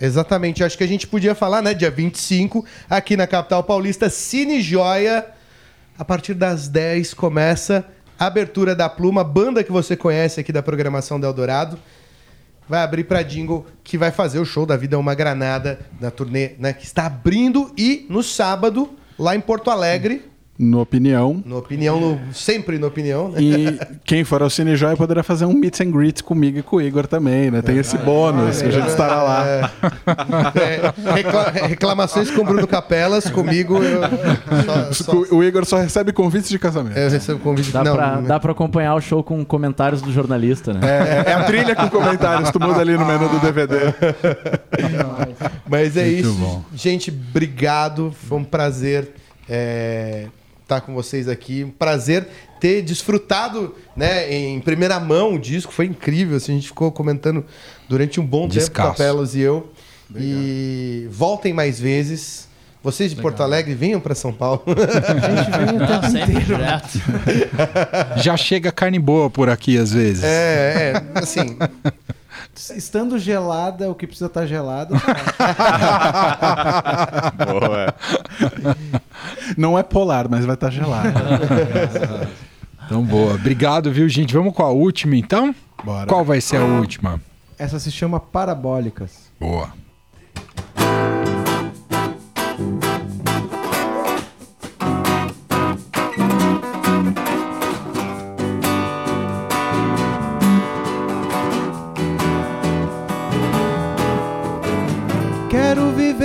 Exatamente, 0.00 0.64
acho 0.64 0.78
que 0.78 0.84
a 0.84 0.88
gente 0.88 1.06
podia 1.06 1.34
falar, 1.34 1.60
né? 1.60 1.74
Dia 1.74 1.90
25, 1.90 2.64
aqui 2.88 3.16
na 3.16 3.26
capital 3.26 3.62
paulista, 3.62 4.08
Cine 4.08 4.62
Joia. 4.62 5.26
A 5.98 6.04
partir 6.04 6.32
das 6.32 6.68
10 6.68 7.12
começa 7.12 7.84
a 8.18 8.24
abertura 8.24 8.74
da 8.74 8.88
Pluma, 8.88 9.22
banda 9.22 9.62
que 9.62 9.70
você 9.70 9.94
conhece 9.94 10.40
aqui 10.40 10.52
da 10.52 10.62
programação 10.62 11.20
do 11.20 11.26
Eldorado. 11.26 11.78
Vai 12.66 12.82
abrir 12.82 13.04
pra 13.04 13.22
Jingle, 13.22 13.66
que 13.84 13.98
vai 13.98 14.10
fazer 14.10 14.38
o 14.38 14.44
show 14.44 14.64
da 14.64 14.76
Vida 14.76 14.96
é 14.96 14.98
uma 14.98 15.14
Granada, 15.14 15.80
na 16.00 16.10
turnê, 16.10 16.52
né? 16.58 16.72
Que 16.72 16.84
está 16.86 17.04
abrindo 17.04 17.70
e 17.76 18.06
no 18.08 18.22
sábado, 18.22 18.88
lá 19.18 19.36
em 19.36 19.40
Porto 19.40 19.70
Alegre, 19.70 20.29
No 20.62 20.78
opinião. 20.82 21.42
no 21.46 21.56
Opinião, 21.56 21.98
no- 21.98 22.20
sempre 22.34 22.78
no 22.78 22.86
Opinião, 22.86 23.30
né? 23.30 23.40
E 23.40 23.80
quem 24.04 24.24
for 24.24 24.42
ao 24.42 24.50
Cine 24.50 24.76
Joy 24.76 24.94
poderá 24.94 25.22
fazer 25.22 25.46
um 25.46 25.54
meet 25.54 25.80
and 25.80 25.90
greet 25.90 26.22
comigo 26.22 26.58
e 26.58 26.62
com 26.62 26.76
o 26.76 26.82
Igor 26.82 27.06
também, 27.06 27.50
né? 27.50 27.62
Tem 27.62 27.78
esse 27.78 27.96
bônus 27.96 28.60
que 28.60 28.68
a 28.68 28.70
gente 28.70 28.88
estará 28.88 29.22
lá. 29.22 29.46
É, 29.46 31.12
recla- 31.14 31.50
reclamações 31.66 32.30
com 32.30 32.44
Bruno 32.44 32.66
Capelas, 32.66 33.30
comigo. 33.30 33.78
Eu, 33.82 34.02
só- 34.92 35.04
só- 35.04 35.12
O 35.34 35.36
o 35.40 35.44
Igor 35.44 35.64
só 35.64 35.78
recebe 35.78 36.12
convites 36.12 36.50
de 36.50 36.58
casamento. 36.58 36.98
eu 36.98 37.08
recebo 37.08 37.38
convite. 37.40 37.70
Dá, 37.72 37.82
não, 37.82 37.94
pra, 37.96 38.16
não- 38.16 38.24
dá 38.24 38.38
pra 38.38 38.52
acompanhar 38.52 38.94
o 38.94 39.00
show 39.00 39.24
com 39.24 39.42
comentários 39.44 40.02
do 40.02 40.12
jornalista, 40.12 40.74
né? 40.74 40.80
É, 41.26 41.30
é 41.30 41.32
a 41.32 41.44
trilha 41.44 41.74
com 41.74 41.88
comentários, 41.88 42.50
tu 42.50 42.60
muda 42.60 42.80
ali 42.80 42.98
no 42.98 43.06
menu 43.06 43.30
do 43.30 43.38
DVD. 43.40 43.76
Mas 45.68 45.96
é 45.96 46.04
Muito 46.04 46.20
isso. 46.20 46.32
bom. 46.34 46.62
Gente, 46.74 47.10
obrigado. 47.10 48.12
Foi 48.28 48.36
um 48.38 48.44
prazer 48.44 49.08
é, 49.48 50.26
estar 50.70 50.80
com 50.80 50.94
vocês 50.94 51.28
aqui. 51.28 51.64
Um 51.64 51.70
prazer 51.70 52.26
ter 52.60 52.82
desfrutado 52.82 53.74
né, 53.96 54.32
em 54.32 54.60
primeira 54.60 55.00
mão 55.00 55.34
o 55.34 55.38
disco. 55.38 55.72
Foi 55.72 55.86
incrível. 55.86 56.36
Assim, 56.36 56.52
a 56.52 56.54
gente 56.54 56.68
ficou 56.68 56.92
comentando 56.92 57.44
durante 57.88 58.20
um 58.20 58.24
bom 58.26 58.46
Descasso. 58.46 58.90
tempo, 58.90 58.98
Capelas 58.98 59.34
e 59.34 59.40
eu. 59.40 59.72
E 60.14 61.06
voltem 61.10 61.52
mais 61.52 61.78
vezes. 61.78 62.48
Vocês 62.82 63.14
de 63.14 63.20
Porto 63.20 63.42
Alegre, 63.42 63.74
venham 63.74 64.00
para 64.00 64.14
São 64.14 64.32
Paulo. 64.32 64.62
A 64.66 65.34
gente 65.34 65.50
vem 65.50 65.86
tempo 65.86 66.06
sempre 66.10 66.32
inteiro. 66.32 66.56
direto. 66.56 66.98
Já 68.16 68.36
chega 68.38 68.72
carne 68.72 68.98
boa 68.98 69.28
por 69.28 69.50
aqui 69.50 69.76
às 69.76 69.92
vezes. 69.92 70.24
É, 70.24 70.94
é, 70.94 71.18
assim, 71.18 71.58
Estando 72.54 73.18
gelada, 73.18 73.90
o 73.90 73.94
que 73.94 74.06
precisa 74.06 74.26
estar 74.26 74.46
gelado. 74.46 74.94
Boa. 77.46 77.94
Não 79.56 79.78
é 79.78 79.82
polar, 79.82 80.28
mas 80.28 80.44
vai 80.44 80.54
estar 80.54 80.70
gelado. 80.70 81.08
Então, 82.90 83.04
boa. 83.04 83.34
Obrigado, 83.34 83.92
viu, 83.92 84.08
gente? 84.08 84.34
Vamos 84.34 84.52
com 84.52 84.64
a 84.64 84.70
última, 84.70 85.14
então? 85.14 85.54
Bora. 85.84 86.08
Qual 86.08 86.24
vai 86.24 86.40
ser 86.40 86.56
a 86.56 86.64
última? 86.64 87.20
Essa 87.56 87.78
se 87.78 87.88
chama 87.88 88.18
Parabólicas. 88.18 89.30
Boa. 89.38 89.72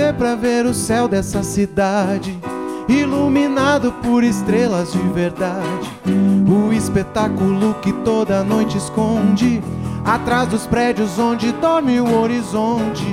Viver 0.06 0.18
pra 0.18 0.34
ver 0.36 0.66
o 0.66 0.72
céu 0.72 1.08
dessa 1.08 1.42
cidade, 1.42 2.38
iluminado 2.88 3.90
por 3.90 4.22
estrelas 4.22 4.92
de 4.92 5.00
verdade. 5.08 5.90
O 6.46 6.72
espetáculo 6.72 7.74
que 7.82 7.92
toda 7.92 8.44
noite 8.44 8.78
esconde, 8.78 9.60
atrás 10.04 10.48
dos 10.48 10.64
prédios 10.64 11.18
onde 11.18 11.50
dorme 11.50 12.00
o 12.00 12.20
horizonte. 12.20 13.04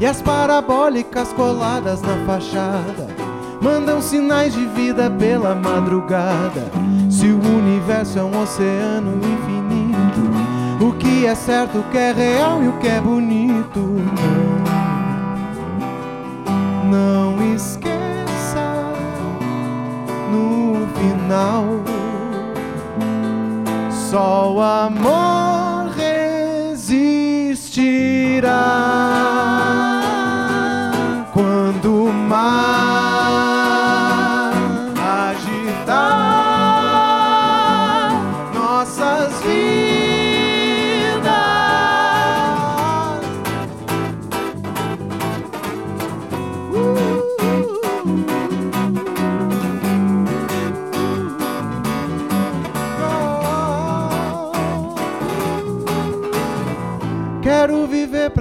E 0.00 0.06
as 0.06 0.20
parabólicas 0.20 1.32
coladas 1.32 2.02
na 2.02 2.16
fachada, 2.26 3.06
mandam 3.60 4.02
sinais 4.02 4.52
de 4.52 4.66
vida 4.66 5.08
pela 5.08 5.54
madrugada. 5.54 6.72
Se 7.08 7.26
o 7.26 7.38
universo 7.38 8.18
é 8.18 8.22
um 8.24 8.42
oceano 8.42 9.12
infinito, 9.18 10.84
o 10.84 10.92
que 10.94 11.24
é 11.24 11.36
certo, 11.36 11.78
o 11.78 11.84
que 11.84 11.98
é 11.98 12.10
real 12.10 12.64
e 12.64 12.66
o 12.66 12.72
que 12.78 12.88
é 12.88 13.00
bonito. 13.00 14.51
Não, 16.92 17.54
esqueça 17.54 18.92
no 20.30 20.86
final. 20.98 21.64
Só 23.90 24.52
o 24.52 24.60
amor 24.60 25.90
resistirá 25.96 26.92
quando 31.32 32.08
o 32.08 32.12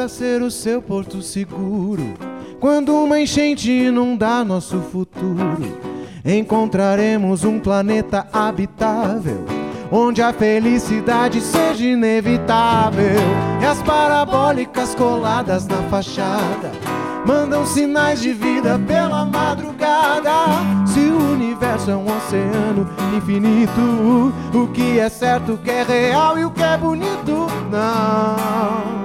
pra 0.01 0.09
ser 0.09 0.41
o 0.41 0.49
seu 0.49 0.81
porto 0.81 1.21
seguro. 1.21 2.15
Quando 2.59 2.91
uma 2.95 3.19
enchente 3.19 3.69
inundar 3.69 4.43
nosso 4.43 4.79
futuro, 4.79 5.77
encontraremos 6.25 7.43
um 7.43 7.59
planeta 7.59 8.25
habitável. 8.33 9.45
Onde 9.91 10.19
a 10.23 10.33
felicidade 10.33 11.39
seja 11.39 11.85
inevitável. 11.85 13.19
E 13.61 13.65
as 13.65 13.79
parabólicas 13.83 14.95
coladas 14.95 15.67
na 15.67 15.77
fachada 15.83 16.71
mandam 17.23 17.63
sinais 17.63 18.21
de 18.21 18.33
vida 18.33 18.79
pela 18.87 19.23
madrugada. 19.23 20.31
Se 20.87 20.99
o 20.99 21.33
universo 21.33 21.91
é 21.91 21.95
um 21.95 22.05
oceano 22.17 22.89
infinito, 23.15 24.33
o 24.51 24.67
que 24.73 24.97
é 24.97 25.09
certo, 25.09 25.53
o 25.53 25.57
que 25.59 25.69
é 25.69 25.83
real 25.83 26.39
e 26.39 26.45
o 26.45 26.49
que 26.49 26.63
é 26.63 26.75
bonito, 26.75 27.47
não, 27.69 29.00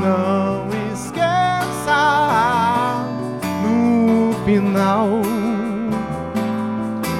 não 0.00 0.66
esqueça 0.92 2.02
no 3.62 4.32
final. 4.44 5.08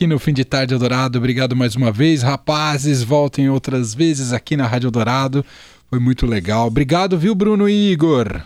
aqui 0.00 0.06
no 0.06 0.18
Fim 0.18 0.32
de 0.32 0.46
Tarde 0.46 0.72
Eldorado. 0.72 1.18
Obrigado 1.18 1.54
mais 1.54 1.76
uma 1.76 1.92
vez, 1.92 2.22
rapazes. 2.22 3.02
Voltem 3.02 3.50
outras 3.50 3.92
vezes 3.92 4.32
aqui 4.32 4.56
na 4.56 4.66
Rádio 4.66 4.86
Eldorado. 4.86 5.44
Foi 5.90 6.00
muito 6.00 6.24
legal. 6.24 6.68
Obrigado, 6.68 7.18
viu, 7.18 7.34
Bruno 7.34 7.68
e 7.68 7.92
Igor? 7.92 8.40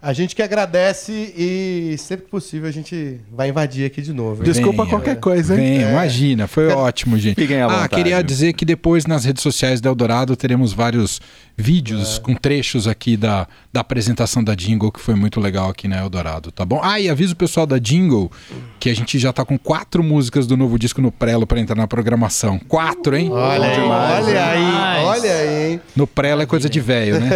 a 0.00 0.12
gente 0.12 0.36
que 0.36 0.42
agradece 0.42 1.12
e 1.36 1.96
sempre 1.98 2.26
que 2.26 2.30
possível 2.30 2.68
a 2.68 2.72
gente 2.72 3.20
vai 3.32 3.48
invadir 3.48 3.84
aqui 3.84 4.00
de 4.00 4.12
novo. 4.12 4.42
hein? 4.42 4.52
Desculpa 4.52 4.84
Venha. 4.84 4.90
qualquer 4.96 5.16
coisa, 5.16 5.54
hein? 5.54 5.80
Vem, 5.80 5.90
imagina, 5.90 6.46
foi 6.46 6.68
ótimo, 6.68 7.18
gente. 7.18 7.34
Fiquem 7.34 7.60
à 7.60 7.64
ah, 7.64 7.68
vontade. 7.68 7.94
queria 7.96 8.22
dizer 8.22 8.52
que 8.52 8.64
depois 8.64 9.06
nas 9.06 9.24
redes 9.24 9.42
sociais 9.42 9.80
da 9.80 9.90
Eldorado 9.90 10.36
teremos 10.36 10.72
vários 10.72 11.20
vídeos 11.60 12.20
com 12.20 12.36
trechos 12.36 12.86
aqui 12.86 13.16
da, 13.16 13.48
da 13.72 13.80
apresentação 13.80 14.44
da 14.44 14.54
Jingle, 14.54 14.92
que 14.92 15.00
foi 15.00 15.16
muito 15.16 15.40
legal 15.40 15.68
aqui 15.68 15.88
na 15.88 15.98
Eldorado, 15.98 16.52
tá 16.52 16.64
bom? 16.64 16.80
Ah, 16.80 17.00
e 17.00 17.10
aviso 17.10 17.32
o 17.32 17.36
pessoal 17.36 17.66
da 17.66 17.78
Jingle 17.78 18.30
que 18.78 18.88
a 18.88 18.94
gente 18.94 19.18
já 19.18 19.32
tá 19.32 19.44
com 19.44 19.58
quatro 19.58 20.04
músicas 20.04 20.46
do 20.46 20.56
novo 20.56 20.78
disco 20.78 21.02
no 21.02 21.10
Prelo 21.10 21.48
para 21.48 21.58
entrar 21.58 21.74
na 21.74 21.88
programação. 21.88 22.60
Quatro, 22.68 23.16
hein? 23.16 23.28
Olha 23.32 23.66
aí, 23.66 23.80
olha 23.80 24.46
aí, 24.46 24.64
Demais. 24.64 25.04
olha 25.04 25.32
aí, 25.32 25.72
hein? 25.72 25.80
No 25.96 26.06
Prelo 26.06 26.42
é 26.42 26.46
coisa 26.46 26.70
de 26.70 26.78
velho, 26.78 27.18
né? 27.18 27.28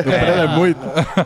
É 0.45 0.47
muito. 0.47 0.79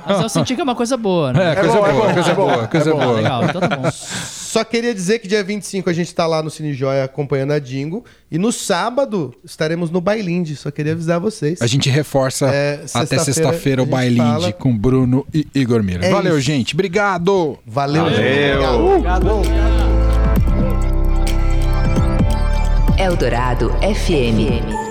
Mas 0.06 0.22
eu 0.22 0.28
senti 0.30 0.54
que 0.54 0.60
é 0.60 0.64
uma 0.64 0.74
coisa 0.74 0.96
boa, 0.96 1.34
né? 1.34 1.52
É, 1.52 1.54
coisa 1.54 1.76
bom, 1.76 1.86
é 1.86 1.92
boa, 1.92 2.12
coisa 2.14 2.30
é 2.30 2.34
boa, 2.34 2.62
é 2.62 2.66
coisa 2.66 2.94
boa. 2.94 3.12
Legal, 3.12 3.44
então 3.44 3.60
tá 3.60 3.76
bom. 3.76 3.90
Só 4.56 4.64
queria 4.64 4.94
dizer 4.94 5.18
que 5.18 5.28
dia 5.28 5.44
25 5.44 5.90
a 5.90 5.92
gente 5.92 6.14
tá 6.14 6.26
lá 6.26 6.42
no 6.42 6.48
Cine 6.48 6.72
Joia 6.72 7.04
acompanhando 7.04 7.52
a 7.52 7.58
Dingo. 7.58 8.02
E 8.30 8.38
no 8.38 8.50
sábado 8.50 9.34
estaremos 9.44 9.90
no 9.90 10.00
Bailinde. 10.00 10.56
Só 10.56 10.70
queria 10.70 10.92
avisar 10.92 11.20
vocês. 11.20 11.60
A 11.60 11.66
gente 11.66 11.90
reforça 11.90 12.46
É, 12.48 12.80
até 12.94 13.18
sexta-feira 13.18 13.82
o 13.82 13.86
bailinde 13.86 14.18
fala. 14.18 14.52
com 14.54 14.74
Bruno 14.74 15.26
e 15.34 15.46
Igor 15.54 15.82
Mira. 15.82 16.06
É 16.06 16.10
Valeu, 16.10 16.38
isso. 16.38 16.46
gente. 16.46 16.74
Obrigado! 16.74 17.58
Valeu, 17.66 18.04
Valeu. 18.04 18.16
gente. 18.16 18.66
Obrigado. 18.66 19.42
Eldorado 22.98 23.70
FM. 23.82 24.85